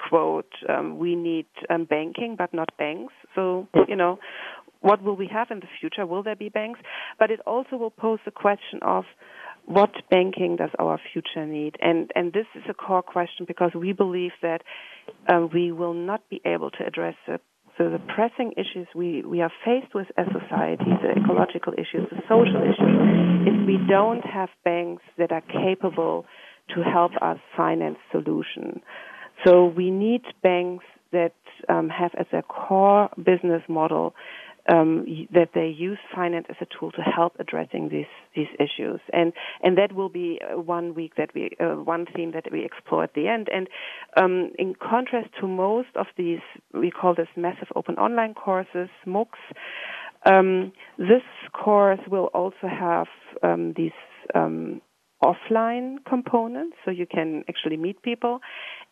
quote: 0.09 0.51
um, 0.69 0.97
"We 0.97 1.15
need 1.15 1.47
um, 1.69 1.85
banking, 1.85 2.35
but 2.37 2.53
not 2.53 2.69
banks." 2.77 3.13
So, 3.35 3.67
you 3.87 3.95
know, 3.95 4.19
what 4.81 5.01
will 5.03 5.15
we 5.15 5.27
have 5.31 5.49
in 5.51 5.59
the 5.59 5.67
future? 5.79 6.05
Will 6.05 6.23
there 6.23 6.35
be 6.35 6.49
banks? 6.49 6.79
But 7.17 7.31
it 7.31 7.39
also 7.45 7.77
will 7.77 7.91
pose 7.91 8.19
the 8.25 8.31
question 8.31 8.79
of 8.81 9.05
what 9.65 9.91
banking 10.09 10.55
does 10.57 10.71
our 10.79 10.99
future 11.13 11.45
need? 11.45 11.75
And 11.81 12.11
and 12.15 12.33
this 12.33 12.47
is 12.55 12.63
a 12.69 12.73
core 12.73 13.03
question 13.03 13.45
because 13.47 13.71
we 13.75 13.93
believe 13.93 14.31
that 14.41 14.61
uh, 15.27 15.47
we 15.53 15.71
will 15.71 15.93
not 15.93 16.27
be 16.29 16.41
able 16.45 16.71
to 16.71 16.85
address 16.85 17.15
the 17.27 17.39
so 17.77 17.89
the 17.89 17.99
pressing 17.99 18.53
issues 18.57 18.87
we, 18.93 19.23
we 19.23 19.41
are 19.41 19.51
faced 19.63 19.95
with 19.95 20.07
as 20.17 20.27
society, 20.27 20.91
the 21.01 21.21
ecological 21.21 21.73
issues, 21.73 22.07
the 22.11 22.21
social 22.27 22.61
issues, 22.61 23.47
if 23.47 23.65
we 23.65 23.79
don't 23.89 24.21
have 24.21 24.49
banks 24.65 25.03
that 25.17 25.31
are 25.31 25.41
capable 25.41 26.25
to 26.75 26.83
help 26.83 27.13
us 27.21 27.37
finance 27.55 27.97
solutions. 28.11 28.81
So 29.45 29.65
we 29.65 29.89
need 29.89 30.21
banks 30.43 30.85
that 31.11 31.33
um, 31.69 31.89
have 31.89 32.11
as 32.19 32.27
a 32.33 32.41
core 32.43 33.09
business 33.17 33.63
model 33.67 34.13
um, 34.69 35.05
that 35.33 35.49
they 35.53 35.67
use 35.67 35.97
finance 36.13 36.45
as 36.49 36.55
a 36.61 36.67
tool 36.79 36.91
to 36.91 37.01
help 37.01 37.33
addressing 37.39 37.89
these 37.89 38.05
these 38.35 38.47
issues, 38.59 38.99
and 39.11 39.33
and 39.63 39.77
that 39.77 39.93
will 39.93 40.09
be 40.09 40.39
uh, 40.41 40.59
one 40.59 40.93
week 40.93 41.13
that 41.17 41.31
we 41.33 41.51
uh, 41.59 41.75
one 41.75 42.05
theme 42.15 42.31
that 42.31 42.51
we 42.51 42.63
explore 42.63 43.03
at 43.03 43.13
the 43.13 43.27
end. 43.27 43.49
And 43.53 43.67
um, 44.17 44.51
in 44.59 44.75
contrast 44.75 45.29
to 45.39 45.47
most 45.47 45.89
of 45.95 46.07
these, 46.17 46.41
we 46.73 46.91
call 46.91 47.15
this 47.15 47.29
massive 47.35 47.69
open 47.75 47.95
online 47.95 48.33
courses 48.33 48.89
MOOCs. 49.05 49.41
Um, 50.23 50.71
this 50.99 51.23
course 51.51 51.99
will 52.07 52.29
also 52.33 52.67
have 52.67 53.07
um, 53.41 53.73
these 53.75 53.91
um, 54.35 54.81
offline 55.23 55.97
components, 56.07 56.77
so 56.83 56.91
you 56.91 57.05
can 57.05 57.43
actually 57.47 57.77
meet 57.77 58.01
people, 58.01 58.39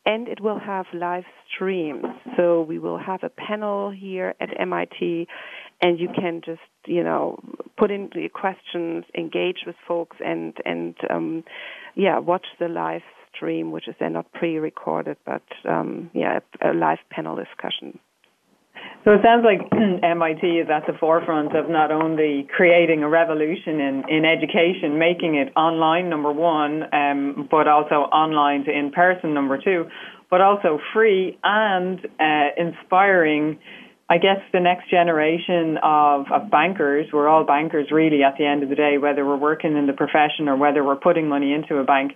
and 0.05 0.27
it 0.27 0.39
will 0.41 0.59
have 0.59 0.85
live 0.93 1.25
streams. 1.53 2.05
So 2.37 2.61
we 2.61 2.79
will 2.79 2.97
have 2.97 3.23
a 3.23 3.29
panel 3.29 3.91
here 3.91 4.35
at 4.39 4.49
MIT, 4.59 5.27
and 5.81 5.99
you 5.99 6.09
can 6.15 6.41
just 6.45 6.61
you 6.85 7.03
know 7.03 7.39
put 7.77 7.91
in 7.91 8.09
your 8.13 8.29
questions, 8.29 9.05
engage 9.17 9.59
with 9.65 9.75
folks, 9.87 10.17
and 10.23 10.53
and 10.65 10.95
um, 11.09 11.43
yeah, 11.95 12.19
watch 12.19 12.45
the 12.59 12.67
live 12.67 13.01
stream, 13.35 13.71
which 13.71 13.87
is 13.87 13.95
then 13.99 14.13
not 14.13 14.31
pre-recorded, 14.33 15.17
but 15.25 15.43
um, 15.67 16.09
yeah, 16.13 16.39
a 16.61 16.73
live 16.73 16.99
panel 17.09 17.35
discussion. 17.35 17.99
So 19.05 19.13
it 19.13 19.21
sounds 19.23 19.45
like 19.45 19.61
MIT 20.03 20.45
is 20.45 20.67
at 20.69 20.85
the 20.85 20.93
forefront 20.99 21.55
of 21.55 21.69
not 21.69 21.91
only 21.91 22.47
creating 22.55 23.01
a 23.03 23.09
revolution 23.09 23.79
in, 23.79 24.03
in 24.09 24.25
education, 24.25 24.99
making 24.99 25.35
it 25.35 25.53
online, 25.55 26.09
number 26.09 26.31
one, 26.31 26.83
um, 26.93 27.47
but 27.49 27.67
also 27.67 28.11
online 28.11 28.65
to 28.65 28.71
in 28.71 28.91
person, 28.91 29.33
number 29.33 29.57
two, 29.57 29.85
but 30.29 30.41
also 30.41 30.79
free 30.93 31.39
and 31.43 32.05
uh, 32.19 32.49
inspiring. 32.57 33.59
I 34.09 34.17
guess 34.17 34.41
the 34.51 34.59
next 34.59 34.89
generation 34.89 35.77
of, 35.81 36.25
of 36.31 36.51
bankers, 36.51 37.07
we're 37.13 37.29
all 37.29 37.45
bankers 37.45 37.87
really 37.91 38.23
at 38.23 38.35
the 38.37 38.45
end 38.45 38.63
of 38.63 38.69
the 38.69 38.75
day, 38.75 38.97
whether 38.97 39.25
we're 39.25 39.37
working 39.37 39.77
in 39.77 39.87
the 39.87 39.93
profession 39.93 40.49
or 40.49 40.57
whether 40.57 40.83
we're 40.83 40.97
putting 40.97 41.29
money 41.29 41.53
into 41.53 41.77
a 41.77 41.83
bank, 41.83 42.13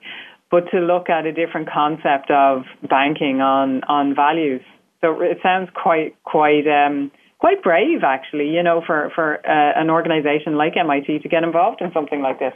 but 0.51 0.70
to 0.72 0.80
look 0.80 1.09
at 1.09 1.26
a 1.26 1.32
different 1.32 1.70
concept 1.72 2.30
of 2.30 2.64
banking 2.89 3.41
on, 3.41 3.84
on 3.86 4.16
values 4.16 4.61
so 5.04 5.22
it 5.22 5.38
sounds 5.43 5.70
quite 5.74 6.16
quite 6.24 6.66
um, 6.66 7.12
quite 7.39 7.62
brave, 7.62 8.04
actually. 8.04 8.49
You 8.49 8.64
know, 8.64 8.82
for 8.86 9.12
for 9.14 9.36
uh, 9.45 9.80
an 9.82 9.89
organisation 9.89 10.56
like 10.56 10.78
MIT 10.78 11.20
to 11.20 11.30
get 11.30 11.43
involved 11.43 11.82
in 11.82 11.91
something 11.93 12.22
like 12.22 12.39
this. 12.39 12.54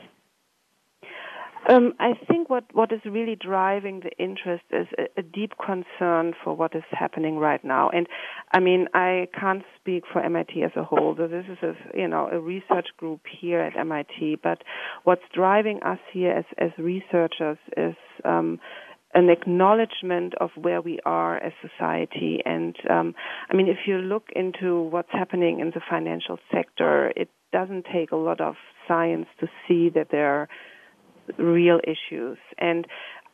Um, 1.69 1.93
I 1.99 2.13
think 2.29 2.49
what, 2.49 2.63
what 2.71 2.93
is 2.93 3.01
really 3.03 3.35
driving 3.35 3.99
the 3.99 4.11
interest 4.23 4.63
is 4.71 4.87
a, 4.97 5.19
a, 5.19 5.21
deep 5.21 5.51
concern 5.57 6.33
for 6.41 6.55
what 6.55 6.73
is 6.73 6.83
happening 6.91 7.37
right 7.37 7.61
now. 7.61 7.89
And 7.89 8.07
I 8.53 8.61
mean, 8.61 8.87
I 8.93 9.27
can't 9.37 9.63
speak 9.77 10.03
for 10.11 10.21
MIT 10.21 10.63
as 10.63 10.71
a 10.77 10.83
whole. 10.85 11.15
So 11.17 11.27
this 11.27 11.43
is 11.49 11.57
a 11.61 11.73
you 11.99 12.07
know 12.07 12.29
a 12.31 12.39
research 12.39 12.87
group 12.95 13.21
here 13.41 13.59
at 13.59 13.75
MIT. 13.75 14.39
But 14.41 14.63
what's 15.03 15.23
driving 15.33 15.81
us 15.83 15.99
here 16.13 16.31
as 16.31 16.45
as 16.57 16.71
researchers 16.77 17.57
is 17.75 17.95
um, 18.23 18.59
an 19.17 19.31
acknowledgement 19.31 20.35
of 20.39 20.51
where 20.55 20.79
we 20.79 20.99
are 21.03 21.37
as 21.37 21.51
society. 21.59 22.39
And 22.45 22.75
um, 22.87 23.15
I 23.49 23.55
mean, 23.55 23.67
if 23.67 23.79
you 23.87 23.97
look 23.97 24.25
into 24.35 24.83
what's 24.83 25.09
happening 25.11 25.59
in 25.59 25.71
the 25.71 25.81
financial 25.89 26.37
sector, 26.53 27.11
it 27.15 27.27
doesn't 27.51 27.87
take 27.91 28.11
a 28.11 28.15
lot 28.15 28.39
of 28.39 28.53
science 28.87 29.25
to 29.39 29.47
see 29.67 29.89
that 29.95 30.09
there 30.11 30.29
are 30.29 30.49
real 31.39 31.79
issues. 31.83 32.37
And 32.59 32.85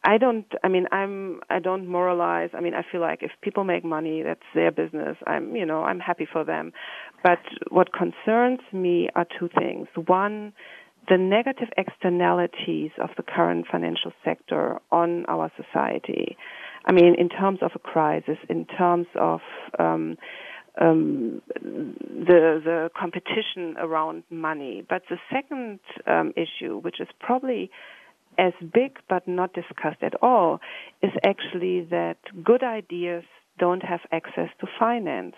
I 0.06 0.18
don't. 0.18 0.46
I 0.64 0.70
mean, 0.70 0.88
I'm. 0.94 1.42
I 1.50 1.60
don't 1.60 1.86
moralize. 1.88 2.52
I 2.54 2.62
mean, 2.62 2.74
I 2.74 2.84
feel 2.90 3.02
like 3.02 3.20
if 3.22 3.32
people 3.42 3.66
make 3.66 3.84
money, 3.84 4.22
that's 4.22 4.42
their 4.56 4.72
business. 4.72 5.18
I'm. 5.28 5.54
You 5.54 5.66
know, 5.66 5.84
I'm 5.84 6.00
happy 6.00 6.28
for 6.32 6.46
them. 6.46 6.72
But 7.24 7.40
what 7.70 7.90
concerns 7.94 8.60
me 8.72 9.10
are 9.16 9.26
two 9.38 9.50
things. 9.58 9.88
One 10.08 10.54
the 11.10 11.18
negative 11.18 11.70
externalities 11.78 12.92
of 13.02 13.10
the 13.18 13.24
current 13.24 13.66
financial 13.72 14.12
sector 14.24 14.80
on 14.92 15.26
our 15.28 15.52
society. 15.56 16.38
I 16.86 16.92
mean, 16.92 17.16
in 17.18 17.30
terms 17.30 17.60
of 17.62 17.72
a 17.76 17.80
crisis, 17.80 18.38
in 18.50 18.66
terms 18.66 19.08
of 19.16 19.42
um, 19.80 20.18
um, 20.80 21.42
the 21.62 22.62
the 22.64 22.90
competition 22.98 23.76
around 23.78 24.24
money. 24.30 24.84
But 24.88 25.04
the 25.10 25.18
second 25.32 25.80
um, 26.08 26.34
issue, 26.36 26.80
which 26.80 27.00
is 27.00 27.08
probably 27.20 27.70
as 28.38 28.54
big 28.74 28.98
but 29.08 29.28
not 29.28 29.54
discussed 29.54 30.02
at 30.02 30.16
all, 30.22 30.60
is 31.02 31.12
actually 31.24 31.82
that 31.92 32.18
good 32.44 32.64
ideas 32.64 33.24
don't 33.60 33.84
have 33.84 34.00
access 34.12 34.50
to 34.60 34.68
finance. 34.80 35.36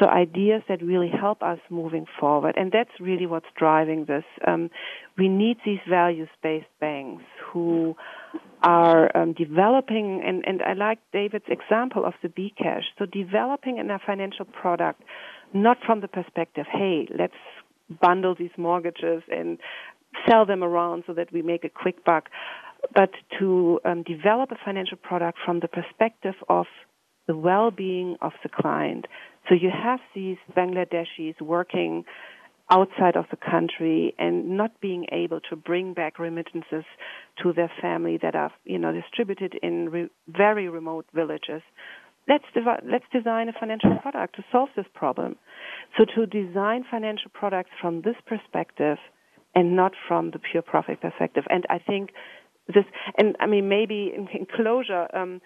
So 0.00 0.08
ideas 0.08 0.62
that 0.68 0.82
really 0.82 1.10
help 1.10 1.42
us 1.42 1.58
moving 1.68 2.06
forward, 2.18 2.54
and 2.56 2.72
that's 2.72 2.90
really 2.98 3.26
what's 3.26 3.46
driving 3.58 4.06
this. 4.06 4.24
Um, 4.46 4.70
we 5.18 5.28
need 5.28 5.58
these 5.66 5.80
values-based 5.88 6.66
banks 6.80 7.24
who 7.52 7.94
are 8.62 9.14
um, 9.16 9.34
developing, 9.34 10.22
and, 10.26 10.44
and 10.46 10.62
I 10.62 10.72
like 10.72 10.98
David's 11.12 11.44
example 11.48 12.06
of 12.06 12.14
the 12.22 12.28
bKash. 12.28 12.84
So 12.98 13.04
developing 13.04 13.78
in 13.78 13.90
a 13.90 13.98
financial 14.04 14.46
product, 14.46 15.02
not 15.52 15.76
from 15.84 16.00
the 16.00 16.08
perspective, 16.08 16.66
hey, 16.72 17.06
let's 17.18 17.34
bundle 18.00 18.34
these 18.34 18.50
mortgages 18.56 19.22
and 19.30 19.58
sell 20.28 20.46
them 20.46 20.62
around 20.62 21.04
so 21.06 21.12
that 21.12 21.32
we 21.32 21.42
make 21.42 21.64
a 21.64 21.68
quick 21.68 22.04
buck, 22.04 22.30
but 22.94 23.10
to 23.38 23.80
um, 23.84 24.02
develop 24.04 24.50
a 24.52 24.56
financial 24.64 24.96
product 24.96 25.38
from 25.44 25.60
the 25.60 25.68
perspective 25.68 26.34
of 26.48 26.66
the 27.26 27.36
well-being 27.36 28.16
of 28.20 28.32
the 28.42 28.48
client. 28.48 29.06
So 29.48 29.54
you 29.54 29.70
have 29.70 30.00
these 30.14 30.38
Bangladeshis 30.56 31.40
working 31.40 32.04
outside 32.70 33.16
of 33.16 33.26
the 33.30 33.36
country 33.36 34.14
and 34.18 34.56
not 34.56 34.80
being 34.80 35.06
able 35.12 35.40
to 35.50 35.56
bring 35.56 35.92
back 35.94 36.18
remittances 36.18 36.84
to 37.42 37.52
their 37.52 37.70
family 37.80 38.18
that 38.22 38.34
are, 38.34 38.52
you 38.64 38.78
know, 38.78 38.92
distributed 38.92 39.54
in 39.62 39.90
re- 39.90 40.10
very 40.28 40.68
remote 40.68 41.06
villages. 41.14 41.62
Let's, 42.28 42.44
devi- 42.54 42.86
let's 42.90 43.04
design 43.12 43.48
a 43.48 43.52
financial 43.52 43.98
product 44.00 44.36
to 44.36 44.44
solve 44.52 44.68
this 44.76 44.86
problem. 44.94 45.36
So 45.98 46.04
to 46.14 46.26
design 46.26 46.84
financial 46.90 47.30
products 47.34 47.70
from 47.80 48.02
this 48.02 48.16
perspective 48.26 48.98
and 49.54 49.76
not 49.76 49.92
from 50.08 50.30
the 50.30 50.38
pure 50.38 50.62
profit 50.62 51.00
perspective. 51.00 51.44
And 51.50 51.66
I 51.68 51.78
think 51.78 52.10
this, 52.68 52.84
and 53.18 53.36
I 53.40 53.46
mean 53.46 53.68
maybe 53.68 54.12
in, 54.16 54.28
in 54.28 54.46
closure. 54.46 55.08
Um, 55.14 55.40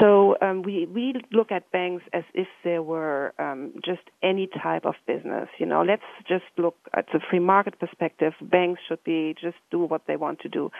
so 0.00 0.36
um, 0.42 0.62
we 0.62 0.86
we 0.86 1.14
look 1.32 1.50
at 1.50 1.70
banks 1.72 2.04
as 2.12 2.24
if 2.34 2.46
they 2.62 2.78
were 2.78 3.32
um, 3.38 3.72
just 3.84 4.02
any 4.22 4.48
type 4.62 4.84
of 4.84 4.94
business. 5.06 5.48
You 5.58 5.66
know, 5.66 5.82
let's 5.82 6.02
just 6.28 6.44
look 6.56 6.76
at 6.94 7.06
the 7.12 7.20
free 7.30 7.38
market 7.38 7.78
perspective. 7.80 8.34
Banks 8.40 8.80
should 8.86 9.02
be 9.04 9.34
just 9.40 9.56
do 9.70 9.80
what 9.80 10.02
they 10.06 10.16
want 10.16 10.40
to 10.40 10.48
do. 10.48 10.70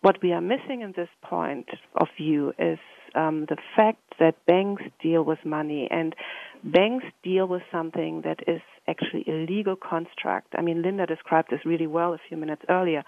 What 0.00 0.20
we 0.22 0.32
are 0.32 0.40
missing 0.40 0.80
in 0.80 0.92
this 0.96 1.08
point 1.22 1.68
of 1.94 2.08
view 2.18 2.52
is 2.58 2.78
um, 3.14 3.46
the 3.48 3.56
fact 3.76 4.02
that 4.18 4.34
banks 4.46 4.82
deal 5.00 5.22
with 5.22 5.38
money 5.44 5.86
and 5.90 6.14
banks 6.64 7.04
deal 7.22 7.46
with 7.46 7.62
something 7.70 8.22
that 8.24 8.40
is 8.48 8.60
actually 8.88 9.24
a 9.28 9.46
legal 9.48 9.76
construct. 9.76 10.48
I 10.58 10.62
mean, 10.62 10.82
Linda 10.82 11.06
described 11.06 11.50
this 11.50 11.60
really 11.64 11.86
well 11.86 12.14
a 12.14 12.18
few 12.28 12.36
minutes 12.36 12.62
earlier. 12.68 13.04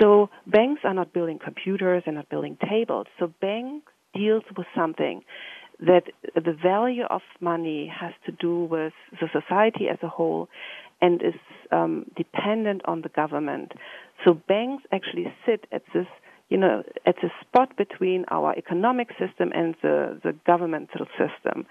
So 0.00 0.28
banks 0.46 0.82
are 0.84 0.92
not 0.92 1.14
building 1.14 1.38
computers 1.42 2.02
they're 2.04 2.14
not 2.14 2.28
building 2.28 2.58
tables. 2.68 3.06
So 3.18 3.32
banks 3.40 3.90
deals 4.14 4.44
with 4.56 4.66
something 4.74 5.22
that 5.80 6.04
the 6.34 6.56
value 6.60 7.04
of 7.04 7.20
money 7.40 7.86
has 7.86 8.12
to 8.26 8.32
do 8.32 8.64
with 8.64 8.92
the 9.20 9.28
society 9.32 9.88
as 9.88 9.98
a 10.02 10.08
whole 10.08 10.48
and 11.00 11.22
is 11.22 11.34
um, 11.70 12.04
dependent 12.16 12.82
on 12.86 13.02
the 13.02 13.08
government. 13.08 13.72
So 14.24 14.34
banks 14.34 14.84
actually 14.92 15.32
sit 15.46 15.66
at 15.70 15.82
this, 15.94 16.06
you 16.48 16.58
know, 16.58 16.82
at 17.06 17.14
the 17.22 17.30
spot 17.40 17.76
between 17.76 18.24
our 18.30 18.54
economic 18.56 19.10
system 19.10 19.52
and 19.54 19.76
the, 19.82 20.18
the 20.24 20.34
governmental 20.46 21.06
system. 21.16 21.66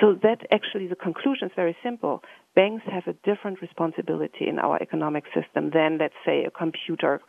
So 0.00 0.14
that 0.22 0.46
actually 0.50 0.86
the 0.86 0.96
conclusion 0.96 1.48
is 1.48 1.52
very 1.54 1.76
simple. 1.82 2.22
Banks 2.54 2.84
have 2.90 3.06
a 3.06 3.12
different 3.24 3.60
responsibility 3.60 4.48
in 4.48 4.58
our 4.58 4.80
economic 4.80 5.24
system 5.34 5.70
than, 5.74 5.98
let's 5.98 6.14
say, 6.24 6.44
a 6.44 6.50
computer 6.50 7.20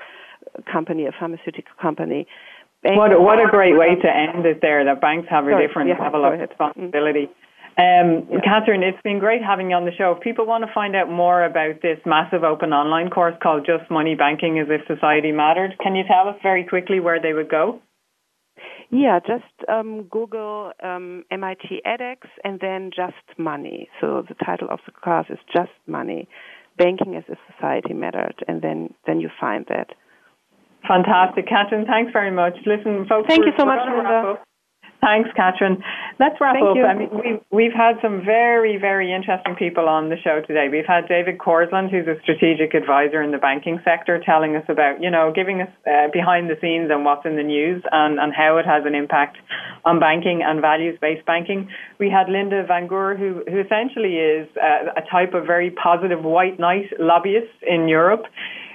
company, 0.72 1.06
a 1.06 1.12
pharmaceutical 1.12 1.74
company. 1.82 2.26
Banks 2.84 2.97
what, 2.97 3.21
what 3.21 3.39
a 3.39 3.47
great 3.49 3.77
way 3.77 3.95
to 3.95 4.09
end 4.09 4.45
it 4.45 4.59
there, 4.61 4.84
that 4.84 4.99
banks 4.99 5.27
have 5.29 5.47
a 5.47 5.51
Sorry, 5.51 5.67
different 5.67 5.89
yes, 5.89 5.99
level 6.01 6.25
of 6.25 6.38
responsibility. 6.38 7.31
Um, 7.75 8.27
yeah. 8.29 8.39
Catherine, 8.43 8.84
it's 8.84 9.01
been 9.03 9.17
great 9.17 9.41
having 9.41 9.71
you 9.71 9.75
on 9.75 9.86
the 9.86 9.91
show. 9.97 10.13
If 10.15 10.21
people 10.21 10.45
want 10.45 10.63
to 10.63 10.71
find 10.73 10.95
out 10.95 11.09
more 11.09 11.43
about 11.43 11.81
this 11.81 11.97
massive 12.05 12.43
open 12.43 12.71
online 12.71 13.09
course 13.09 13.36
called 13.41 13.65
Just 13.65 13.89
Money 13.89 14.13
Banking 14.13 14.59
as 14.59 14.67
if 14.69 14.86
Society 14.86 15.31
Mattered, 15.31 15.75
can 15.81 15.95
you 15.95 16.03
tell 16.03 16.27
us 16.27 16.36
very 16.43 16.63
quickly 16.63 16.99
where 16.99 17.19
they 17.19 17.34
would 17.34 17.49
go? 17.49 17.81
Yeah, 18.91 19.19
just 19.25 19.49
um, 19.67 20.03
Google 20.03 20.71
um, 20.84 21.23
MIT 21.31 21.81
edX 21.84 22.17
and 22.43 22.59
then 22.59 22.91
Just 22.95 23.39
Money. 23.39 23.89
So 23.99 24.23
the 24.27 24.36
title 24.36 24.67
of 24.69 24.79
the 24.86 24.91
class 24.91 25.25
is 25.29 25.39
Just 25.51 25.71
Money, 25.88 26.27
Banking 26.77 27.15
as 27.15 27.23
if 27.27 27.39
Society 27.55 27.95
Mattered, 27.95 28.43
and 28.47 28.61
then, 28.61 28.93
then 29.07 29.19
you 29.19 29.29
find 29.39 29.65
that. 29.69 29.95
Fantastic, 30.88 31.47
Catherine. 31.47 31.86
Thanks 31.86 32.11
very 32.11 32.31
much. 32.31 32.55
Listen, 32.65 33.05
folks. 33.07 33.27
Thank 33.27 33.45
you 33.45 33.53
so 33.57 33.65
much, 33.65 33.79
Linda. 33.88 34.39
Thanks, 35.03 35.29
Catherine. 35.36 35.84
Let's 36.17 36.39
wrap 36.39 36.55
Thank 36.55 36.65
up. 36.65 36.75
You. 36.77 36.86
I 36.86 36.95
mean, 36.95 37.09
we've, 37.11 37.41
we've 37.51 37.75
had 37.75 37.99
some 38.01 38.23
very, 38.23 38.77
very 38.77 39.11
interesting 39.11 39.53
people 39.55 39.89
on 39.89 40.07
the 40.07 40.15
show 40.23 40.39
today. 40.47 40.67
We've 40.71 40.88
had 40.88 41.09
David 41.09 41.39
Korslund, 41.39 41.91
who's 41.91 42.07
a 42.07 42.15
strategic 42.23 42.73
advisor 42.73 43.21
in 43.21 43.31
the 43.31 43.38
banking 43.38 43.81
sector, 43.84 44.21
telling 44.23 44.55
us 44.55 44.63
about, 44.69 45.03
you 45.03 45.11
know, 45.11 45.34
giving 45.36 45.61
us 45.61 45.67
uh, 45.86 46.07
behind 46.13 46.49
the 46.49 46.55
scenes 46.61 46.89
and 46.89 47.03
what's 47.03 47.25
in 47.25 47.36
the 47.36 47.43
news 47.43 47.84
and, 47.91 48.17
and 48.17 48.34
how 48.34 48.55
it 48.57 48.65
has 48.65 48.84
an 48.86 48.95
impact 48.95 49.38
on 49.84 49.99
banking 49.99 50.41
and 50.41 50.61
values-based 50.61 51.25
banking. 51.25 51.67
We 51.99 52.09
had 52.09 52.29
Linda 52.29 52.63
Van 52.65 52.88
Goor, 52.88 53.15
who, 53.15 53.43
who 53.51 53.59
essentially 53.59 54.15
is 54.15 54.47
uh, 54.55 54.95
a 54.95 55.03
type 55.11 55.34
of 55.34 55.45
very 55.45 55.71
positive 55.71 56.23
white 56.23 56.59
knight 56.59 56.88
lobbyist 56.97 57.51
in 57.67 57.89
Europe 57.89 58.23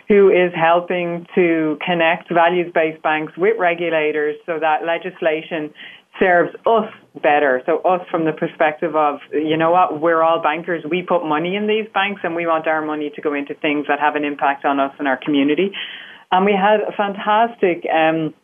who 0.09 0.30
is 0.30 0.52
helping 0.56 1.26
to 1.34 1.78
connect 1.84 2.32
values 2.32 2.72
based 2.74 3.02
banks 3.02 3.32
with 3.36 3.56
regulators 3.59 4.36
so 4.46 4.59
that 4.59 4.84
legislation 4.84 5.72
serves 6.18 6.50
us 6.66 6.90
better. 7.22 7.62
So 7.66 7.78
us 7.82 8.00
from 8.11 8.24
the 8.24 8.32
perspective 8.32 8.96
of, 8.96 9.20
you 9.32 9.56
know 9.56 9.70
what, 9.70 10.00
we're 10.00 10.22
all 10.22 10.42
bankers. 10.42 10.82
We 10.88 11.02
put 11.02 11.24
money 11.24 11.54
in 11.54 11.66
these 11.66 11.86
banks 11.92 12.22
and 12.24 12.34
we 12.34 12.46
want 12.46 12.66
our 12.66 12.84
money 12.84 13.11
to 13.14 13.20
go 13.20 13.34
into 13.34 13.54
things 13.54 13.86
that 13.88 14.00
have 14.00 14.16
an 14.16 14.24
impact 14.24 14.64
on 14.64 14.80
us 14.80 14.92
and 14.98 15.06
our 15.06 15.18
community. 15.22 15.70
And 16.32 16.44
we 16.44 16.52
had 16.52 16.80
a 16.80 16.92
fantastic 16.96 17.86
um, 17.92 18.34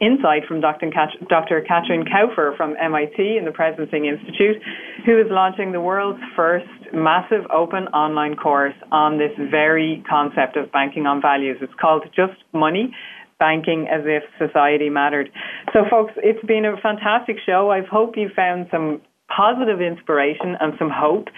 insight 0.00 0.44
from 0.46 0.60
Dr. 0.60 0.90
Katrin 0.90 2.04
Kaufer 2.04 2.56
from 2.56 2.74
MIT 2.80 3.36
and 3.38 3.46
the 3.46 3.50
Presencing 3.50 4.06
Institute, 4.06 4.62
who 5.06 5.18
is 5.18 5.26
launching 5.30 5.72
the 5.72 5.80
world's 5.80 6.22
first 6.36 6.66
massive 6.92 7.44
open 7.52 7.88
online 7.88 8.36
course 8.36 8.74
on 8.92 9.18
this 9.18 9.32
very 9.50 10.02
concept 10.08 10.56
of 10.56 10.70
banking 10.72 11.06
on 11.06 11.20
values. 11.20 11.58
It's 11.60 11.72
called 11.80 12.04
Just 12.14 12.42
Money 12.52 12.94
banking 13.40 13.88
as 13.92 14.02
if 14.04 14.22
society 14.38 14.88
mattered. 14.88 15.28
So, 15.72 15.80
folks, 15.90 16.12
it's 16.18 16.44
been 16.46 16.64
a 16.64 16.76
fantastic 16.80 17.36
show. 17.44 17.70
I 17.70 17.82
hope 17.82 18.16
you 18.16 18.30
found 18.34 18.68
some 18.70 19.02
positive 19.28 19.80
inspiration 19.80 20.56
and 20.60 20.74
some 20.78 20.90
hope. 20.90 21.28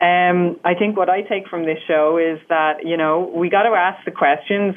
Um, 0.00 0.58
I 0.64 0.74
think 0.78 0.96
what 0.96 1.08
I 1.08 1.22
take 1.22 1.48
from 1.48 1.64
this 1.64 1.78
show 1.86 2.18
is 2.18 2.40
that, 2.48 2.84
you 2.84 2.96
know, 2.96 3.30
we 3.34 3.48
got 3.48 3.62
to 3.62 3.74
ask 3.76 4.04
the 4.04 4.10
questions 4.10 4.74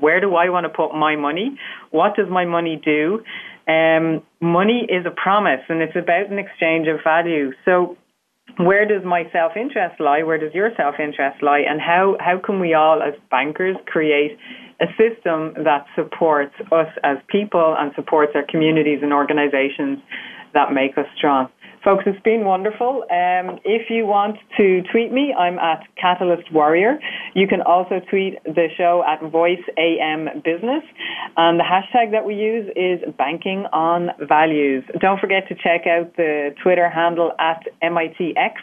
where 0.00 0.20
do 0.20 0.34
I 0.34 0.48
want 0.48 0.64
to 0.64 0.70
put 0.70 0.94
my 0.94 1.16
money? 1.16 1.58
What 1.90 2.16
does 2.16 2.28
my 2.30 2.44
money 2.44 2.80
do? 2.82 3.22
Um, 3.66 4.22
money 4.40 4.86
is 4.88 5.06
a 5.06 5.10
promise 5.10 5.60
and 5.68 5.82
it's 5.82 5.96
about 5.96 6.30
an 6.30 6.38
exchange 6.38 6.86
of 6.88 7.00
value. 7.02 7.52
So, 7.64 7.96
where 8.58 8.86
does 8.86 9.02
my 9.04 9.24
self 9.32 9.52
interest 9.56 9.98
lie? 10.00 10.22
Where 10.22 10.38
does 10.38 10.52
your 10.54 10.70
self 10.76 10.96
interest 11.00 11.42
lie? 11.42 11.62
And 11.66 11.80
how, 11.80 12.16
how 12.20 12.38
can 12.44 12.60
we 12.60 12.74
all, 12.74 13.02
as 13.02 13.14
bankers, 13.30 13.76
create 13.86 14.38
a 14.80 14.86
system 14.98 15.64
that 15.64 15.86
supports 15.96 16.54
us 16.70 16.88
as 17.02 17.16
people 17.28 17.74
and 17.78 17.92
supports 17.96 18.32
our 18.34 18.44
communities 18.48 19.00
and 19.02 19.12
organizations 19.12 19.98
that 20.54 20.72
make 20.72 20.96
us 20.96 21.06
strong. 21.16 21.48
Folks, 21.84 22.04
it's 22.06 22.22
been 22.22 22.46
wonderful. 22.46 23.04
Um, 23.10 23.60
if 23.62 23.90
you 23.90 24.06
want 24.06 24.38
to 24.56 24.80
tweet 24.90 25.12
me, 25.12 25.34
I'm 25.38 25.58
at 25.58 25.84
Catalyst 26.00 26.50
Warrior. 26.50 26.98
You 27.34 27.46
can 27.46 27.60
also 27.60 28.00
tweet 28.08 28.42
the 28.44 28.68
show 28.74 29.04
at 29.06 29.20
Voice 29.30 29.60
AM 29.76 30.40
Business. 30.42 30.82
And 31.36 31.60
the 31.60 31.64
hashtag 31.64 32.12
that 32.12 32.24
we 32.24 32.36
use 32.36 32.70
is 32.74 33.00
Banking 33.18 33.66
on 33.70 34.08
Values. 34.18 34.84
Don't 34.98 35.20
forget 35.20 35.46
to 35.48 35.54
check 35.54 35.86
out 35.86 36.16
the 36.16 36.54
Twitter 36.62 36.88
handle 36.88 37.32
at 37.38 37.62
MITX 37.82 38.54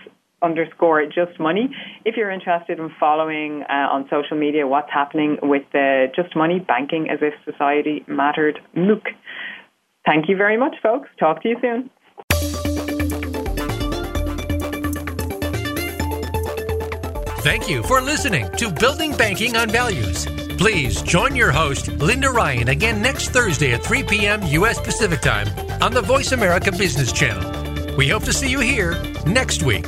underscore 0.42 1.06
just 1.06 1.40
money 1.40 1.70
if 2.04 2.16
you're 2.18 2.32
interested 2.32 2.80
in 2.80 2.90
following 3.00 3.64
uh, 3.70 3.94
on 3.94 4.08
social 4.10 4.36
media 4.36 4.66
what's 4.66 4.90
happening 4.92 5.38
with 5.44 5.62
the 5.72 6.08
just 6.16 6.36
money 6.36 6.58
banking 6.58 7.08
as 7.12 7.20
if 7.22 7.34
society 7.46 8.04
mattered 8.08 8.60
MOOC. 8.76 9.04
Thank 10.06 10.28
you 10.28 10.36
very 10.36 10.58
much, 10.58 10.76
folks. 10.82 11.10
Talk 11.20 11.42
to 11.44 11.50
you 11.50 11.58
soon. 11.62 11.90
Thank 17.42 17.70
you 17.70 17.82
for 17.84 18.02
listening 18.02 18.50
to 18.58 18.72
Building 18.72 19.18
Banking 19.18 19.56
on 19.56 19.70
Values. 19.70 20.28
Please 20.58 21.02
join 21.02 21.36
your 21.36 21.52
host, 21.52 21.88
Linda 21.88 22.30
Ryan, 22.30 22.68
again 22.68 23.02
next 23.02 23.30
Thursday 23.30 23.74
at 23.74 23.82
3 23.84 24.04
p.m. 24.04 24.44
U.S. 24.44 24.80
Pacific 24.80 25.22
Time 25.22 25.48
on 25.82 25.92
the 25.92 26.02
Voice 26.02 26.34
America 26.34 26.72
Business 26.72 27.12
Channel. 27.12 27.96
We 27.96 28.08
hope 28.08 28.24
to 28.26 28.34
see 28.34 28.50
you 28.50 28.60
here 28.60 29.02
next 29.26 29.64
week. 29.64 29.88